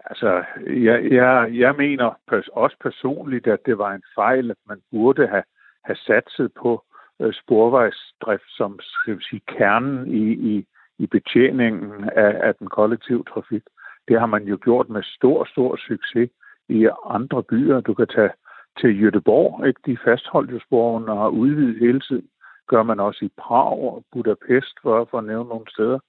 Altså, 0.06 0.44
jeg, 0.68 1.12
jeg, 1.12 1.50
jeg 1.54 1.76
mener 1.76 2.10
pers- 2.28 2.54
også 2.54 2.76
personligt, 2.82 3.48
at 3.48 3.60
det 3.66 3.78
var 3.78 3.92
en 3.94 4.04
fejl, 4.16 4.52
at 4.52 4.58
man 4.68 4.82
burde 4.92 5.28
have, 5.28 5.44
have 5.86 5.96
satset 5.96 6.52
på 6.62 6.84
øh, 7.22 7.34
sporvejsdrift 7.34 8.44
som 8.48 8.80
skal 8.82 9.22
sige, 9.30 9.42
kernen 9.48 10.12
i, 10.12 10.32
i, 10.32 10.68
i 11.04 11.08
betjeningen 11.08 12.10
af, 12.16 12.48
af 12.48 12.56
den 12.56 12.68
kollektive 12.68 13.24
trafik. 13.24 13.64
Det 14.08 14.20
har 14.20 14.26
man 14.26 14.44
jo 14.44 14.58
gjort 14.64 14.90
med 14.90 15.04
stor, 15.04 15.46
stor 15.46 15.76
succes 15.88 16.30
i 16.70 16.88
andre 17.10 17.44
byer. 17.44 17.80
Du 17.80 17.94
kan 17.94 18.08
tage 18.08 18.32
til 18.80 18.92
Göteborg, 19.02 19.68
ikke? 19.68 19.82
de 19.86 19.98
fastholdt 20.06 20.52
jo 20.52 20.60
sporene 20.60 21.12
og 21.12 21.18
har 21.18 21.28
udvidet 21.28 21.80
hele 21.80 22.00
tiden. 22.00 22.28
Gør 22.68 22.84
man 22.84 23.00
også 23.00 23.26
i 23.26 23.32
Prag 23.38 23.72
og 23.90 24.04
Budapest, 24.12 24.76
for, 24.82 25.08
for 25.12 25.18
at 25.18 25.24
nævne 25.24 25.50
nogle 25.50 25.66
steder. 25.70 26.00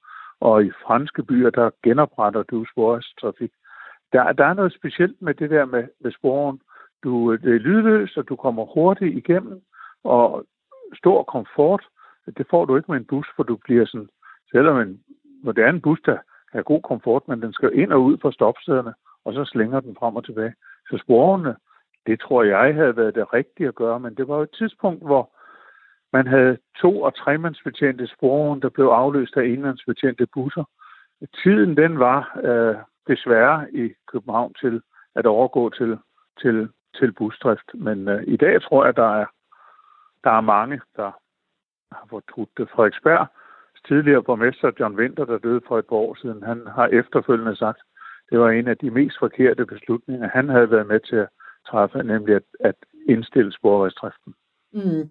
Og 0.41 0.65
i 0.65 0.71
franske 0.85 1.23
byer, 1.23 1.51
der 1.51 1.71
genopretter 1.83 2.43
du 2.43 2.65
trafik. 3.21 3.53
Der, 4.13 4.33
der 4.33 4.45
er 4.45 4.55
noget 4.55 4.73
specielt 4.73 5.23
med 5.23 5.35
det 5.35 5.51
der 5.51 5.65
med, 5.65 5.85
med 6.01 6.13
sporen. 6.13 6.61
Du, 7.05 7.37
det 7.37 7.55
er 7.55 7.65
lydløst, 7.67 8.19
og 8.19 8.29
du 8.29 8.37
kommer 8.37 8.65
hurtigt 8.65 9.17
igennem, 9.17 9.63
og 10.05 10.45
stor 10.95 11.23
komfort, 11.23 11.85
det 12.37 12.47
får 12.51 12.65
du 12.65 12.77
ikke 12.77 12.91
med 12.91 13.01
en 13.01 13.05
bus, 13.05 13.27
for 13.37 13.43
du 13.43 13.57
bliver 13.57 13.87
sådan, 13.87 14.09
selvom 14.53 14.81
en 14.81 15.01
moderne 15.43 15.81
bus, 15.81 16.01
der 16.07 16.19
har 16.53 16.63
god 16.63 16.83
komfort, 16.83 17.29
men 17.29 17.43
den 17.43 17.53
skal 17.53 17.79
ind 17.79 17.93
og 17.93 18.03
ud 18.03 18.19
fra 18.19 18.33
stopstederne, 18.33 18.95
og 19.25 19.33
så 19.35 19.45
slænger 19.45 19.81
den 19.81 19.97
frem 19.99 20.17
og 20.17 20.25
tilbage. 20.25 20.55
Så 20.91 20.99
sporene, 20.99 21.57
det 22.07 22.21
tror 22.21 22.43
jeg 22.43 22.75
havde 22.75 22.97
været 22.97 23.15
det 23.15 23.33
rigtige 23.33 23.69
at 23.69 23.75
gøre, 23.75 24.01
men 24.01 24.15
det 24.15 24.29
var 24.29 24.37
jo 24.37 24.43
et 24.43 24.57
tidspunkt, 24.59 25.03
hvor 25.03 25.31
man 26.13 26.27
havde 26.27 26.59
to- 26.77 27.03
og 27.03 27.15
tremandsbetjente 27.15 28.07
sporvogne, 28.07 28.61
der 28.61 28.69
blev 28.69 28.87
afløst 28.87 29.37
af 29.37 29.45
enmandsbetjente 29.45 30.27
busser. 30.27 30.65
Tiden 31.43 31.77
den 31.77 31.99
var 31.99 32.41
øh, 32.45 32.77
desværre 33.09 33.75
i 33.75 33.93
København 34.13 34.55
til 34.55 34.83
at 35.15 35.27
overgå 35.27 35.71
til, 35.71 35.99
til, 36.41 36.69
til 36.99 37.13
busdrift. 37.13 37.71
Men 37.75 38.09
øh, 38.09 38.25
i 38.27 38.37
dag 38.37 38.63
tror 38.63 38.85
jeg, 38.85 38.97
der 38.97 39.21
er, 39.21 39.27
der 40.25 40.31
er 40.31 40.41
mange, 40.41 40.81
der 40.97 41.11
har 41.93 42.07
fortrudt 42.11 42.51
det. 42.57 42.71
Frederiksberg, 42.71 43.27
tidligere 43.89 44.23
borgmester 44.23 44.71
John 44.81 44.97
Winter, 44.97 45.25
der 45.25 45.39
døde 45.39 45.61
for 45.69 45.79
et 45.79 45.87
par 45.87 45.97
år 45.97 46.15
siden, 46.15 46.43
han 46.43 46.67
har 46.67 46.87
efterfølgende 46.87 47.57
sagt, 47.57 47.81
det 48.31 48.41
var 48.41 48.51
en 48.51 48.69
af 48.69 48.79
de 48.79 48.91
mest 48.91 49.17
forkerte 49.19 49.67
beslutninger, 49.67 50.29
han 50.29 50.49
havde 50.49 50.71
været 50.71 50.87
med 50.87 51.01
til 51.01 51.17
at 51.17 51.29
træffe, 51.69 52.03
nemlig 52.03 52.35
at, 52.35 52.43
at 52.61 52.75
indstille 53.09 53.53
sporvejsdriften. 53.53 54.35
Mm. 54.73 55.11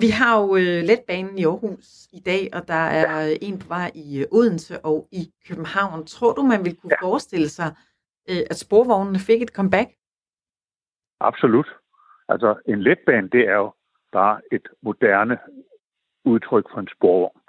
Vi 0.00 0.08
har 0.18 0.40
jo 0.40 0.56
øh, 0.56 0.80
letbanen 0.90 1.38
i 1.38 1.44
Aarhus 1.44 2.08
i 2.12 2.20
dag, 2.20 2.50
og 2.52 2.68
der 2.68 2.84
er 3.00 3.26
ja. 3.26 3.36
en 3.42 3.58
på 3.58 3.68
vej 3.68 3.90
i 3.94 4.20
øh, 4.20 4.26
Odense 4.32 4.84
og 4.84 5.08
i 5.12 5.22
København. 5.48 6.06
Tror 6.06 6.32
du, 6.32 6.42
man 6.42 6.64
ville 6.64 6.76
kunne 6.76 6.96
ja. 7.00 7.06
forestille 7.06 7.48
sig, 7.48 7.70
øh, 8.30 8.42
at 8.50 8.56
sporvognene 8.56 9.18
fik 9.18 9.42
et 9.42 9.48
comeback? 9.48 9.88
Absolut. 11.20 11.68
Altså, 12.28 12.54
en 12.66 12.82
letbane, 12.82 13.28
det 13.28 13.48
er 13.48 13.54
jo 13.54 13.72
bare 14.12 14.40
et 14.52 14.68
moderne 14.82 15.38
udtryk 16.24 16.66
for 16.72 16.80
en 16.80 16.88
sporvogn. 16.96 17.40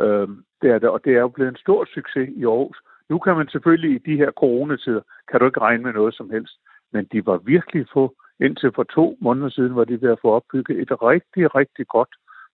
Øh, 0.00 0.28
det 0.62 0.70
er 0.70 0.78
det, 0.78 0.88
og 0.88 1.04
det 1.04 1.12
er 1.12 1.20
jo 1.20 1.28
blevet 1.28 1.50
en 1.50 1.64
stor 1.64 1.84
succes 1.94 2.28
i 2.36 2.44
Aarhus. 2.44 2.78
Nu 3.08 3.18
kan 3.18 3.36
man 3.36 3.48
selvfølgelig 3.48 3.90
i 3.94 4.10
de 4.10 4.16
her 4.16 4.30
coronatider, 4.30 5.00
kan 5.30 5.40
du 5.40 5.46
ikke 5.46 5.60
regne 5.60 5.82
med 5.82 5.92
noget 5.92 6.14
som 6.14 6.30
helst, 6.30 6.54
men 6.92 7.04
de 7.12 7.26
var 7.26 7.36
virkelig 7.36 7.86
få 7.92 8.14
Indtil 8.40 8.72
for 8.74 8.82
to 8.82 9.16
måneder 9.20 9.48
siden 9.48 9.76
var 9.76 9.84
de 9.84 10.02
ved 10.02 10.10
at 10.10 10.18
få 10.22 10.30
opbygget 10.30 10.80
et 10.80 11.02
rigtig, 11.02 11.54
rigtig 11.54 11.86
godt 11.86 12.08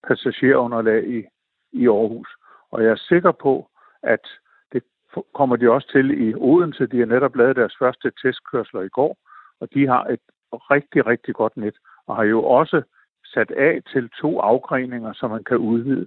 passagerunderlag 0.08 1.08
i, 1.08 1.24
i 1.72 1.88
Aarhus. 1.88 2.28
Og 2.70 2.82
jeg 2.84 2.90
er 2.90 3.06
sikker 3.08 3.32
på, 3.32 3.70
at 4.02 4.26
det 4.72 4.82
kommer 5.34 5.56
de 5.56 5.70
også 5.70 5.88
til 5.92 6.28
i 6.28 6.34
Odense. 6.34 6.86
De 6.86 6.98
har 6.98 7.06
netop 7.06 7.36
lavet 7.36 7.56
deres 7.56 7.76
første 7.78 8.12
testkørsler 8.22 8.80
i 8.80 8.88
går, 8.88 9.16
og 9.60 9.68
de 9.74 9.86
har 9.86 10.04
et 10.04 10.20
rigtig, 10.52 11.06
rigtig 11.06 11.34
godt 11.34 11.56
net, 11.56 11.74
og 12.06 12.16
har 12.16 12.24
jo 12.24 12.44
også 12.44 12.82
sat 13.24 13.50
af 13.50 13.82
til 13.92 14.10
to 14.20 14.40
afgreninger, 14.40 15.12
så 15.12 15.28
man 15.28 15.44
kan 15.44 15.56
udvide. 15.56 16.06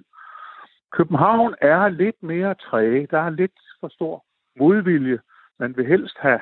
København 0.96 1.56
er 1.62 1.90
lidt 1.90 2.24
mere 2.24 2.56
træge. 2.56 3.08
Der 3.12 3.20
er 3.20 3.30
lidt 3.30 3.60
for 3.80 3.88
stor 3.88 4.26
modvilje. 4.60 5.20
Man 5.60 5.78
vil 5.78 5.86
helst 5.86 6.18
have 6.20 6.40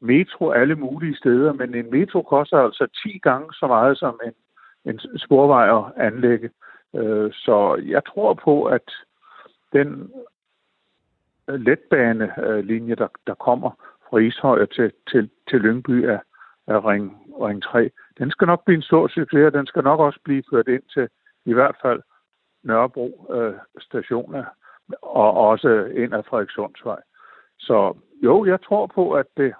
metro 0.00 0.50
alle 0.50 0.74
mulige 0.74 1.16
steder, 1.16 1.52
men 1.52 1.74
en 1.74 1.90
metro 1.90 2.22
koster 2.22 2.58
altså 2.58 2.86
10 3.02 3.18
gange 3.18 3.52
så 3.52 3.66
meget 3.66 3.98
som 3.98 4.20
en, 4.24 4.32
en 4.90 5.00
sporvej 5.18 5.66
at 5.78 6.06
anlægge. 6.06 6.50
Øh, 6.94 7.32
så 7.32 7.82
jeg 7.86 8.02
tror 8.04 8.34
på, 8.34 8.64
at 8.64 8.90
den 9.72 10.12
øh, 11.48 11.60
letbanelinje, 11.60 12.92
øh, 12.92 12.98
der, 12.98 13.08
der 13.26 13.34
kommer 13.34 13.70
fra 14.10 14.18
Ishøj 14.18 14.66
til, 14.66 14.92
til, 15.10 15.30
til 15.50 15.60
Lyngby 15.60 16.06
af, 16.08 16.20
af 16.66 16.84
ring, 16.84 17.34
ring 17.40 17.62
3, 17.62 17.90
den 18.18 18.30
skal 18.30 18.46
nok 18.46 18.64
blive 18.64 18.76
en 18.76 18.82
stor 18.82 19.08
succes, 19.08 19.46
og 19.46 19.52
den 19.52 19.66
skal 19.66 19.82
nok 19.82 20.00
også 20.00 20.20
blive 20.24 20.42
ført 20.50 20.68
ind 20.68 20.82
til 20.94 21.08
i 21.44 21.52
hvert 21.52 21.76
fald 21.82 22.00
Nørrebro 22.64 23.26
øh, 23.32 23.54
stationer, 23.80 24.44
og 25.02 25.32
også 25.32 25.84
ind 25.96 26.14
af 26.14 26.24
Frederikssundsvej. 26.24 27.00
Så 27.58 27.96
jo, 28.22 28.44
jeg 28.44 28.58
tror 28.62 28.86
på, 28.86 29.12
at 29.12 29.26
det, 29.36 29.54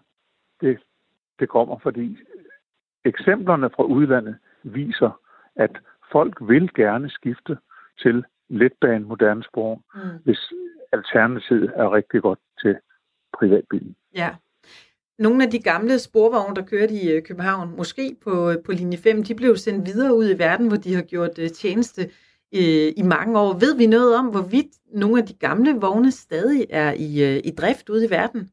det, 0.61 0.79
det 1.39 1.49
kommer, 1.49 1.79
fordi 1.79 2.19
eksemplerne 3.05 3.71
fra 3.77 3.83
udlandet 3.85 4.37
viser, 4.63 5.21
at 5.57 5.71
folk 6.13 6.37
vil 6.41 6.75
gerne 6.75 7.11
skifte 7.11 7.59
til 8.03 8.25
letbane 8.49 9.05
moderne 9.05 9.45
spor, 9.45 9.81
mm. 9.95 10.01
hvis 10.25 10.53
alternativet 10.93 11.73
er 11.77 11.95
rigtig 11.95 12.23
godt 12.23 12.39
til 12.63 12.77
privatbilen. 13.39 13.97
Ja. 14.15 14.31
Nogle 15.19 15.45
af 15.45 15.51
de 15.51 15.59
gamle 15.59 15.99
sporvogne, 15.99 16.57
der 16.57 16.63
kørte 16.63 16.95
i 16.95 17.11
øh, 17.13 17.23
København, 17.23 17.77
måske 17.77 18.17
på, 18.25 18.51
øh, 18.51 18.57
på 18.67 18.73
linje 18.73 18.99
5, 18.99 19.23
de 19.23 19.35
blev 19.35 19.57
sendt 19.57 19.87
videre 19.87 20.15
ud 20.15 20.31
i 20.31 20.39
verden, 20.39 20.69
hvor 20.69 20.77
de 20.77 20.95
har 20.95 21.03
gjort 21.03 21.39
øh, 21.39 21.49
tjeneste 21.49 22.11
øh, 22.61 22.89
i 22.97 23.03
mange 23.03 23.39
år. 23.41 23.53
Ved 23.53 23.77
vi 23.77 23.87
noget 23.87 24.17
om, 24.17 24.27
hvorvidt 24.27 24.73
nogle 25.03 25.19
af 25.21 25.27
de 25.27 25.35
gamle 25.35 25.73
vogne 25.81 26.11
stadig 26.11 26.67
er 26.71 26.93
i, 26.93 27.11
øh, 27.29 27.37
i 27.49 27.51
drift 27.61 27.89
ude 27.89 28.07
i 28.07 28.11
verden? 28.11 28.51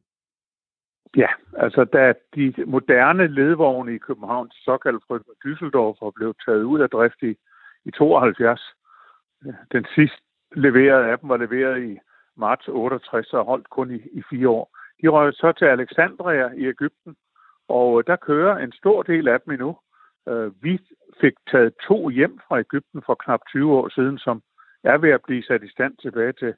Ja, 1.16 1.28
altså 1.56 1.84
da 1.84 2.14
de 2.34 2.54
moderne 2.66 3.26
ledvogne 3.26 3.94
i 3.94 3.98
København, 3.98 4.50
såkaldt 4.50 5.04
og 5.08 5.20
Düsseldorf, 5.44 6.12
blev 6.14 6.34
taget 6.44 6.62
ud 6.62 6.80
af 6.80 6.90
drift 6.90 7.22
i, 7.22 7.36
i 7.84 7.90
72. 7.90 8.60
Øh, 9.46 9.54
den 9.72 9.86
sidste 9.94 10.22
leverede 10.56 11.06
af 11.06 11.18
dem 11.18 11.28
var 11.28 11.36
leveret 11.36 11.82
i 11.82 11.98
marts 12.36 12.68
68 12.68 13.32
og 13.32 13.44
holdt 13.44 13.70
kun 13.70 13.90
i, 13.90 14.00
i 14.12 14.22
fire 14.30 14.48
år. 14.48 14.78
De 15.02 15.08
røg 15.08 15.34
så 15.34 15.52
til 15.52 15.64
Alexandria 15.64 16.50
i 16.56 16.66
Ægypten, 16.66 17.16
og 17.68 17.98
øh, 17.98 18.04
der 18.06 18.16
kører 18.16 18.58
en 18.58 18.72
stor 18.72 19.02
del 19.02 19.28
af 19.28 19.40
dem 19.40 19.52
endnu. 19.52 19.76
Øh, 20.28 20.62
vi 20.62 20.80
fik 21.20 21.32
taget 21.50 21.72
to 21.88 22.08
hjem 22.08 22.40
fra 22.48 22.58
Ægypten 22.58 23.02
for 23.06 23.14
knap 23.14 23.40
20 23.48 23.72
år 23.72 23.88
siden, 23.88 24.18
som 24.18 24.42
er 24.84 24.98
ved 24.98 25.10
at 25.10 25.22
blive 25.26 25.42
sat 25.42 25.62
i 25.62 25.70
stand 25.70 25.96
tilbage 25.96 26.32
til, 26.32 26.54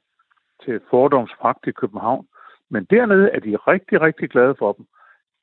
til 0.65 0.81
fordomspragt 0.89 1.67
i 1.67 1.71
København. 1.71 2.27
Men 2.69 2.85
dernede 2.89 3.29
er 3.29 3.39
de 3.39 3.55
rigtig, 3.55 4.01
rigtig 4.01 4.29
glade 4.29 4.55
for 4.59 4.73
dem. 4.73 4.85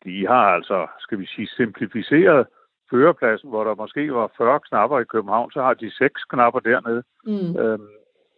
De 0.05 0.27
har 0.27 0.47
altså, 0.57 0.87
skal 0.99 1.18
vi 1.18 1.27
sige, 1.27 1.49
simplificeret 1.49 2.47
førerpladsen, 2.91 3.49
hvor 3.49 3.64
der 3.64 3.75
måske 3.75 4.14
var 4.14 4.33
40 4.37 4.61
knapper 4.61 4.99
i 5.01 5.05
København, 5.05 5.51
så 5.51 5.62
har 5.62 5.75
de 5.75 5.97
seks 5.97 6.25
knapper 6.25 6.61
dernede. 6.61 7.03
Mm. 7.27 7.57
Øhm, 7.62 7.89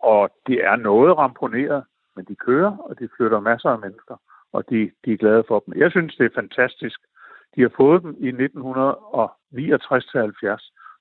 og 0.03 0.31
det 0.47 0.65
er 0.65 0.77
noget 0.77 1.19
ramponeret, 1.19 1.85
men 2.17 2.25
de 2.25 2.35
kører, 2.35 2.77
og 2.77 2.99
de 2.99 3.09
flytter 3.17 3.41
masser 3.41 3.71
af 3.71 3.79
mennesker, 3.79 4.17
og 4.53 4.71
de, 4.71 4.91
de 5.05 5.13
er 5.13 5.17
glade 5.17 5.45
for 5.49 5.59
dem. 5.61 5.75
Jeg 5.77 5.91
synes, 5.91 6.17
det 6.17 6.27
er 6.27 6.41
fantastisk. 6.41 7.01
De 7.57 7.63
har 7.63 7.73
fået 7.77 8.03
dem 8.03 8.17
i 8.19 8.31
1969-70. 8.31 8.37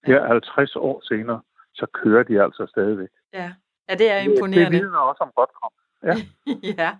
Her 0.05 0.27
50 0.27 0.75
år 0.75 1.01
senere, 1.07 1.41
så 1.73 1.85
kører 1.93 2.23
de 2.23 2.43
altså 2.43 2.65
stadigvæk. 2.69 3.09
Ja, 3.33 3.53
ja 3.89 3.95
det 3.95 4.11
er 4.11 4.17
imponerende. 4.17 4.77
Det, 4.77 4.83
vidner 4.83 4.97
også 4.97 5.23
om 5.23 5.31
godt 5.35 5.49
kom. 5.61 5.71
Ja. 6.03 6.15
ja. 6.83 6.97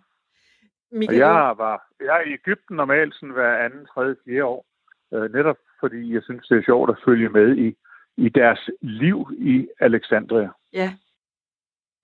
Michael, 0.91 1.19
jeg, 1.19 1.53
var, 1.57 1.87
jeg 1.99 2.21
er 2.21 2.29
i 2.29 2.33
Ægypten 2.33 2.75
normalt 2.75 3.15
sådan 3.15 3.29
hver 3.29 3.57
anden, 3.57 3.85
tredje, 3.85 4.15
fjerde 4.25 4.43
år. 4.43 4.65
Øh, 5.13 5.33
netop 5.33 5.57
fordi 5.79 6.13
jeg 6.13 6.23
synes, 6.23 6.47
det 6.47 6.57
er 6.57 6.63
sjovt 6.63 6.89
at 6.89 6.97
følge 7.05 7.29
med 7.29 7.57
i, 7.57 7.75
i 8.17 8.29
deres 8.29 8.69
liv 8.81 9.27
i 9.37 9.67
Alexandria. 9.79 10.49
Ja, 10.73 10.93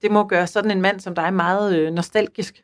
det 0.02 0.12
må 0.12 0.28
gøre 0.28 0.48
sådan 0.48 0.72
en 0.72 0.82
mand 0.82 1.00
som 1.00 1.16
dig 1.16 1.34
meget 1.34 1.80
øh, 1.80 1.94
nostalgisk. 1.94 2.64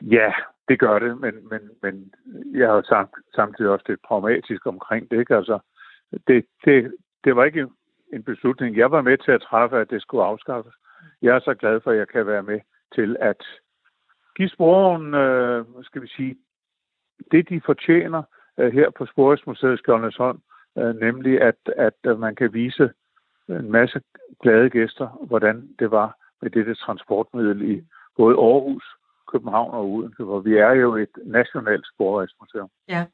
Ja, 0.00 0.32
det 0.68 0.78
gør 0.78 0.98
det, 0.98 1.20
men, 1.20 1.48
men, 1.48 1.70
men 1.82 2.12
jeg 2.54 2.68
har 2.68 2.82
sagt 2.82 3.10
samtidig 3.34 3.70
også 3.70 3.84
lidt 3.88 4.02
pragmatisk 4.02 4.66
omkring 4.66 5.10
det. 5.10 5.18
Ikke? 5.18 5.36
Altså, 5.36 5.58
det, 6.26 6.46
det, 6.64 6.94
det 7.24 7.36
var 7.36 7.44
ikke 7.44 7.68
en 8.12 8.22
beslutning, 8.22 8.76
jeg 8.76 8.90
var 8.90 9.02
med 9.02 9.18
til 9.18 9.32
at 9.32 9.42
træffe, 9.42 9.76
at 9.76 9.90
det 9.90 10.02
skulle 10.02 10.24
afskaffes. 10.24 10.74
Jeg 11.22 11.36
er 11.36 11.40
så 11.40 11.54
glad 11.54 11.80
for, 11.80 11.90
at 11.90 11.98
jeg 11.98 12.08
kan 12.08 12.26
være 12.26 12.42
med 12.42 12.60
til 12.94 13.16
at 13.20 13.42
give 14.36 14.48
sporen, 14.48 15.14
øh, 15.14 15.64
skal 15.82 16.02
vi 16.02 16.08
sige, 16.08 16.36
det 17.30 17.48
de 17.48 17.60
fortjener 17.66 18.22
øh, 18.58 18.72
her 18.72 18.90
på 18.90 19.06
Sporvejsmuseet 19.06 19.78
Skjoldnesholm, 19.78 20.40
øh, 20.78 20.94
nemlig 21.00 21.40
at, 21.40 21.58
at 21.76 21.98
øh, 22.06 22.20
man 22.20 22.34
kan 22.34 22.52
vise 22.52 22.90
en 23.48 23.72
masse 23.72 24.00
glade 24.42 24.70
gæster, 24.70 25.08
hvordan 25.26 25.68
det 25.78 25.90
var 25.90 26.16
med 26.42 26.50
dette 26.50 26.74
transportmiddel 26.74 27.70
i 27.70 27.84
både 28.16 28.34
Aarhus, 28.34 28.84
København 29.32 29.74
og 29.74 29.90
Odense, 29.90 30.22
hvor 30.22 30.40
vi 30.40 30.56
er 30.56 30.72
jo 30.72 30.96
et 30.96 31.14
nationalt 31.24 31.86
sporvejsmuseum. 31.94 32.68
Ja. 32.88 33.04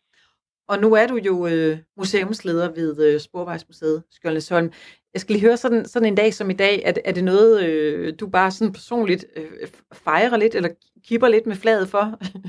Og 0.68 0.78
nu 0.78 0.94
er 0.94 1.06
du 1.06 1.16
jo 1.16 1.46
øh, 1.46 1.78
museumsleder 1.96 2.68
ved 2.68 3.14
øh, 3.14 3.20
Sporvejsmuseet 3.20 4.02
Skjoldnesholm. 4.10 4.72
Jeg 5.14 5.20
skal 5.20 5.32
lige 5.34 5.46
høre, 5.46 5.56
sådan, 5.56 5.84
sådan 5.84 6.08
en 6.08 6.14
dag 6.14 6.34
som 6.34 6.50
i 6.50 6.52
dag, 6.64 6.82
er, 6.84 6.92
er 7.04 7.12
det 7.12 7.24
noget, 7.24 7.64
øh, 7.66 8.14
du 8.20 8.26
bare 8.28 8.50
sådan 8.50 8.72
personligt 8.72 9.24
øh, 9.36 9.68
fejrer 9.92 10.36
lidt, 10.36 10.54
eller 10.54 10.70
kipper 11.08 11.28
lidt 11.28 11.46
med 11.46 11.56
flaget 11.56 11.88
for? 11.88 12.04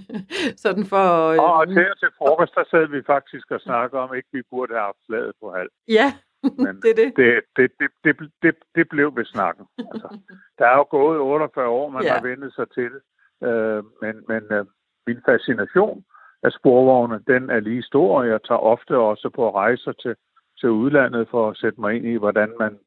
sådan 0.66 0.86
for 0.86 1.06
øh, 1.30 1.40
og, 1.40 1.54
og 1.54 1.68
til, 1.68 1.86
til 2.00 2.10
frokost, 2.18 2.56
der 2.56 2.64
sad 2.72 2.88
vi 2.88 3.02
faktisk 3.14 3.52
og 3.52 3.62
snakkede 3.62 4.02
om, 4.02 4.16
ikke 4.16 4.30
vi 4.34 4.42
burde 4.50 4.74
have 4.74 4.86
haft 4.90 5.02
flaget 5.08 5.34
på 5.42 5.52
halv. 5.52 5.70
Ja, 5.88 6.14
Men 6.44 6.76
det 6.84 6.90
er 6.94 6.98
det. 7.02 7.10
det, 7.18 7.44
det, 7.58 7.72
det, 7.80 7.90
det, 8.04 8.16
det, 8.44 8.56
det 8.76 8.90
blev 8.90 9.16
ved 9.16 9.26
snakken. 9.26 9.66
Altså, 9.78 10.08
der 10.60 10.66
er 10.66 10.76
jo 10.76 10.86
gået 10.90 11.20
48 11.20 11.68
år, 11.68 11.90
man 11.90 12.04
ja. 12.04 12.14
har 12.14 12.22
vendt 12.22 12.56
sig 12.56 12.68
til 12.72 12.84
det. 12.84 13.02
Øh, 13.44 13.84
men 14.02 14.16
men 14.28 14.44
øh, 14.58 14.66
min 15.08 15.20
fascination 15.26 16.04
af 16.44 16.52
sporvogne, 16.52 17.20
den 17.28 17.50
er 17.50 17.60
lige 17.60 17.84
stor, 17.84 18.20
og 18.20 18.28
jeg 18.28 18.40
tager 18.48 18.60
ofte 18.60 18.98
også 18.98 19.30
på 19.36 19.56
rejser 19.56 19.92
til, 19.92 20.16
til 20.60 20.70
udlandet 20.70 21.28
for 21.32 21.50
at 21.50 21.58
sætte 21.58 21.82
mig 21.82 21.96
ind 21.96 22.06
i, 22.06 22.16
hvordan 22.16 22.50
man 22.60 22.80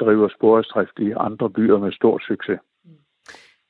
driver 0.00 0.28
sporvejsdrift 0.28 0.98
i 0.98 1.10
andre 1.16 1.50
byer 1.50 1.78
med 1.78 1.92
stor 1.92 2.18
succes. 2.28 2.60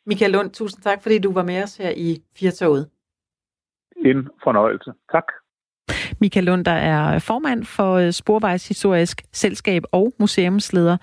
Michael 0.07 0.33
Lund, 0.33 0.51
tusind 0.51 0.83
tak, 0.83 1.03
fordi 1.03 1.19
du 1.19 1.33
var 1.33 1.43
med 1.43 1.63
os 1.63 1.77
her 1.77 1.91
i 1.97 2.23
Firtoget. 2.37 2.91
En 3.97 4.29
fornøjelse. 4.45 4.93
Tak. 5.13 5.25
Michael 6.21 6.45
Lund, 6.45 6.65
der 6.65 6.79
er 6.93 7.19
formand 7.19 7.65
for 7.65 7.93
øh, 7.95 8.13
Sporvejshistorisk 8.13 9.23
Selskab 9.33 9.83
og 9.93 10.13
museumsleder 10.19 10.97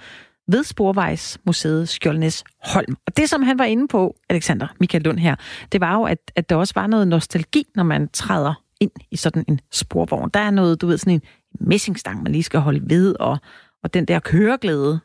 ved 0.48 0.64
Sporvejsmuseet 0.64 1.90
Skjoldnes 1.90 2.44
Holm. 2.64 2.98
Og 3.08 3.18
det, 3.18 3.30
som 3.30 3.44
han 3.44 3.60
var 3.60 3.66
inde 3.66 3.88
på, 3.88 4.16
Alexander 4.30 4.68
Michael 4.80 5.04
Lund 5.04 5.20
her, 5.20 5.36
det 5.72 5.82
var 5.82 5.94
jo, 5.94 6.04
at, 6.04 6.32
at 6.36 6.50
der 6.50 6.56
også 6.56 6.74
var 6.76 6.88
noget 6.88 7.08
nostalgi, 7.08 7.64
når 7.76 7.84
man 7.84 8.10
træder 8.14 8.54
ind 8.80 8.92
i 9.12 9.16
sådan 9.16 9.46
en 9.48 9.60
sporvogn. 9.72 10.30
Der 10.34 10.40
er 10.40 10.52
noget, 10.52 10.82
du 10.82 10.88
ved, 10.88 10.98
sådan 10.98 11.14
en 11.14 11.22
messingstang, 11.60 12.24
man 12.24 12.32
lige 12.32 12.44
skal 12.44 12.60
holde 12.60 12.90
ved, 12.90 13.16
og, 13.20 13.38
og 13.84 13.94
den 13.94 14.06
der 14.06 14.20
køreglæde, 14.20 15.00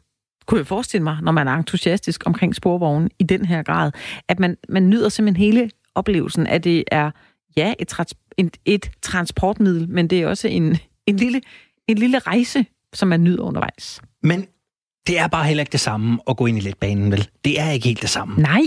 kunne 0.46 0.58
jeg 0.58 0.66
forestille 0.66 1.04
mig, 1.04 1.18
når 1.22 1.32
man 1.32 1.48
er 1.48 1.52
entusiastisk 1.52 2.22
omkring 2.26 2.54
sporvognen 2.54 3.10
i 3.18 3.24
den 3.24 3.44
her 3.44 3.62
grad, 3.62 3.92
at 4.28 4.38
man, 4.38 4.56
man 4.68 4.90
nyder 4.90 5.08
simpelthen 5.08 5.44
hele 5.44 5.70
oplevelsen, 5.94 6.46
at 6.46 6.64
det 6.64 6.84
er, 6.90 7.10
ja, 7.56 7.74
et, 7.78 7.88
trans, 7.88 8.14
et, 8.38 8.56
et 8.64 8.90
transportmiddel, 9.02 9.88
men 9.88 10.08
det 10.08 10.22
er 10.22 10.28
også 10.28 10.48
en, 10.48 10.76
en, 11.06 11.16
lille, 11.16 11.40
en 11.88 11.98
lille 11.98 12.18
rejse, 12.18 12.66
som 12.92 13.08
man 13.08 13.24
nyder 13.24 13.42
undervejs. 13.42 14.00
Men 14.22 14.46
det 15.06 15.18
er 15.18 15.26
bare 15.28 15.44
heller 15.44 15.60
ikke 15.62 15.72
det 15.72 15.80
samme 15.80 16.18
at 16.30 16.36
gå 16.36 16.46
ind 16.46 16.58
i 16.58 16.60
letbanen, 16.60 17.12
vel? 17.12 17.28
Det 17.44 17.60
er 17.60 17.70
ikke 17.70 17.86
helt 17.88 18.02
det 18.02 18.10
samme. 18.10 18.42
Nej, 18.42 18.60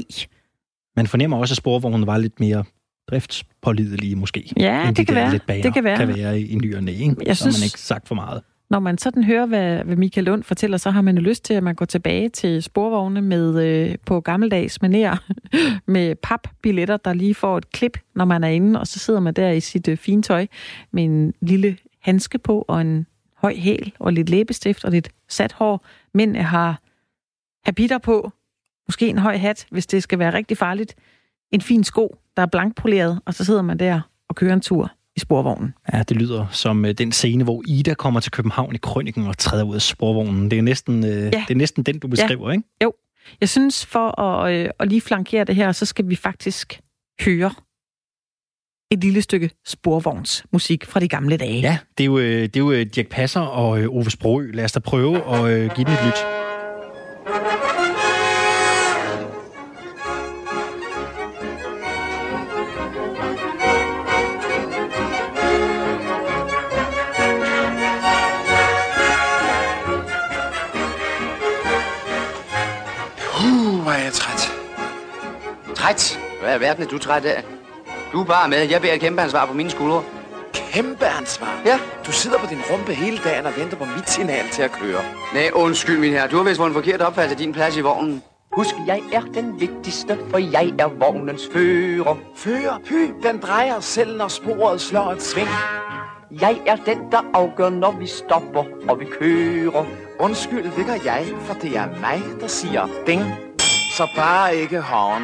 Man 0.96 1.08
fornemmer 1.08 1.38
også, 1.38 1.54
at 1.54 1.58
sporvognen 1.58 2.08
var 2.08 2.18
lidt 2.18 2.40
mere 2.40 2.64
driftspålidelige, 3.12 4.16
måske. 4.16 4.52
Ja, 4.60 4.86
det 4.88 4.98
de 4.98 5.06
kan 5.06 5.16
være. 5.16 5.32
Det 5.32 5.74
kan 5.74 5.84
være. 5.84 5.98
kan 5.98 6.08
være 6.08 6.40
i, 6.42 6.56
ny 6.56 6.76
og 6.76 6.84
næ, 6.84 6.92
ikke? 6.92 7.16
Jeg 7.26 7.38
Så 7.38 7.44
synes- 7.44 7.60
man 7.60 7.66
ikke 7.66 7.80
sagt 7.80 8.08
for 8.08 8.16
meget. 8.16 8.42
når 8.70 8.80
man 8.80 8.98
sådan 8.98 9.24
hører, 9.24 9.46
hvad, 9.46 9.84
hvad 9.84 9.96
Michael 9.96 10.26
Lund 10.26 10.44
fortæller, 10.44 10.78
så 10.78 10.92
har 10.92 11.02
man 11.02 11.16
jo 11.18 11.22
lyst 11.24 11.44
til, 11.46 11.54
at 11.54 11.64
man 11.64 11.76
går 11.76 11.86
tilbage 11.86 12.30
til 12.30 12.64
sporvogne 12.64 13.22
med, 13.22 13.64
øh, 13.66 13.96
på 14.06 14.20
gammeldags 14.22 14.80
manér 14.86 15.18
med 15.94 16.16
papbilletter, 16.16 16.98
der 16.98 17.14
lige 17.14 17.36
får 17.36 17.58
et 17.58 17.72
klip, 17.72 17.98
når 18.16 18.26
man 18.26 18.44
er 18.44 18.48
inde, 18.48 18.80
og 18.80 18.88
så 18.88 19.00
sidder 19.00 19.20
man 19.20 19.34
der 19.34 19.50
i 19.52 19.60
sit 19.60 19.88
øh, 19.88 19.98
fine 19.98 20.22
tøj 20.22 20.48
med 20.92 21.04
en 21.04 21.34
lille 21.42 21.78
handske 22.02 22.38
på 22.40 22.66
og 22.68 22.82
en 22.82 23.06
høj 23.46 23.56
hæl 23.56 23.94
og 24.00 24.14
lidt 24.14 24.30
læbestift 24.30 24.86
og 24.86 24.92
lidt 24.92 25.10
sat 25.30 25.54
hår. 25.54 25.86
Mænd 26.14 26.36
har 26.36 26.82
habiter 27.66 27.98
på, 27.98 28.32
måske 28.88 29.08
en 29.08 29.18
høj 29.18 29.38
hat, 29.38 29.68
hvis 29.72 29.86
det 29.86 30.04
skal 30.04 30.20
være 30.20 30.34
rigtig 30.34 30.58
farligt, 30.58 30.96
en 31.52 31.62
fin 31.62 31.84
sko, 31.84 32.18
der 32.36 32.42
er 32.42 32.48
blankpoleret, 32.48 33.20
og 33.26 33.34
så 33.34 33.46
sidder 33.46 33.62
man 33.62 33.80
der 33.80 34.02
og 34.30 34.36
kører 34.36 34.54
en 34.54 34.62
tur 34.62 34.92
i 35.16 35.20
sporvognen. 35.20 35.74
Ja, 35.94 36.04
det 36.04 36.18
lyder 36.18 36.48
som 36.52 36.86
øh, 36.86 36.92
den 36.92 37.12
scene, 37.12 37.44
hvor 37.44 37.64
Ida 37.68 37.94
kommer 37.94 38.20
til 38.20 38.32
København 38.32 38.76
i 38.76 38.78
krønningen 38.78 39.28
og 39.28 39.38
træder 39.38 39.64
ud 39.64 39.76
af 39.76 39.82
sporvognen. 39.82 40.52
Det 40.52 40.58
er 40.58 40.64
næsten, 40.64 41.06
øh, 41.06 41.10
ja. 41.12 41.44
det 41.48 41.52
er 41.52 41.56
næsten 41.56 41.84
den, 41.84 42.00
du 42.00 42.08
beskriver, 42.08 42.52
ikke? 42.52 42.64
Jo. 42.84 42.94
Jeg 43.42 43.50
synes, 43.50 43.86
for 43.86 44.22
at, 44.22 44.54
øh, 44.54 44.70
at 44.80 44.90
lige 44.90 45.02
flankere 45.02 45.44
det 45.44 45.56
her, 45.56 45.72
så 45.72 45.86
skal 45.86 46.10
vi 46.10 46.16
faktisk 46.16 46.80
høre 47.22 47.52
et 48.92 49.04
lille 49.04 49.22
stykke 49.22 49.50
sporvognsmusik 49.66 50.86
fra 50.86 51.00
de 51.00 51.08
gamle 51.08 51.38
dage. 51.38 51.60
Ja, 51.60 51.78
det 51.98 52.04
er 52.04 52.06
jo, 52.06 52.18
øh, 52.18 52.42
det 52.42 52.56
er 52.56 52.60
jo 52.60 52.72
øh, 52.72 52.86
Dirk 52.86 53.08
Passer 53.08 53.42
og 53.42 53.82
øh, 53.82 53.90
Ove 53.90 54.12
Sprogø. 54.12 54.52
Lad 54.54 54.66
os 54.66 54.72
da 54.72 54.80
prøve 54.80 55.16
at 55.16 55.76
give 55.76 55.86
den 55.86 55.94
et 55.94 56.06
lyt. 56.06 56.26
Uh, 73.44 73.82
hvor 73.82 73.92
er 73.92 74.04
jeg 74.04 74.14
træt. 74.14 74.52
Træt? 75.76 76.20
Hvad 76.42 76.54
er 76.54 76.58
verden 76.58 76.84
er 76.84 76.88
du 76.88 76.98
træt 76.98 77.26
af? 77.26 77.44
Du 78.16 78.22
er 78.22 78.26
bare 78.26 78.50
med. 78.50 78.70
Jeg 78.70 78.82
bærer 78.82 78.98
kæmpe 78.98 79.22
ansvar 79.22 79.46
på 79.46 79.54
mine 79.54 79.70
skuldre. 79.70 80.04
Kæmpe 80.54 81.06
ansvar. 81.06 81.62
Ja. 81.66 81.80
Du 82.08 82.12
sidder 82.12 82.38
på 82.38 82.46
din 82.50 82.58
rumpe 82.72 82.94
hele 82.94 83.18
dagen 83.18 83.46
og 83.46 83.52
venter 83.58 83.78
på 83.78 83.86
mit 83.86 84.10
signal 84.10 84.50
til 84.52 84.62
at 84.62 84.72
køre. 84.72 85.02
Nej, 85.34 85.50
undskyld, 85.54 86.00
min 86.00 86.12
herre. 86.12 86.28
Du 86.28 86.38
har 86.38 86.44
vist 86.44 86.58
fået 86.58 86.68
en 86.68 86.74
forkert 86.74 87.02
opfattelse 87.02 87.34
af 87.34 87.38
din 87.38 87.54
plads 87.54 87.78
i 87.78 87.82
vognen. 87.82 88.24
Husk, 88.52 88.76
jeg 88.88 89.02
er 89.14 89.22
den 89.22 89.60
vigtigste, 89.60 90.18
for 90.30 90.38
jeg 90.38 90.74
er 90.80 90.88
vognens 90.88 91.50
fører. 91.54 92.16
Fører, 92.36 92.80
py, 92.86 93.28
den 93.28 93.40
drejer 93.40 93.80
selv, 93.80 94.18
når 94.18 94.28
sporet 94.28 94.82
slår 94.82 95.12
et 95.12 95.22
sving. 95.22 95.50
Jeg 96.42 96.62
er 96.66 96.76
den, 96.76 96.98
der 97.12 97.22
afgør, 97.34 97.70
når 97.70 97.92
vi 97.92 98.08
stopper 98.08 98.64
og 98.90 99.00
vi 99.00 99.06
kører. 99.06 99.86
Undskyld, 100.20 100.64
det 100.78 100.86
gør 100.86 100.98
jeg, 101.06 101.26
for 101.40 101.54
det 101.54 101.78
er 101.78 101.86
mig, 102.02 102.24
der 102.42 102.48
siger 102.48 102.90
ding. 103.08 103.45
Så 103.98 104.08
bare 104.16 104.56
ikke 104.56 104.82
horn. 104.82 105.24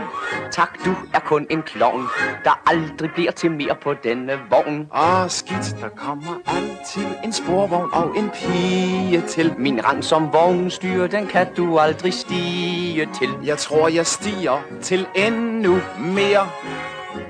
Tak, 0.51 0.85
du 0.85 0.95
er 1.13 1.19
kun 1.19 1.47
en 1.49 1.61
klovn, 1.61 2.07
der 2.43 2.61
aldrig 2.67 3.11
bliver 3.13 3.31
til 3.31 3.51
mere 3.51 3.75
på 3.83 3.93
denne 3.93 4.39
vogn. 4.49 4.87
Åh, 4.95 5.29
skidt, 5.29 5.75
der 5.81 5.89
kommer 5.89 6.33
altid 6.45 7.07
en 7.23 7.33
sporvogn 7.33 7.89
og 7.93 8.17
en 8.17 8.29
pige 8.29 9.21
til. 9.21 9.53
Min 9.57 9.85
rang 9.85 10.03
som 10.03 10.33
vognstyr, 10.33 11.07
den 11.07 11.27
kan 11.27 11.47
du 11.57 11.79
aldrig 11.79 12.13
stige 12.13 13.09
til. 13.19 13.29
Jeg 13.43 13.57
tror, 13.57 13.87
jeg 13.87 14.07
stiger 14.07 14.61
til 14.81 15.07
endnu 15.15 15.79
mere. 15.99 16.47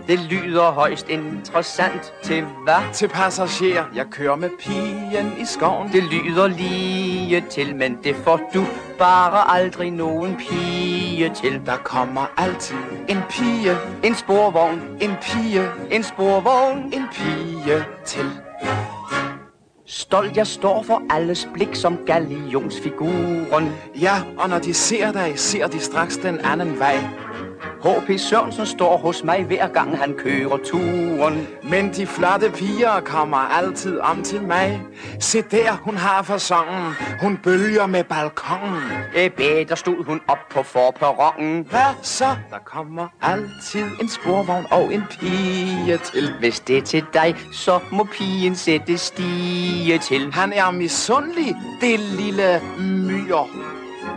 Det 0.08 0.20
lyder 0.20 0.72
højst 0.72 1.10
interessant 1.10 2.14
til 2.24 2.44
hvad? 2.64 2.94
Til 2.94 3.08
passager, 3.08 3.84
jeg 3.96 4.06
kører 4.12 4.36
med 4.36 4.50
pigen 4.60 5.34
i 5.40 5.46
skoven. 5.46 5.92
Det 5.92 6.04
lyder 6.04 6.48
lige 6.48 7.44
til, 7.50 7.76
men 7.76 7.98
det 8.04 8.16
får 8.16 8.40
du 8.54 8.66
bare 8.98 9.52
aldrig 9.52 9.92
nogen 9.92 10.36
pige 10.36 11.32
til. 11.36 11.62
Der 11.66 11.76
kommer 11.78 12.26
altid 12.38 12.76
en 13.10 13.18
pige, 13.30 13.78
En 14.04 14.16
sporvogn, 14.16 14.82
en 15.02 15.12
pige, 15.22 15.64
en 15.92 16.04
sporvogn. 16.04 16.78
en 16.78 17.04
pige 17.12 17.86
til. 18.06 18.26
Stolt 19.86 20.38
jeg 20.38 20.48
står 20.48 20.84
for 20.84 21.02
alles 21.10 21.50
blik 21.54 21.76
som 21.76 21.98
gallionsfiguren. 22.06 23.72
Ja, 24.02 24.14
og 24.38 24.50
når 24.50 24.60
de 24.60 24.74
ser 24.74 25.12
dig, 25.12 25.34
ser 25.36 25.68
de 25.68 25.80
straks 25.80 26.18
den 26.18 26.40
anden 26.40 26.80
vej. 26.80 26.98
H.P. 27.84 28.20
Sørensen 28.20 28.66
står 28.66 28.98
hos 28.98 29.24
mig 29.24 29.44
hver 29.44 29.68
gang 29.68 29.98
han 29.98 30.14
kører 30.14 30.58
turen. 30.58 31.48
Men 31.64 31.94
de 31.94 32.08
flotte 32.08 32.52
piger 32.52 33.00
kommer 33.06 33.38
altid 33.38 34.00
om 34.00 34.24
til 34.24 34.42
mig. 34.42 34.82
Se 35.20 35.42
der, 35.42 35.72
hun 35.84 35.98
har 35.98 36.24
fasongen. 36.24 36.94
Hun 37.22 37.38
bølger 37.44 37.88
med 37.88 38.04
balkongen. 38.04 38.82
Æbæ, 39.16 39.64
der 39.70 39.76
stod 39.76 40.06
hun 40.06 40.22
op 40.28 40.50
på 40.52 40.64
forperronen. 40.64 41.66
Hvad 41.70 41.96
så? 42.02 42.36
Der 42.50 42.58
kommer 42.66 43.08
altid 43.22 43.86
en 44.02 44.10
sporvogn 44.10 44.66
og 44.72 44.94
en 44.94 45.04
pige 45.10 45.98
til. 45.98 46.34
Hvis 46.40 46.60
det 46.60 46.78
er 46.78 46.82
til 46.82 47.06
dig, 47.14 47.36
så 47.54 47.80
må 47.92 48.04
pigen 48.04 48.56
sætte 48.56 48.98
stige 48.98 49.98
til. 49.98 50.34
Han 50.34 50.54
er 50.54 50.72
misundelig, 50.72 51.56
det 51.82 52.00
lille 52.00 52.62
myr. 52.80 53.38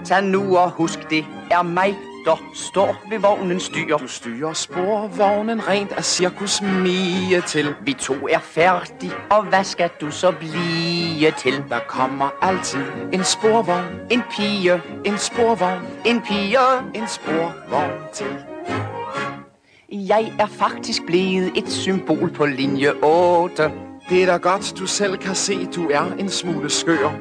Tag 0.04 0.24
nu 0.24 0.56
og 0.56 0.70
husk, 0.70 1.10
det 1.10 1.24
er 1.50 1.62
mig, 1.62 1.96
der 2.24 2.42
står 2.54 2.96
ved 3.10 3.18
vognens 3.18 3.62
styr. 3.62 3.96
Du 3.96 4.08
styrer 4.08 4.52
sporvognen 4.52 5.68
rent 5.68 5.92
af 5.92 6.04
cirkus 6.04 6.62
Mie 6.62 7.40
til. 7.40 7.74
Vi 7.82 7.92
to 7.92 8.14
er 8.30 8.38
færdige, 8.38 9.12
og 9.30 9.42
hvad 9.44 9.64
skal 9.64 9.90
du 10.00 10.10
så 10.10 10.32
blive 10.32 11.30
til? 11.30 11.64
Der 11.68 11.78
kommer 11.88 12.28
altid 12.42 12.84
en 13.12 13.24
sporvogn, 13.24 13.84
En 14.10 14.22
pige, 14.36 14.82
en 15.04 15.18
sporvogn, 15.18 15.82
en 16.04 16.22
pige. 16.22 16.58
en 16.94 17.08
sporvogn 17.08 17.90
til. 18.14 18.26
Jeg 19.92 20.32
er 20.38 20.46
faktisk 20.46 21.06
blevet 21.06 21.52
et 21.56 21.68
symbol 21.72 22.30
på 22.30 22.46
linje 22.46 22.92
8. 23.02 23.72
Det 24.08 24.22
er 24.22 24.26
da 24.26 24.36
godt, 24.36 24.74
du 24.78 24.86
selv 24.86 25.16
kan 25.18 25.34
se, 25.34 25.66
du 25.66 25.88
er 25.90 26.14
en 26.18 26.28
smule 26.28 26.70
skør. 26.70 27.12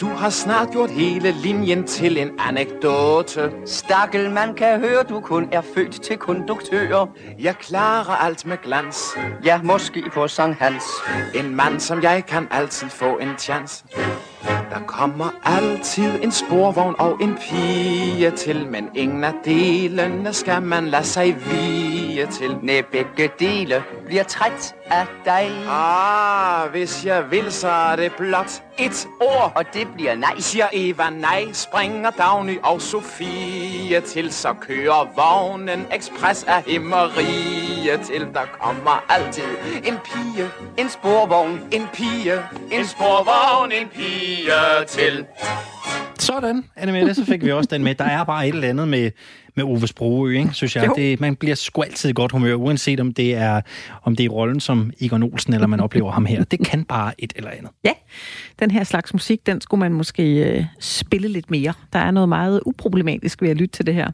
Du 0.00 0.06
har 0.06 0.30
snart 0.30 0.70
gjort 0.70 0.90
hele 0.90 1.30
linjen 1.30 1.86
til 1.86 2.18
en 2.18 2.30
anekdote. 2.38 3.52
Stakkel, 3.66 4.30
man 4.30 4.54
kan 4.54 4.80
høre, 4.80 5.02
du 5.02 5.20
kun 5.20 5.48
er 5.52 5.60
født 5.74 6.02
til 6.02 6.16
konduktør. 6.16 7.06
Jeg 7.38 7.56
klarer 7.56 8.24
alt 8.24 8.46
med 8.46 8.56
glans. 8.62 8.98
Ja, 9.44 9.60
måske 9.62 10.02
på 10.14 10.28
Sankt 10.28 10.58
Hans. 10.58 10.84
En 11.34 11.54
mand 11.54 11.80
som 11.80 12.02
jeg 12.02 12.24
kan 12.26 12.48
altid 12.50 12.88
få 12.88 13.18
en 13.18 13.38
chance. 13.38 13.84
Der 14.46 14.80
kommer 14.86 15.30
altid 15.44 16.22
en 16.22 16.32
sporvogn 16.32 16.94
og 16.98 17.22
en 17.22 17.38
pige 17.40 18.30
til, 18.30 18.66
men 18.68 18.90
ingen 18.94 19.24
af 19.24 19.32
delene 19.44 20.32
skal 20.32 20.62
man 20.62 20.86
lade 20.86 21.04
sig 21.04 21.36
vie 21.50 22.26
til. 22.26 22.56
Næ, 22.62 22.80
begge 22.92 23.30
dele 23.38 23.82
bliver 24.06 24.22
træt 24.22 24.74
af 24.90 25.06
dig. 25.24 25.50
Ah, 25.70 26.70
hvis 26.70 27.04
jeg 27.06 27.30
vil, 27.30 27.52
så 27.52 27.68
er 27.68 27.96
det 27.96 28.12
blot 28.18 28.62
et 28.78 29.08
ord. 29.20 29.52
Og 29.54 29.64
det 29.74 29.88
bliver 29.94 30.14
nej. 30.14 30.38
Siger 30.38 30.66
Eva 30.72 31.10
nej, 31.10 31.44
springer 31.52 32.10
Dagny 32.10 32.58
og 32.62 32.80
Sofie 32.80 34.00
til, 34.00 34.32
så 34.32 34.52
kører 34.60 35.08
vognen 35.16 35.86
ekspres 35.92 36.44
af 36.44 36.62
himmeriget 36.66 38.00
til. 38.00 38.20
Der 38.34 38.46
kommer 38.60 39.04
altid 39.08 39.42
en 39.84 39.98
pige, 40.04 40.48
En 40.78 40.88
sporvogn. 40.88 41.60
en 41.72 41.88
pige, 41.92 42.34
en 42.72 42.86
sporvogn, 42.86 43.72
en 43.72 43.88
pige 43.88 44.33
til. 44.88 45.24
Sådan, 46.18 46.64
Anne 46.76 46.92
Mette, 46.92 47.14
så 47.14 47.24
fik 47.24 47.44
vi 47.44 47.52
også 47.52 47.68
den 47.72 47.84
med. 47.84 47.94
Der 47.94 48.04
er 48.04 48.24
bare 48.24 48.48
et 48.48 48.54
eller 48.54 48.68
andet 48.68 48.88
med, 48.88 49.10
med 49.56 49.64
Ove 49.64 49.86
Sprogø, 49.88 50.38
ikke, 50.38 50.50
synes 50.52 50.76
jeg. 50.76 50.86
Jo. 50.86 50.94
Det, 50.96 51.20
man 51.20 51.36
bliver 51.36 51.54
sgu 51.54 51.82
altid 51.82 52.10
i 52.10 52.12
godt 52.12 52.32
humør, 52.32 52.54
uanset 52.54 53.00
om 53.00 53.14
det 53.14 53.34
er 53.34 53.60
om 54.02 54.16
det 54.16 54.24
er 54.26 54.28
rollen 54.28 54.60
som 54.60 54.90
Egon 55.00 55.22
Olsen, 55.22 55.54
eller 55.54 55.66
man 55.66 55.80
oplever 55.80 56.10
ham 56.10 56.26
her. 56.26 56.44
Det 56.44 56.66
kan 56.66 56.84
bare 56.84 57.12
et 57.18 57.32
eller 57.36 57.50
andet. 57.50 57.70
Ja, 57.84 57.92
den 58.58 58.70
her 58.70 58.84
slags 58.84 59.12
musik, 59.12 59.46
den 59.46 59.60
skulle 59.60 59.78
man 59.78 59.92
måske 59.92 60.44
øh, 60.58 60.64
spille 60.80 61.28
lidt 61.28 61.50
mere. 61.50 61.72
Der 61.92 61.98
er 61.98 62.10
noget 62.10 62.28
meget 62.28 62.60
uproblematisk 62.66 63.42
ved 63.42 63.48
at 63.50 63.56
lytte 63.56 63.76
til 63.76 63.86
det 63.86 63.94
her. 63.94 64.10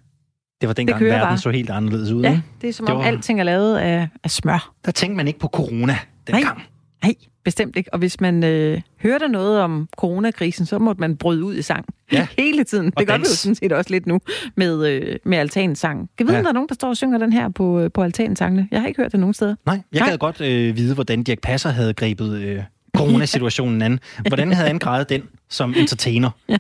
Det 0.60 0.66
var 0.68 0.72
dengang, 0.74 0.98
kører 0.98 1.12
verden 1.12 1.28
bare. 1.28 1.38
så 1.38 1.50
helt 1.50 1.70
anderledes 1.70 2.10
ud. 2.12 2.22
Ja, 2.22 2.40
det 2.60 2.68
er 2.68 2.72
som 2.72 2.86
Det 2.86 2.94
om 2.94 2.98
var- 3.00 3.06
alting 3.06 3.40
er 3.40 3.44
lavet 3.44 3.76
af, 3.78 4.08
af 4.24 4.30
smør. 4.30 4.72
Der 4.84 4.90
tænkte 4.92 5.16
man 5.16 5.26
ikke 5.28 5.38
på 5.38 5.48
corona 5.48 5.98
dengang. 6.26 6.62
Nej, 7.02 7.14
bestemt 7.44 7.76
ikke. 7.76 7.92
Og 7.92 7.98
hvis 7.98 8.20
man 8.20 8.44
øh, 8.44 8.80
hørte 9.02 9.28
noget 9.28 9.60
om 9.60 9.88
coronakrisen, 9.96 10.66
så 10.66 10.78
måtte 10.78 11.00
man 11.00 11.16
bryde 11.16 11.44
ud 11.44 11.54
i 11.56 11.62
sang. 11.62 11.84
Ja. 12.12 12.26
Hele 12.38 12.64
tiden. 12.64 12.86
Og 12.86 12.92
det 13.00 13.06
gør 13.08 13.16
vi 13.16 13.22
jo 13.28 13.34
sådan 13.34 13.54
set 13.54 13.72
også 13.72 13.90
lidt 13.90 14.06
nu 14.06 14.20
med, 14.56 14.86
øh, 14.88 15.16
med 15.24 15.38
altansang. 15.38 16.10
Kan 16.18 16.26
vide, 16.26 16.34
Ja. 16.34 16.38
om 16.40 16.44
der 16.44 16.48
er 16.50 16.54
nogen, 16.54 16.68
der 16.68 16.74
står 16.74 16.88
og 16.88 16.96
synger 16.96 17.18
den 17.18 17.32
her 17.32 17.48
på, 17.48 17.80
øh, 17.80 17.90
på 17.94 18.02
altansangene? 18.02 18.68
Jeg 18.70 18.80
har 18.80 18.88
ikke 18.88 19.02
hørt 19.02 19.12
det 19.12 19.20
nogen 19.20 19.34
steder. 19.34 19.54
Nej, 19.66 19.80
jeg 19.92 20.00
Nej. 20.00 20.08
gad 20.10 20.18
godt 20.18 20.40
øh, 20.40 20.76
vide, 20.76 20.94
hvordan 20.94 21.22
Dirk 21.22 21.38
Passer 21.42 21.70
havde 21.70 21.94
grebet 21.94 22.38
øh, 22.38 22.62
coronasituationen 22.96 23.82
an. 23.82 24.00
Hvordan 24.28 24.52
havde 24.52 24.68
han 24.68 24.78
grejet 24.78 25.08
den 25.08 25.22
som 25.48 25.74
entertainer? 25.76 26.30
Ja. 26.48 26.56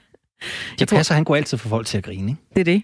Dirk 0.78 0.88
tror- 0.88 0.96
Passer, 0.96 1.14
han 1.14 1.24
går 1.24 1.36
altid 1.36 1.58
for 1.58 1.68
folk 1.68 1.86
til 1.86 1.98
at 1.98 2.04
grine, 2.04 2.30
ikke? 2.30 2.42
Det 2.54 2.60
er 2.60 2.64
det. 2.64 2.82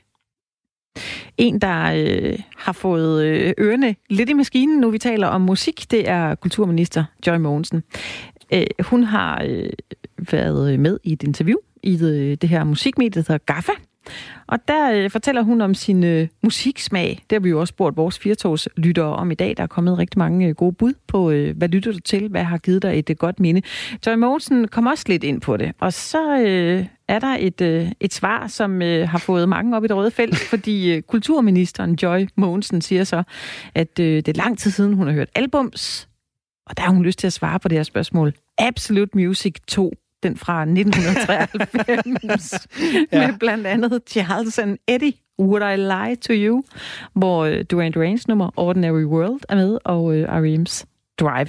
En, 1.39 1.59
der 1.59 1.93
øh, 1.95 2.39
har 2.57 2.73
fået 2.73 3.25
øh, 3.25 3.53
ørerne 3.61 3.95
lidt 4.11 4.31
i 4.31 4.33
maskinen, 4.33 4.81
nu 4.81 4.91
vi 4.91 4.99
taler 4.99 5.27
om 5.27 5.41
musik, 5.41 5.91
det 5.91 6.09
er 6.09 6.35
kulturminister 6.35 7.05
Joy 7.27 7.37
Mogensen. 7.37 7.83
Øh, 8.53 8.67
hun 8.81 9.05
har 9.05 9.43
øh, 9.47 9.71
været 10.33 10.81
med 10.81 10.99
i 11.05 11.13
et 11.13 11.23
interview 11.23 11.59
i 11.83 11.97
det, 11.97 12.43
det 12.43 12.51
her 12.51 12.65
musikmedie, 12.65 13.23
der 13.23 13.33
hedder 13.33 13.55
GAFFA. 13.55 13.73
Og 14.47 14.59
der 14.69 14.93
øh, 14.93 15.11
fortæller 15.11 15.43
hun 15.43 15.61
om 15.61 15.75
sin 15.75 16.05
øh, 16.05 16.29
musiksmag. 16.43 17.23
Det 17.31 17.37
har 17.37 17.41
vi 17.41 17.49
jo 17.49 17.61
også 17.61 17.73
spurgt 17.73 17.97
vores 17.97 18.19
firetogs 18.19 18.69
lyttere 18.77 19.17
om 19.17 19.31
i 19.31 19.35
dag. 19.35 19.55
Der 19.57 19.63
er 19.63 19.67
kommet 19.67 19.99
rigtig 19.99 20.19
mange 20.19 20.47
øh, 20.49 20.55
gode 20.55 20.73
bud 20.73 20.93
på, 21.07 21.31
øh, 21.31 21.57
hvad 21.57 21.69
lytter 21.69 21.93
du 21.93 22.01
til? 22.01 22.29
Hvad 22.29 22.45
har 22.45 22.59
givet 22.59 22.83
dig 22.83 22.99
et 22.99 23.11
øh, 23.11 23.17
godt 23.17 23.41
minde? 23.41 23.63
Joy 24.07 24.15
Mogensen 24.15 24.69
kom 24.69 24.87
også 24.87 25.05
lidt 25.09 25.25
ind 25.25 25.41
på 25.41 25.57
det. 25.57 25.73
Og 25.81 25.93
så 25.93 26.39
øh, 26.39 26.87
er 27.09 27.19
der 27.19 27.37
et, 27.41 27.61
øh, 27.61 27.89
et 28.01 28.15
svar, 28.15 28.47
som 28.47 28.83
øh, 28.83 29.09
har 29.09 29.19
fået 29.19 29.49
mange 29.49 29.77
op 29.77 29.85
i 29.85 29.87
det 29.87 29.97
røde 29.97 30.11
felt, 30.11 30.37
fordi 30.53 30.95
øh, 30.95 31.03
kulturministeren 31.03 31.95
Joy 32.03 32.27
Mogensen 32.37 32.81
siger 32.81 33.05
så, 33.05 33.23
at 33.75 33.99
øh, 34.01 34.17
det 34.17 34.29
er 34.29 34.33
lang 34.33 34.59
tid 34.59 34.71
siden, 34.71 34.95
hun 34.95 35.07
har 35.07 35.15
hørt 35.15 35.29
albums, 35.35 36.09
og 36.67 36.77
der 36.77 36.83
har 36.83 36.93
hun 36.93 37.03
lyst 37.03 37.19
til 37.19 37.27
at 37.27 37.33
svare 37.33 37.59
på 37.59 37.69
det 37.69 37.79
her 37.79 37.83
spørgsmål. 37.83 38.35
Absolute 38.59 39.11
Music 39.15 39.55
2, 39.69 39.93
den 40.23 40.37
fra 40.37 40.63
1993, 40.63 42.53
ja. 43.13 43.27
Med 43.27 43.39
blandt 43.39 43.67
andet 43.67 44.03
Charles 44.09 44.59
and 44.59 44.79
Eddie, 44.89 45.13
Would 45.39 45.63
I 45.63 45.77
Lie 45.77 46.17
to 46.17 46.33
You, 46.33 46.63
hvor 47.13 47.45
øh, 47.45 47.65
Duran 47.71 47.93
Duran's 47.97 48.25
nummer 48.29 48.51
Ordinary 48.57 49.05
World 49.05 49.41
er 49.49 49.57
med, 49.57 49.79
og 49.85 50.17
øh, 50.17 50.29
R.E.M's 50.29 50.85
Drive. 51.19 51.47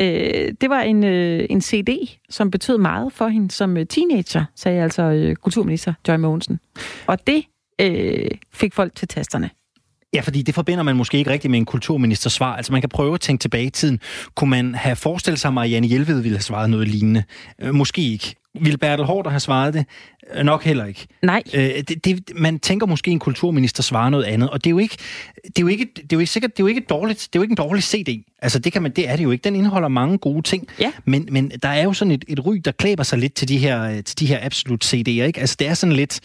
Øh, 0.00 0.52
det 0.60 0.70
var 0.70 0.80
en, 0.80 1.04
øh, 1.04 1.46
en 1.50 1.60
CD, 1.60 1.88
som 2.30 2.50
betød 2.50 2.78
meget 2.78 3.12
for 3.12 3.28
hende 3.28 3.50
som 3.50 3.76
øh, 3.76 3.86
teenager, 3.86 4.44
sagde 4.54 4.82
altså 4.82 5.02
øh, 5.02 5.36
kulturminister 5.36 5.92
Joy 6.08 6.16
Mogensen. 6.16 6.60
Og 7.06 7.26
det 7.26 7.44
øh, 7.80 8.30
fik 8.52 8.74
folk 8.74 8.94
til 8.94 9.08
tasterne. 9.08 9.50
Ja, 10.14 10.20
fordi 10.20 10.42
det 10.42 10.54
forbinder 10.54 10.82
man 10.82 10.96
måske 10.96 11.18
ikke 11.18 11.30
rigtigt 11.30 11.50
med 11.50 11.58
en 11.58 11.64
kulturministers 11.64 12.32
svar. 12.32 12.56
Altså 12.56 12.72
man 12.72 12.80
kan 12.82 12.88
prøve 12.88 13.14
at 13.14 13.20
tænke 13.20 13.40
tilbage 13.42 13.64
i 13.64 13.70
tiden. 13.70 14.00
Kunne 14.34 14.50
man 14.50 14.74
have 14.74 14.96
forestillet 14.96 15.40
sig, 15.40 15.48
at 15.48 15.54
Marianne 15.54 15.86
Hjelved 15.86 16.20
ville 16.20 16.36
have 16.36 16.42
svaret 16.42 16.70
noget 16.70 16.88
lignende? 16.88 17.24
Øh, 17.60 17.74
måske 17.74 18.12
ikke. 18.12 18.34
Ville 18.60 18.78
Bertel 18.78 19.04
Hårder 19.06 19.30
have 19.30 19.40
svaret 19.40 19.74
det? 19.74 19.86
Øh, 20.34 20.44
nok 20.44 20.64
heller 20.64 20.84
ikke. 20.84 21.06
Nej. 21.22 21.42
Øh, 21.54 21.62
det, 21.88 22.04
det, 22.04 22.30
man 22.36 22.58
tænker 22.58 22.86
måske, 22.86 23.10
en 23.10 23.18
kulturminister 23.18 23.82
svarer 23.82 24.10
noget 24.10 24.24
andet, 24.24 24.50
og 24.50 24.64
det 24.64 24.66
er 24.66 24.70
jo 24.70 24.78
ikke, 24.78 24.96
det 25.46 25.58
er 25.58 25.62
jo 25.62 25.66
ikke, 25.66 25.88
det 25.96 26.02
er 26.02 26.06
jo 26.12 26.18
ikke 26.18 26.32
sikkert, 26.32 26.50
det 26.56 26.60
er 26.62 26.64
jo 26.64 26.68
ikke 26.68 26.80
dårligt, 26.80 27.18
det 27.32 27.38
er 27.38 27.40
jo 27.40 27.42
ikke 27.42 27.52
en 27.52 27.56
dårlig 27.56 27.82
CD. 27.84 28.24
Altså 28.42 28.58
det 28.58 28.72
kan 28.72 28.82
man, 28.82 28.90
det 28.90 29.08
er 29.08 29.16
det 29.16 29.24
jo 29.24 29.30
ikke. 29.30 29.42
Den 29.44 29.56
indeholder 29.56 29.88
mange 29.88 30.18
gode 30.18 30.42
ting. 30.42 30.66
Ja. 30.80 30.92
Men, 31.04 31.28
men 31.30 31.52
der 31.62 31.68
er 31.68 31.82
jo 31.84 31.92
sådan 31.92 32.12
et, 32.12 32.24
et 32.28 32.46
ry, 32.46 32.56
der 32.64 32.72
klæber 32.72 33.02
sig 33.02 33.18
lidt 33.18 33.34
til 33.34 33.48
de 33.48 33.58
her, 33.58 33.82
øh, 33.82 34.04
til 34.04 34.18
de 34.18 34.26
her 34.26 34.38
absolut 34.42 34.84
CD'er, 34.84 34.96
ikke? 35.08 35.40
Altså 35.40 35.56
det 35.58 35.68
er 35.68 35.74
sådan 35.74 35.96
lidt, 35.96 36.20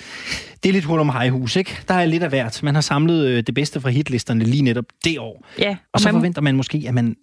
det 0.64 0.70
er 0.70 0.74
lidt 0.74 0.86
hul 0.86 1.00
om 1.00 1.10
hejhus, 1.10 1.56
ikke? 1.56 1.78
Der 1.88 1.94
er 1.94 2.06
lidt 2.06 2.24
af 2.24 2.30
hvert. 2.30 2.64
Man 2.64 2.74
har 2.74 2.82
samlet 2.82 3.26
øh, 3.28 3.44
det 3.48 3.56
bedste 3.56 3.82
fra 3.82 3.90
hitlisterne 3.90 4.44
lige 4.44 4.62
netop 4.64 4.86
det 5.04 5.20
år. 5.20 5.46
Ja, 5.60 5.78
Og 5.94 6.00
så 6.00 6.08
man- 6.08 6.14
forventer 6.14 6.42
man 6.42 6.56
måske, 6.56 6.84
at 6.88 6.94
man 6.94 7.16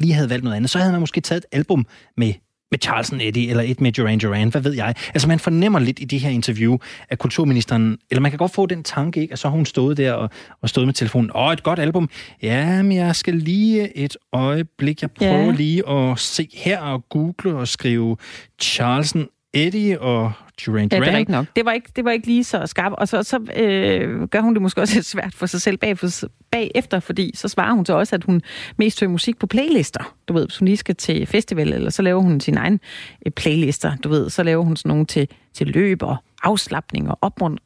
lige 0.00 0.12
havde 0.14 0.30
valgt 0.30 0.44
noget 0.44 0.56
andet. 0.56 0.70
Så 0.70 0.78
havde 0.78 0.92
man 0.92 1.00
måske 1.00 1.20
taget 1.20 1.38
et 1.38 1.56
album 1.56 1.86
med 2.16 2.32
med 2.70 2.78
Charles 2.82 3.10
and 3.12 3.20
Eddie, 3.22 3.50
eller 3.50 3.62
et 3.62 3.80
med 3.80 3.92
Duran 3.92 4.18
Duran, 4.18 4.48
hvad 4.48 4.60
ved 4.60 4.72
jeg. 4.74 4.94
Altså 5.14 5.28
man 5.28 5.38
fornemmer 5.38 5.78
lidt 5.78 6.00
i 6.00 6.04
det 6.04 6.20
her 6.20 6.30
interview, 6.30 6.76
at 7.08 7.18
kulturministeren, 7.18 7.98
eller 8.10 8.20
man 8.20 8.30
kan 8.30 8.38
godt 8.38 8.54
få 8.54 8.66
den 8.66 8.82
tanke, 8.82 9.20
ikke? 9.20 9.32
at 9.32 9.38
så 9.38 9.48
har 9.48 9.56
hun 9.56 9.66
stået 9.66 9.96
der 9.96 10.12
og, 10.12 10.30
og 10.62 10.68
stået 10.68 10.86
med 10.86 10.94
telefonen, 10.94 11.30
åh, 11.34 11.52
et 11.52 11.62
godt 11.62 11.78
album. 11.78 12.08
Ja, 12.42 12.82
men 12.82 12.92
jeg 12.96 13.16
skal 13.16 13.34
lige 13.34 13.96
et 13.96 14.16
øjeblik, 14.32 15.02
jeg 15.02 15.10
prøver 15.10 15.32
Ja. 15.44 15.50
lige 15.50 15.88
at 15.88 16.18
se 16.18 16.48
her 16.54 16.80
og 16.80 17.04
google 17.08 17.54
og 17.58 17.68
skrive 17.68 18.16
Charles 18.62 19.14
and 19.14 19.26
Eddie 19.54 20.00
og 20.00 20.32
Duran 20.66 20.88
Ja, 20.92 20.96
Duran. 20.96 21.02
det 21.02 21.08
er 21.14 21.18
rigtigt 21.18 21.28
nok. 21.28 21.46
Det 21.56 21.64
var 21.64 21.72
ikke, 21.72 21.90
det 21.96 22.04
var 22.04 22.10
ikke 22.10 22.26
lige 22.26 22.44
så 22.44 22.66
skarpt. 22.66 22.94
Og 22.98 23.08
så, 23.08 23.22
så 23.22 23.40
øh, 23.56 24.22
gør 24.28 24.40
hun 24.40 24.54
det 24.54 24.62
måske 24.62 24.80
også 24.80 24.94
lidt 24.94 25.06
svært 25.06 25.34
for 25.34 25.46
sig 25.46 25.60
selv 25.62 25.76
bag, 25.76 25.98
for, 25.98 26.08
bagefter, 26.50 27.00
fordi 27.00 27.30
så 27.34 27.48
svarer 27.48 27.72
hun 27.72 27.86
så 27.86 27.94
også, 27.94 28.16
at 28.16 28.24
hun 28.24 28.42
mest 28.76 29.00
hører 29.00 29.10
musik 29.10 29.38
på 29.38 29.46
playlister. 29.46 30.14
Du 30.28 30.32
ved, 30.32 30.46
hvis 30.46 30.58
hun 30.58 30.66
lige 30.66 30.76
skal 30.76 30.94
til 30.96 31.26
festival, 31.26 31.72
eller 31.72 31.90
så 31.90 32.02
laver 32.02 32.20
hun 32.22 32.40
sin 32.40 32.56
egen 32.56 32.80
øh, 33.26 33.32
playlister. 33.32 33.96
Du 33.96 34.08
ved, 34.08 34.30
så 34.30 34.42
laver 34.42 34.64
hun 34.64 34.76
sådan 34.76 34.88
nogle 34.88 35.06
til, 35.06 35.28
til 35.54 35.66
løb 35.66 36.02
og 36.02 36.16
afslappning 36.42 37.10
og 37.10 37.18
opmund- 37.22 37.58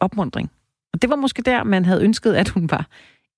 opmundring. 0.00 0.50
Og 0.92 1.02
det 1.02 1.10
var 1.10 1.16
måske 1.16 1.42
der, 1.42 1.64
man 1.64 1.84
havde 1.84 2.02
ønsket, 2.04 2.34
at 2.34 2.48
hun 2.48 2.70
var 2.70 2.86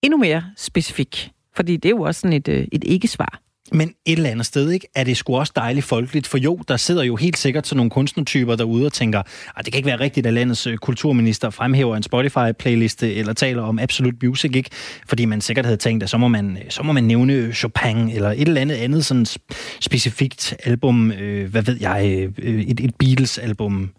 endnu 0.03 0.19
mere 0.19 0.45
specifik. 0.57 1.31
Fordi 1.57 1.77
det 1.77 1.85
er 1.85 1.91
jo 1.91 2.03
også 2.03 2.21
sådan 2.21 2.37
et, 2.37 2.49
øh, 2.49 2.67
et 2.73 2.85
ikke-svar. 2.85 3.41
Men 3.73 3.89
et 4.07 4.17
eller 4.17 4.31
andet 4.31 4.47
sted, 4.47 4.71
ikke, 4.71 4.87
er 4.95 5.05
det 5.05 5.17
sgu 5.17 5.37
også 5.37 5.53
dejligt 5.57 5.87
folkeligt, 5.87 6.27
for 6.27 6.39
jo, 6.39 6.61
der 6.69 6.77
sidder 6.77 7.03
jo 7.03 7.17
helt 7.17 7.39
sikkert 7.39 7.67
sådan 7.67 7.77
nogle 7.77 7.91
kunstnertyper 7.91 8.57
derude 8.57 8.87
og 8.87 8.93
tænker, 8.93 9.19
at 9.57 9.65
det 9.65 9.73
kan 9.73 9.79
ikke 9.79 9.87
være 9.87 10.01
rigtigt, 10.01 10.27
at 10.27 10.33
landets 10.35 10.67
øh, 10.67 10.77
kulturminister 10.79 11.51
fremhæver 11.51 11.97
en 11.97 12.03
Spotify-playliste 12.03 13.07
eller 13.15 13.33
taler 13.33 13.63
om 13.63 13.79
Absolute 13.79 14.27
Music, 14.27 14.51
ikke? 14.57 14.71
Fordi 15.09 15.25
man 15.25 15.41
sikkert 15.41 15.65
havde 15.65 15.77
tænkt, 15.77 16.03
at 16.03 16.11
så 16.11 16.19
må 16.19 16.29
man, 16.29 16.57
øh, 16.57 16.63
så 16.71 16.83
må 16.83 16.93
man 16.93 17.05
nævne 17.05 17.53
Chopin 17.53 18.11
eller 18.11 18.31
et 18.31 18.41
eller 18.49 18.61
andet 18.61 18.75
andet 18.77 19.05
sådan 19.07 19.27
sp- 19.29 19.57
specifikt 19.81 20.55
album, 20.65 21.13
øh, 21.13 21.51
hvad 21.51 21.63
ved 21.63 21.77
jeg, 21.81 22.29
øh, 22.39 22.63
et, 22.63 22.81
et 22.81 22.95
Beatles-album, 22.99 23.91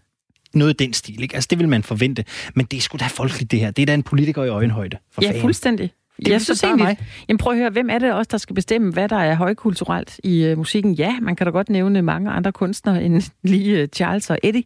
noget 0.54 0.74
i 0.82 0.84
den 0.86 0.94
stil, 0.94 1.22
ikke? 1.24 1.36
Altså, 1.36 1.48
det 1.50 1.60
vil 1.60 1.68
man 1.70 1.84
forvente. 1.84 2.26
Men 2.56 2.66
det 2.66 2.78
er 2.78 2.82
sgu 2.82 2.98
da 2.98 3.06
folkeligt, 3.08 3.52
det 3.52 3.60
her. 3.60 3.72
Det 3.72 3.82
er 3.82 3.86
da 3.86 3.94
en 3.94 4.04
politiker 4.04 4.44
i 4.44 4.48
øjenhøjde. 4.50 4.98
For 5.12 5.22
Ja, 5.22 5.28
fanden. 5.28 5.42
fuldstændig. 5.42 5.92
Det 6.26 6.28
er 6.28 6.34
jeg 6.34 6.42
synes 6.42 6.64
egentlig, 6.64 6.98
jamen 7.30 7.38
prøv 7.38 7.54
at 7.54 7.60
høre, 7.60 7.70
hvem 7.70 7.90
er 7.90 8.00
det 8.00 8.14
også, 8.14 8.30
der 8.32 8.38
skal 8.38 8.56
bestemme, 8.56 8.92
hvad 8.94 9.10
der 9.10 9.16
er 9.16 9.36
højkulturelt 9.36 10.20
i 10.24 10.52
uh, 10.52 10.58
musikken? 10.58 10.94
Ja, 10.94 11.20
man 11.22 11.36
kan 11.36 11.46
da 11.48 11.52
godt 11.52 11.70
nævne 11.70 12.02
mange 12.02 12.30
andre 12.32 12.52
kunstnere 12.52 13.04
end 13.04 13.32
lige 13.44 13.84
uh, 13.84 13.88
Charles 13.96 14.30
og 14.30 14.38
Eddie. 14.44 14.64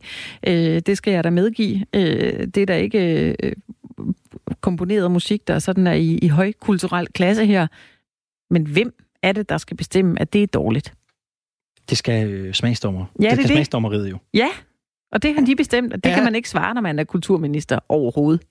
Uh, 0.47 0.53
det 0.85 0.97
skal 0.97 1.13
jeg 1.13 1.23
da 1.23 1.29
medgive. 1.29 1.75
Uh, 1.75 2.01
det 2.01 2.57
er 2.57 2.65
da 2.65 2.77
ikke 2.77 3.35
uh, 3.99 4.05
komponeret 4.61 5.11
musik, 5.11 5.47
der 5.47 5.59
sådan 5.59 5.87
er 5.87 5.93
i, 5.93 6.17
i 6.17 6.27
højkulturel 6.27 7.07
klasse 7.07 7.45
her. 7.45 7.67
Men 8.49 8.67
hvem 8.67 8.93
er 9.23 9.31
det, 9.31 9.49
der 9.49 9.57
skal 9.57 9.77
bestemme, 9.77 10.21
at 10.21 10.33
det 10.33 10.43
er 10.43 10.47
dårligt? 10.47 10.93
Det 11.89 11.97
skal 11.97 12.27
øh, 12.29 12.53
smagsdommer. 12.53 13.05
Ja, 13.19 13.23
det 13.23 13.27
er 13.31 13.35
skal 13.35 13.43
det. 13.43 13.51
smagsdommeriet 13.51 14.11
jo. 14.11 14.17
Ja, 14.33 14.47
og 15.11 15.23
det 15.23 15.35
har 15.35 15.45
de 15.45 15.55
bestemt, 15.55 15.93
og 15.93 16.03
det 16.03 16.09
Ja. 16.09 16.15
kan 16.15 16.23
man 16.23 16.35
ikke 16.35 16.49
svare, 16.49 16.73
når 16.73 16.81
man 16.81 16.99
er 16.99 17.03
kulturminister 17.03 17.79
overhovedet. 17.89 18.41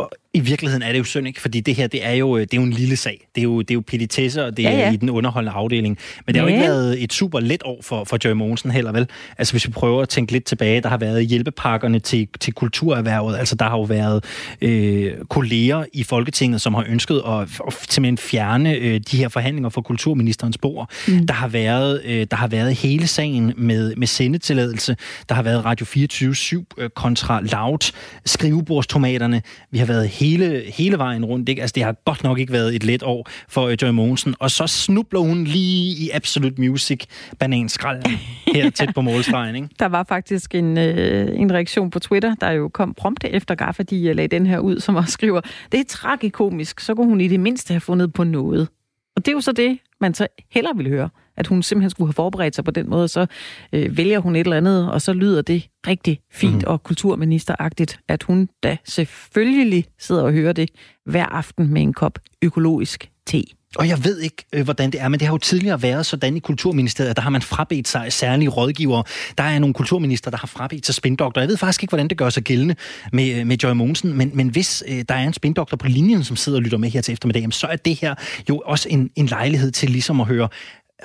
Og 0.00 0.10
i 0.34 0.40
virkeligheden 0.40 0.82
er 0.82 0.92
det 0.92 0.98
jo 0.98 1.04
synd, 1.04 1.26
ikke? 1.26 1.40
Fordi 1.40 1.60
det 1.60 1.74
her, 1.74 1.86
det 1.86 2.06
er 2.06 2.12
jo, 2.12 2.38
det 2.38 2.54
er 2.54 2.56
jo 2.56 2.62
en 2.62 2.72
lille 2.72 2.96
sag. 2.96 3.28
Det 3.34 3.40
er 3.40 3.42
jo, 3.42 3.60
det 3.60 3.70
er 3.70 3.74
jo 3.74 3.82
petitesser, 3.86 4.42
og 4.42 4.56
det 4.56 4.66
er 4.66 4.70
Ja, 4.70 4.78
ja. 4.78 4.92
i 4.92 4.96
den 4.96 5.10
underholdende 5.10 5.52
afdeling. 5.52 5.98
Men 6.26 6.34
det 6.34 6.40
har 6.40 6.48
jo 6.48 6.54
ikke 6.54 6.68
været 6.68 7.02
et 7.02 7.12
super 7.12 7.40
let 7.40 7.62
år 7.64 7.78
for, 7.82 8.04
for 8.04 8.18
Joy 8.24 8.32
Mogensen 8.32 8.70
heller, 8.70 8.92
vel? 8.92 9.06
Altså 9.38 9.52
hvis 9.52 9.66
vi 9.66 9.72
prøver 9.72 10.02
at 10.02 10.08
tænke 10.08 10.32
lidt 10.32 10.44
tilbage, 10.44 10.80
der 10.80 10.88
har 10.88 10.96
været 10.96 11.26
hjælpepakkerne 11.26 11.98
til, 11.98 12.28
til 12.40 12.52
kulturerhvervet. 12.52 13.38
Altså 13.38 13.54
der 13.54 13.64
har 13.64 13.76
jo 13.76 13.82
været 13.82 14.24
øh, 14.60 15.12
kolleger 15.28 15.84
i 15.92 16.02
Folketinget, 16.02 16.60
som 16.60 16.74
har 16.74 16.84
ønsket 16.88 17.22
at, 17.26 17.40
at 17.66 17.74
simpelthen 17.88 18.18
fjerne 18.18 18.74
øh, 18.74 19.00
de 19.10 19.16
her 19.16 19.28
forhandlinger 19.28 19.68
fra 19.68 19.80
kulturministerens 19.80 20.58
bord. 20.58 20.90
Mm. 21.08 21.26
Der, 21.26 21.34
har 21.34 21.48
været, 21.48 22.02
øh, 22.04 22.26
der 22.30 22.36
har 22.36 22.48
været 22.48 22.74
hele 22.74 23.06
sagen 23.06 23.52
med, 23.56 23.96
med 23.96 24.06
sendetilladelse. 24.06 24.96
Der 25.28 25.34
har 25.34 25.42
været 25.42 25.64
Radio 25.64 25.86
24-7 25.86 26.64
øh, 26.78 26.90
kontra 26.90 27.40
Loud, 27.40 27.92
skrivebordstomaterne. 28.26 29.42
Vi 29.70 29.78
har 29.78 29.86
været 29.90 30.08
hele, 30.08 30.62
hele 30.66 30.98
vejen 30.98 31.24
rundt. 31.24 31.48
Ikke? 31.48 31.60
Altså, 31.60 31.74
det 31.74 31.82
har 31.82 31.92
godt 32.04 32.22
nok 32.24 32.38
ikke 32.38 32.52
været 32.52 32.74
et 32.74 32.84
let 32.84 33.02
år 33.02 33.28
for 33.48 33.66
øh, 33.66 33.76
Joy 33.82 33.90
Mogensen. 33.90 34.34
Og 34.38 34.50
så 34.50 34.66
snubler 34.66 35.20
hun 35.20 35.44
lige 35.44 36.04
i 36.04 36.10
Absolute 36.10 36.60
Music 36.60 37.04
bananskralden 37.38 38.12
her 38.54 38.70
tæt 38.70 38.94
på 38.94 39.00
målstregen. 39.00 39.56
Ikke? 39.56 39.68
Der 39.78 39.86
var 39.86 40.04
faktisk 40.08 40.54
en, 40.54 40.78
øh, 40.78 41.40
en 41.40 41.52
reaktion 41.52 41.90
på 41.90 41.98
Twitter, 41.98 42.34
der 42.34 42.50
jo 42.50 42.68
kom 42.68 42.94
prompte 42.94 43.30
efter 43.30 43.54
Gaffa, 43.54 43.82
de 43.82 44.08
øh, 44.08 44.16
lagde 44.16 44.28
den 44.28 44.46
her 44.46 44.58
ud, 44.58 44.80
som 44.80 44.96
også 44.96 45.12
skriver, 45.12 45.40
det 45.72 45.80
er 45.80 45.84
tragikomisk, 45.88 46.80
så 46.80 46.94
kunne 46.94 47.06
hun 47.06 47.20
i 47.20 47.28
det 47.28 47.40
mindste 47.40 47.72
have 47.72 47.80
fundet 47.80 48.12
på 48.12 48.24
noget. 48.24 48.68
Og 49.16 49.24
det 49.24 49.28
er 49.28 49.32
jo 49.32 49.40
så 49.40 49.52
det, 49.52 49.78
man 50.00 50.14
så 50.14 50.26
heller 50.50 50.74
ville 50.74 50.90
høre, 50.90 51.08
at 51.36 51.46
hun 51.46 51.62
simpelthen 51.62 51.90
skulle 51.90 52.08
have 52.08 52.14
forberedt 52.14 52.54
sig 52.54 52.64
på 52.64 52.70
den 52.70 52.90
måde, 52.90 53.08
så 53.08 53.26
øh, 53.72 53.96
vælger 53.96 54.18
hun 54.18 54.36
et 54.36 54.40
eller 54.40 54.56
andet, 54.56 54.90
og 54.90 55.02
så 55.02 55.12
lyder 55.12 55.42
det 55.42 55.68
rigtig 55.86 56.20
fint 56.32 56.62
mm. 56.62 56.66
og 56.66 56.82
kulturministeragtigt, 56.82 58.00
at 58.08 58.22
hun 58.22 58.48
da 58.62 58.76
selvfølgelig 58.84 59.84
sidder 59.98 60.22
og 60.22 60.32
hører 60.32 60.52
det 60.52 60.70
hver 61.06 61.26
aften 61.26 61.72
med 61.72 61.82
en 61.82 61.92
kop 61.92 62.18
økologisk 62.42 63.10
te. 63.26 63.42
Og 63.76 63.88
jeg 63.88 64.04
ved 64.04 64.18
ikke, 64.18 64.44
øh, 64.52 64.64
hvordan 64.64 64.90
det 64.90 65.00
er, 65.00 65.08
men 65.08 65.20
det 65.20 65.26
har 65.26 65.34
jo 65.34 65.38
tidligere 65.38 65.82
været 65.82 66.06
sådan 66.06 66.36
i 66.36 66.40
Kulturministeriet, 66.40 67.16
der 67.16 67.22
har 67.22 67.30
man 67.30 67.42
frabedt 67.42 67.88
sig 67.88 68.12
særlige 68.12 68.48
rådgivere. 68.48 69.04
Der 69.38 69.44
er 69.44 69.58
nogle 69.58 69.74
kulturminister, 69.74 70.30
der 70.30 70.38
har 70.38 70.46
frabedt 70.46 70.86
sig 70.86 70.94
spindoktor. 70.94 71.40
Jeg 71.40 71.48
ved 71.48 71.56
faktisk 71.56 71.82
ikke, 71.82 71.90
hvordan 71.90 72.08
det 72.08 72.18
gør 72.18 72.30
sig 72.30 72.42
gældende 72.42 72.74
med, 73.12 73.40
øh, 73.40 73.46
med 73.46 73.56
Joy 73.56 73.72
Mogensen, 73.72 74.16
men, 74.16 74.30
men 74.34 74.48
hvis 74.48 74.84
øh, 74.88 75.04
der 75.08 75.14
er 75.14 75.22
en 75.22 75.32
spindoktor 75.32 75.76
på 75.76 75.86
linjen, 75.86 76.24
som 76.24 76.36
sidder 76.36 76.58
og 76.58 76.62
lytter 76.62 76.78
med 76.78 76.90
her 76.90 77.00
til 77.00 77.12
eftermiddag, 77.12 77.46
så 77.50 77.66
er 77.66 77.76
det 77.76 78.00
her 78.00 78.14
jo 78.48 78.62
også 78.64 78.88
en, 78.88 79.10
en 79.16 79.26
lejlighed 79.26 79.70
til 79.70 79.90
ligesom 79.90 80.20
at 80.20 80.26
høre, 80.26 80.48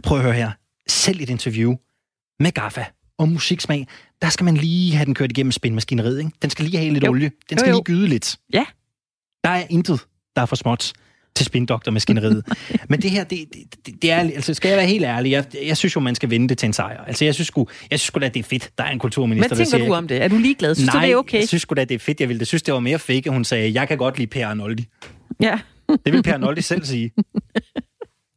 prøv 0.03 0.17
at 0.17 0.23
høre 0.23 0.33
her, 0.33 0.51
selv 0.87 1.21
et 1.21 1.29
interview 1.29 1.75
med 2.39 2.51
Gaffa 2.51 2.85
om 3.17 3.29
musiksmag, 3.29 3.87
der 4.21 4.29
skal 4.29 4.43
man 4.43 4.57
lige 4.57 4.95
have 4.95 5.05
den 5.05 5.13
kørt 5.15 5.31
igennem 5.31 5.51
spindmaskineriet. 5.51 6.19
Ikke? 6.19 6.31
Den 6.41 6.49
skal 6.49 6.65
lige 6.65 6.77
have 6.77 6.93
lidt 6.93 7.03
Jo. 7.03 7.09
olie. 7.11 7.31
Den 7.49 7.57
Jo, 7.57 7.59
skal 7.59 7.69
jo. 7.69 7.75
lige 7.75 7.83
gyde 7.83 8.07
lidt. 8.07 8.37
Ja. 8.53 8.65
Der 9.43 9.49
er 9.49 9.63
intet, 9.69 9.99
der 10.35 10.41
er 10.41 10.45
for 10.45 10.55
småt 10.55 10.93
til 11.35 11.45
spindoktormaskineriet. 11.45 12.43
Men 12.89 13.01
det 13.01 13.11
her, 13.11 13.23
det, 13.23 13.45
det, 13.85 14.01
det 14.01 14.11
er, 14.11 14.19
altså 14.19 14.53
skal 14.53 14.69
jeg 14.69 14.77
være 14.77 14.87
helt 14.87 15.05
ærlig, 15.05 15.31
jeg, 15.31 15.45
jeg 15.65 15.77
synes 15.77 15.95
jo, 15.95 15.99
man 16.01 16.15
skal 16.15 16.29
vinde 16.29 16.49
det 16.49 16.57
til 16.57 16.67
en 16.67 16.73
sejr. 16.73 17.03
Altså 17.03 17.25
jeg 17.25 17.33
synes 17.33 17.47
sgu, 17.47 17.67
jeg 17.91 17.99
synes 17.99 18.07
sgu 18.07 18.19
da, 18.19 18.27
det 18.29 18.39
er 18.39 18.43
fedt, 18.43 18.71
der 18.77 18.83
er 18.83 18.89
en 18.91 18.99
kulturminister, 18.99 19.47
Hvad 19.55 19.57
der 19.65 19.71
tænker 19.71 19.77
siger, 19.77 19.87
du 19.89 19.93
om 19.93 20.07
det? 20.07 20.23
Er 20.23 20.27
du 20.27 20.37
ligeglad? 20.37 20.75
Synes 20.75 20.93
Nej, 20.93 21.01
du, 21.01 21.05
det 21.07 21.13
er 21.13 21.17
okay? 21.17 21.39
jeg 21.39 21.47
synes 21.47 21.61
sgu 21.61 21.73
da, 21.73 21.83
det 21.85 21.95
er 21.95 21.99
fedt. 21.99 22.19
Jeg 22.19 22.29
ville 22.29 22.39
det 22.39 22.47
synes, 22.47 22.63
det 22.63 22.73
var 22.73 22.79
mere 22.79 22.99
fake, 22.99 23.21
at 23.25 23.33
hun 23.33 23.43
sagde, 23.45 23.73
jeg 23.73 23.87
kan 23.87 23.97
godt 23.97 24.17
lide 24.17 24.27
Per 24.27 24.47
Arnoldi. 24.47 24.85
Ja. 25.41 25.59
Det 26.05 26.13
vil 26.13 26.23
Per 26.23 26.33
Arnoldi 26.33 26.61
selv 26.61 26.85
sige. 26.85 27.11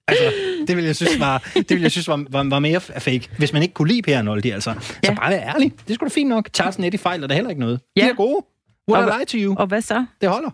Altså, 0.08 0.32
det 0.68 0.76
vil 0.76 0.84
jeg 0.84 0.96
synes 0.96 1.20
var, 1.20 1.50
det 1.54 1.70
vil 1.70 1.80
jeg 1.82 1.90
synes 1.90 2.08
var, 2.08 2.24
var, 2.30 2.42
var 2.50 2.58
mere 2.58 2.80
fake. 2.80 3.28
Hvis 3.38 3.52
man 3.52 3.62
ikke 3.62 3.74
kunne 3.74 3.88
lide 3.88 4.02
Per 4.02 4.18
Arnoldi, 4.18 4.50
altså. 4.50 4.74
Så 4.80 4.98
Ja. 5.04 5.14
bare 5.14 5.30
være 5.30 5.42
ærlig. 5.54 5.72
Det 5.88 5.94
skulle 5.94 6.10
da 6.10 6.14
fint 6.14 6.28
nok. 6.28 6.48
Charles 6.54 6.78
Nettie 6.78 6.98
fejler 6.98 7.26
der 7.26 7.34
heller 7.34 7.50
ikke 7.50 7.60
noget. 7.60 7.80
De 7.80 7.86
Ja. 8.00 8.08
er 8.10 8.14
gode. 8.14 8.44
What 8.90 9.04
Og 9.04 9.14
I 9.14 9.18
lie 9.18 9.24
to 9.24 9.38
you? 9.38 9.56
Og 9.58 9.66
hvad 9.66 9.80
så? 9.82 10.04
Det 10.20 10.28
holder. 10.28 10.50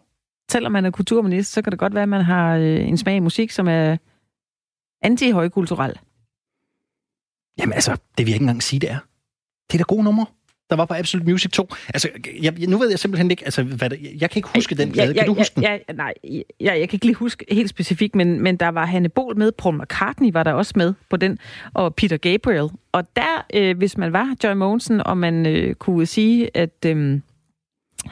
Selvom 0.51 0.73
man 0.73 0.85
er 0.85 0.91
kulturminister, 0.91 1.55
så 1.55 1.63
kan 1.63 1.71
det 1.71 1.79
godt 1.79 1.95
være, 1.95 2.03
at 2.03 2.09
man 2.09 2.25
har 2.25 2.57
øh, 2.57 2.89
en 2.89 2.99
smag 2.99 3.17
i 3.17 3.21
musik, 3.21 3.51
som 3.51 3.69
er 3.69 3.97
anti-højkulturel. 5.03 5.99
Jamen 7.59 7.73
altså, 7.73 7.93
det 7.93 8.01
vil 8.19 8.27
jeg 8.27 8.35
ikke 8.35 8.43
engang 8.43 8.63
sige, 8.63 8.81
det 8.81 8.91
er. 8.91 8.99
Det 9.73 9.75
er 9.75 9.79
da 9.79 9.95
gode 9.95 10.05
numre, 10.05 10.27
der 10.71 10.77
var 10.77 10.85
på 10.85 10.95
Absolute 10.95 11.31
Music 11.31 11.51
2. 11.51 11.69
Altså, 11.89 12.09
jeg, 12.43 12.55
nu 12.69 12.79
ved 12.79 12.91
jeg 12.91 12.99
simpelthen 12.99 13.31
ikke, 13.31 13.45
altså, 13.45 13.63
hvad 13.63 13.91
der, 13.91 13.97
jeg 14.21 14.31
kan 14.31 14.39
ikke 14.39 14.49
huske 14.55 14.75
den 14.75 14.93
plade. 14.93 15.15
Kan 15.15 15.27
du 15.27 15.35
huske 15.35 15.55
den? 15.55 15.63
Ja, 15.63 15.73
ja, 15.89 15.93
nej, 15.95 16.15
ja, 16.61 16.79
jeg 16.79 16.89
kan 16.89 16.97
ikke 16.97 17.07
lige 17.07 17.15
huske 17.15 17.45
helt 17.51 17.71
specifikt, 17.71 18.15
men, 18.15 18.41
men 18.43 18.57
der 18.57 18.69
var 18.69 18.87
Hanne 18.87 19.09
Bol 19.09 19.37
med, 19.39 19.53
Paul 19.53 19.83
McCartney 19.83 20.33
var 20.33 20.43
der 20.43 20.53
også 20.53 20.73
med 20.77 20.95
på 21.11 21.17
den, 21.17 21.39
og 21.75 21.95
Peter 21.95 22.17
Gabriel. 22.17 22.69
Og 22.93 23.05
der, 23.17 23.47
øh, 23.55 23.77
hvis 23.79 23.97
man 23.99 24.13
var 24.13 24.35
Joy 24.45 24.53
Mogensen, 24.53 25.01
og 25.07 25.19
man 25.19 25.47
øh, 25.47 25.75
kunne 25.75 26.07
sige, 26.07 26.57
at 26.57 26.85
øh, 26.87 27.21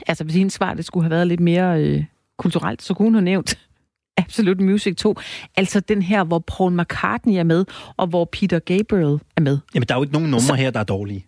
altså, 0.06 0.24
hvis 0.24 0.36
hendes 0.36 0.52
svar 0.54 0.74
det 0.74 0.84
skulle 0.84 1.04
have 1.04 1.10
været 1.10 1.26
lidt 1.26 1.40
mere 1.40 1.82
øh, 1.82 2.04
kulturelt, 2.38 2.82
så 2.82 2.94
kunne 2.94 3.06
hun 3.06 3.14
have 3.14 3.24
nævnt 3.24 3.58
Absolute 4.16 4.64
Music 4.64 4.96
2. 4.96 5.14
Altså 5.56 5.80
den 5.80 6.02
her, 6.02 6.24
hvor 6.24 6.38
Paul 6.38 6.72
McCartney 6.80 7.34
er 7.34 7.42
med, 7.44 7.64
og 7.96 8.06
hvor 8.06 8.24
Peter 8.24 8.58
Gabriel 8.58 9.18
er 9.36 9.40
med. 9.40 9.58
Jamen, 9.74 9.86
der 9.88 9.94
er 9.94 9.98
jo 9.98 10.02
ikke 10.02 10.12
nogen 10.12 10.30
numre 10.30 10.40
Så- 10.40 10.54
her, 10.54 10.70
der 10.70 10.80
er 10.80 10.84
dårlige. 10.84 11.26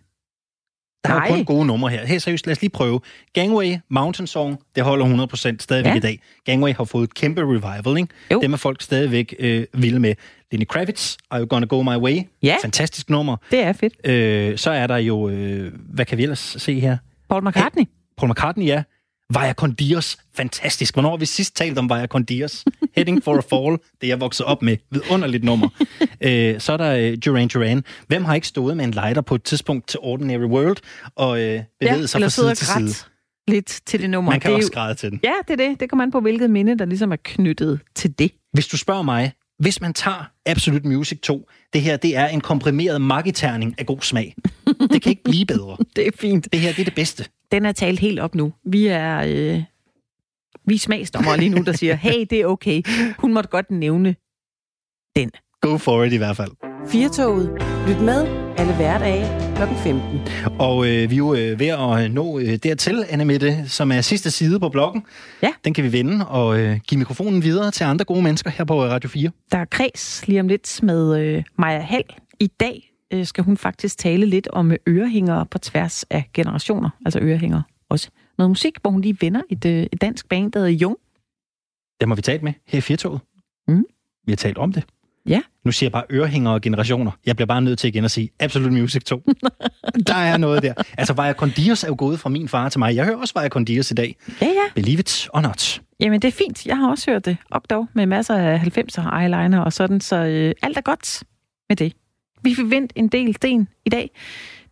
Der 1.07 1.13
er 1.13 1.19
Nej. 1.19 1.27
jo 1.27 1.33
kun 1.35 1.45
gode 1.45 1.65
numre 1.65 1.89
her. 1.89 2.05
Hey, 2.05 2.17
seriøst, 2.17 2.45
lad 2.47 2.51
os 2.55 2.61
lige 2.61 2.69
prøve. 2.71 2.99
Gangway, 3.33 3.75
Mountain 3.89 4.27
Song, 4.27 4.59
det 4.75 4.83
holder 4.83 5.05
100% 5.05 5.55
stadigvæk 5.59 5.91
Ja. 5.91 5.97
i 5.97 5.99
dag. 5.99 6.19
Gangway 6.45 6.73
har 6.73 6.83
fået 6.83 7.03
et 7.03 7.13
kæmpe 7.13 7.41
revival, 7.41 7.97
ikke? 7.97 8.13
Jo. 8.31 8.41
Dem 8.41 8.53
er 8.53 8.57
folk 8.57 8.81
stadigvæk 8.81 9.35
øh, 9.39 9.65
vilde 9.73 9.99
med. 9.99 10.15
Lenny 10.51 10.65
Kravitz, 10.67 11.15
Are 11.31 11.39
You 11.41 11.47
Gonna 11.47 11.65
Go 11.67 11.81
My 11.81 11.95
Way? 11.95 12.19
Ja. 12.43 12.55
Fantastisk 12.61 13.09
nummer. 13.09 13.37
Det 13.51 13.59
er 13.63 13.73
fedt. 13.73 14.07
Øh, 14.07 14.57
så 14.57 14.71
er 14.71 14.87
der 14.87 14.97
jo, 14.97 15.29
øh, 15.29 15.71
hvad 15.93 16.05
kan 16.05 16.17
vi 16.17 16.23
ellers 16.23 16.55
se 16.57 16.79
her? 16.79 16.97
Paul 17.29 17.47
McCartney. 17.47 17.83
Paul 18.17 18.29
McCartney, 18.31 18.65
ja. 18.65 18.83
Vaya 19.33 19.53
con 19.53 19.73
Dios, 19.73 20.17
fantastisk. 20.33 20.95
Hvornår 20.95 21.09
har 21.09 21.17
vi 21.17 21.25
sidst 21.25 21.55
talt 21.55 21.77
om 21.77 21.89
Vaya 21.89 22.07
con 22.07 22.23
Dios? 22.23 22.65
Heading 22.95 23.23
for 23.23 23.37
a 23.37 23.41
Fall, 23.41 23.77
det 24.01 24.07
jeg 24.07 24.19
vokset 24.19 24.45
op 24.45 24.61
med. 24.61 24.77
Vidunderligt 24.91 25.43
nummer. 25.43 25.69
øh, 26.21 26.59
så 26.59 26.73
er 26.73 26.77
der 26.77 26.95
øh, 26.95 27.17
Duran 27.25 27.47
Duran. 27.47 27.83
Hvem 28.07 28.25
har 28.25 28.35
ikke 28.35 28.47
stået 28.47 28.77
med 28.77 28.85
en 28.85 28.91
lighter 28.91 29.21
på 29.21 29.35
et 29.35 29.43
tidspunkt 29.43 29.87
til 29.87 29.99
Ordinary 29.99 30.45
World 30.45 30.77
og 31.15 31.41
øh, 31.41 31.63
bevæget 31.79 32.09
sig 32.09 32.17
eller 32.17 32.27
fra 32.27 32.29
side 32.29 32.55
til 32.55 32.67
side? 32.67 33.09
lidt 33.47 33.81
til 33.85 34.01
det 34.01 34.09
nummer. 34.09 34.31
Man 34.31 34.39
kan 34.39 34.51
det 34.51 34.57
også 34.57 34.71
græde 34.71 34.95
til 34.95 35.11
den. 35.11 35.19
Ja, 35.23 35.33
det 35.47 35.61
er 35.61 35.67
det. 35.67 35.79
Det 35.79 35.89
kommer 35.89 36.03
an 36.03 36.11
på, 36.11 36.19
hvilket 36.19 36.49
minde, 36.49 36.77
der 36.77 36.85
ligesom 36.85 37.11
er 37.11 37.17
knyttet 37.23 37.79
til 37.95 38.19
det. 38.19 38.31
Hvis 38.53 38.67
du 38.67 38.77
spørger 38.77 39.01
mig, 39.03 39.33
hvis 39.59 39.81
man 39.81 39.93
tager 39.93 40.29
Absolute 40.45 40.87
Music 40.87 41.19
2, 41.19 41.49
det 41.73 41.81
her 41.81 41.97
det 41.97 42.15
er 42.15 42.27
en 42.27 42.41
komprimeret 42.41 43.01
magiterning 43.01 43.75
af 43.77 43.85
god 43.85 44.01
smag. 44.01 44.35
Det 44.65 45.01
kan 45.01 45.09
ikke 45.09 45.23
blive 45.23 45.45
bedre. 45.45 45.77
Det 45.95 46.07
er 46.07 46.11
fint. 46.19 46.47
Det 46.51 46.59
her 46.59 46.71
det 46.71 46.79
er 46.79 46.85
det 46.85 46.95
bedste. 46.95 47.25
Den 47.51 47.65
er 47.65 47.71
talt 47.71 47.99
helt 47.99 48.19
op 48.19 48.35
nu. 48.35 48.53
Vi 48.65 48.87
er, 48.87 49.17
øh, 49.17 49.63
vi 50.67 50.75
er 50.75 50.79
smagsdommere 50.79 51.37
lige 51.37 51.49
nu, 51.49 51.63
der 51.63 51.71
siger, 51.71 51.95
hey, 51.95 52.25
det 52.29 52.41
er 52.41 52.45
okay. 52.45 52.81
Hun 53.19 53.33
måtte 53.33 53.49
godt 53.49 53.71
nævne 53.71 54.15
den. 55.15 55.31
Go 55.61 55.77
for 55.77 56.03
it 56.03 56.13
i 56.13 56.17
hvert 56.17 56.37
fald. 56.37 56.51
Firtoget. 56.87 57.49
Lyt 57.87 58.01
med 58.01 58.27
alle 58.57 58.75
hverdage 58.75 59.45
kl. 59.55 59.61
15. 59.83 60.19
Og 60.59 60.85
øh, 60.85 61.09
vi 61.09 61.15
er 61.15 61.17
jo 61.17 61.33
øh, 61.33 61.59
ved 61.59 61.67
at 61.67 62.11
nå 62.11 62.39
øh, 62.39 62.55
dertil, 62.55 63.05
Anne 63.09 63.25
Mette, 63.25 63.69
som 63.69 63.91
er 63.91 64.01
sidste 64.01 64.31
side 64.31 64.59
på 64.59 64.69
bloggen. 64.69 65.03
Ja. 65.41 65.53
Den 65.65 65.73
kan 65.73 65.83
vi 65.83 65.91
vende 65.91 66.27
og 66.27 66.59
øh, 66.59 66.79
give 66.87 66.99
mikrofonen 66.99 67.43
videre 67.43 67.71
til 67.71 67.83
andre 67.83 68.05
gode 68.05 68.21
mennesker 68.21 68.49
her 68.49 68.65
på 68.65 68.83
Radio 68.83 69.09
4. 69.09 69.31
Der 69.51 69.57
er 69.57 69.65
kreds 69.65 70.27
lige 70.27 70.39
om 70.39 70.47
lidt 70.47 70.83
med 70.83 71.19
øh, 71.19 71.43
Maja 71.57 71.79
Hall. 71.79 72.03
I 72.39 72.47
dag 72.47 72.91
øh, 73.13 73.25
skal 73.25 73.43
hun 73.43 73.57
faktisk 73.57 73.97
tale 73.97 74.25
lidt 74.25 74.47
om 74.47 74.71
ørehængere 74.87 75.45
på 75.45 75.57
tværs 75.57 76.03
af 76.03 76.29
generationer. 76.33 76.89
Altså 77.05 77.19
ørehængere 77.19 77.63
også. 77.89 78.09
Noget 78.37 78.49
musik, 78.49 78.73
hvor 78.81 78.91
hun 78.91 79.01
lige 79.01 79.17
vender 79.21 79.41
et, 79.49 79.65
øh, 79.65 79.83
et 79.91 80.01
dansk 80.01 80.29
band, 80.29 80.51
der 80.51 80.59
hedder 80.59 80.71
Jung. 80.71 80.97
Dem 82.01 82.09
har 82.09 82.15
vi 82.15 82.21
talt 82.21 82.43
med 82.43 82.53
her 82.67 82.77
i 82.77 82.81
Firtoget. 82.81 83.19
Mm. 83.67 83.85
Vi 84.25 84.31
har 84.31 84.37
talt 84.37 84.57
om 84.57 84.73
det. 84.73 84.83
Ja. 85.25 85.41
Nu 85.65 85.71
siger 85.71 85.87
jeg 85.87 85.91
bare 85.91 86.03
ørehænger 86.09 86.51
og 86.51 86.61
generationer. 86.61 87.11
Jeg 87.25 87.35
bliver 87.35 87.45
bare 87.45 87.61
nødt 87.61 87.79
til 87.79 87.87
igen 87.87 88.05
at 88.05 88.11
sige 88.11 88.29
Absolute 88.39 88.71
Music 88.71 89.03
2. 89.03 89.23
der 90.07 90.15
er 90.15 90.37
noget 90.37 90.63
der. 90.63 90.73
Altså, 90.97 91.13
Vaya 91.13 91.33
Condios 91.33 91.83
er 91.83 91.87
jo 91.87 91.95
gået 91.97 92.19
fra 92.19 92.29
min 92.29 92.47
far 92.47 92.69
til 92.69 92.79
mig. 92.79 92.95
Jeg 92.95 93.05
hører 93.05 93.17
også 93.17 93.33
Vaya 93.35 93.49
Condios 93.49 93.91
i 93.91 93.93
dag. 93.93 94.15
Ja, 94.41 94.45
ja. 94.45 94.71
Believe 94.75 94.99
it 94.99 95.29
or 95.33 95.41
not. 95.41 95.81
Jamen, 95.99 96.21
det 96.21 96.27
er 96.27 96.31
fint. 96.31 96.65
Jeg 96.65 96.77
har 96.77 96.89
også 96.89 97.11
hørt 97.11 97.25
det. 97.25 97.37
Og 97.51 97.61
dog 97.69 97.87
med 97.93 98.05
masser 98.05 98.35
af 98.35 98.57
90'er 98.57 99.19
eyeliner 99.19 99.59
og 99.59 99.73
sådan, 99.73 100.01
så 100.01 100.15
øh, 100.15 100.53
alt 100.61 100.77
er 100.77 100.81
godt 100.81 101.23
med 101.69 101.75
det. 101.75 101.93
Vi 102.43 102.55
fik 102.55 102.69
vendt 102.69 102.93
en 102.95 103.07
del 103.07 103.35
sten 103.35 103.67
i 103.85 103.89
dag. 103.89 104.11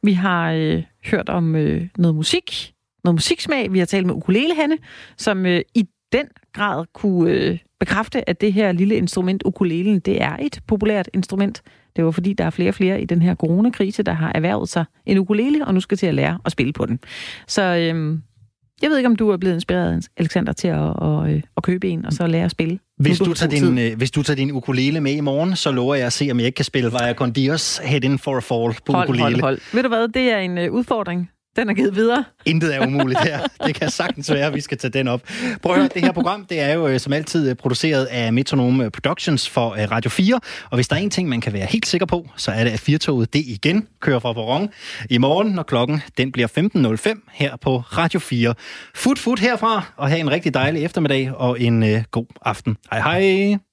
Vi 0.03 0.13
har 0.13 0.51
øh, 0.51 0.83
hørt 1.05 1.29
om 1.29 1.55
øh, 1.55 1.87
noget 1.97 2.15
musik, 2.15 2.73
noget 3.03 3.15
musiksmag. 3.15 3.73
Vi 3.73 3.79
har 3.79 3.85
talt 3.85 4.05
med 4.05 4.15
ukulelehanne, 4.15 4.77
som 5.17 5.45
øh, 5.45 5.61
i 5.75 5.87
den 6.11 6.25
grad 6.53 6.85
kunne 6.93 7.31
øh, 7.31 7.59
bekræfte, 7.79 8.29
at 8.29 8.41
det 8.41 8.53
her 8.53 8.71
lille 8.71 8.95
instrument, 8.95 9.43
ukulelen, 9.45 9.99
det 9.99 10.21
er 10.21 10.37
et 10.39 10.59
populært 10.67 11.09
instrument. 11.13 11.63
Det 11.95 12.05
var 12.05 12.11
fordi, 12.11 12.33
der 12.33 12.45
er 12.45 12.49
flere 12.49 12.69
og 12.69 12.75
flere 12.75 13.01
i 13.01 13.05
den 13.05 13.21
her 13.21 13.35
coronakrise, 13.35 14.03
der 14.03 14.13
har 14.13 14.31
erhvervet 14.35 14.69
sig 14.69 14.85
en 15.05 15.17
ukulele, 15.17 15.65
og 15.65 15.73
nu 15.73 15.79
skal 15.79 15.97
til 15.97 16.07
at 16.07 16.15
lære 16.15 16.39
at 16.45 16.51
spille 16.51 16.73
på 16.73 16.85
den. 16.85 16.99
Så 17.47 17.61
øh, 17.61 18.19
jeg 18.81 18.89
ved 18.89 18.97
ikke, 18.97 19.07
om 19.07 19.15
du 19.15 19.29
er 19.29 19.37
blevet 19.37 19.55
inspireret, 19.55 20.09
Alexander, 20.17 20.53
til 20.53 20.67
at, 20.67 21.03
at, 21.03 21.29
øh, 21.29 21.41
at 21.57 21.63
købe 21.63 21.89
en, 21.89 22.05
og 22.05 22.13
så 22.13 22.27
lære 22.27 22.45
at 22.45 22.51
spille. 22.51 22.79
Hvis 23.03 23.19
du, 23.19 23.33
tager 23.33 23.49
din, 23.49 23.77
øh, 23.77 23.97
hvis 23.97 24.11
du 24.11 24.23
tager 24.23 24.35
din 24.35 24.51
ukulele 24.51 25.01
med 25.01 25.11
i 25.11 25.19
morgen, 25.19 25.55
så 25.55 25.71
lover 25.71 25.95
jeg 25.95 26.05
at 26.05 26.13
se, 26.13 26.27
om 26.31 26.39
jeg 26.39 26.45
ikke 26.45 26.55
kan 26.55 26.65
spille 26.65 26.93
Vaya 26.93 27.13
Condios 27.13 27.77
Head 27.83 28.03
in 28.03 28.19
for 28.19 28.37
a 28.37 28.39
Fall 28.39 28.75
på 28.85 28.93
Hold, 28.93 29.09
ukulele. 29.09 29.23
hold, 29.23 29.41
hold. 29.41 29.59
Ved 29.73 29.83
du 29.83 29.89
hvad, 29.89 30.07
det 30.07 30.31
er 30.31 30.37
en 30.37 30.57
uh, 30.57 30.73
udfordring. 30.73 31.29
Den 31.55 31.69
er 31.69 31.73
givet 31.73 31.95
videre. 31.95 32.23
Intet 32.45 32.75
er 32.75 32.87
umuligt 32.87 33.19
her. 33.19 33.39
Det 33.65 33.75
kan 33.75 33.89
sagtens 33.89 34.31
være, 34.31 34.47
at 34.47 34.53
vi 34.55 34.61
skal 34.61 34.77
tage 34.77 34.91
den 34.91 35.07
op. 35.07 35.21
Prøv 35.61 35.73
at 35.73 35.79
høre, 35.79 35.89
det 35.93 36.01
her 36.01 36.11
program, 36.11 36.45
det 36.45 36.59
er 36.59 36.73
jo 36.73 36.87
øh, 36.87 36.99
som 36.99 37.13
altid 37.13 37.49
øh, 37.49 37.55
produceret 37.55 38.05
af 38.05 38.33
Metronome 38.33 38.85
øh, 38.85 38.91
Productions 38.91 39.49
for 39.49 39.69
Radio 39.91 40.09
4. 40.09 40.39
Og 40.69 40.77
hvis 40.77 40.87
der 40.87 40.95
er 40.95 40.99
en 40.99 41.09
ting, 41.09 41.29
man 41.29 41.41
kan 41.41 41.53
være 41.53 41.65
helt 41.65 41.85
sikker 41.87 42.05
på, 42.05 42.29
så 42.35 42.51
er 42.51 42.63
det, 42.63 42.71
at 42.71 42.79
Firtoget 42.79 43.33
det 43.33 43.43
igen 43.45 43.87
kører 43.99 44.19
fra 44.19 44.33
Boron 44.33 44.69
i 45.09 45.17
morgen, 45.17 45.51
når 45.51 45.63
klokken 45.63 46.01
den 46.17 46.31
bliver 46.31 46.47
15.05 47.17 47.29
her 47.31 47.55
på 47.55 47.77
Radio 47.77 48.19
4. 48.19 48.53
Fut, 48.95 49.19
fut 49.19 49.39
herfra, 49.39 49.85
og 49.97 50.07
have 50.07 50.19
en 50.19 50.31
rigtig 50.31 50.53
dejlig 50.53 50.83
eftermiddag 50.83 51.31
og 51.35 51.61
en 51.61 51.83
øh, 51.83 52.03
god 52.11 52.25
aften. 52.45 52.77
Hej 52.91 52.99
hej! 52.99 53.72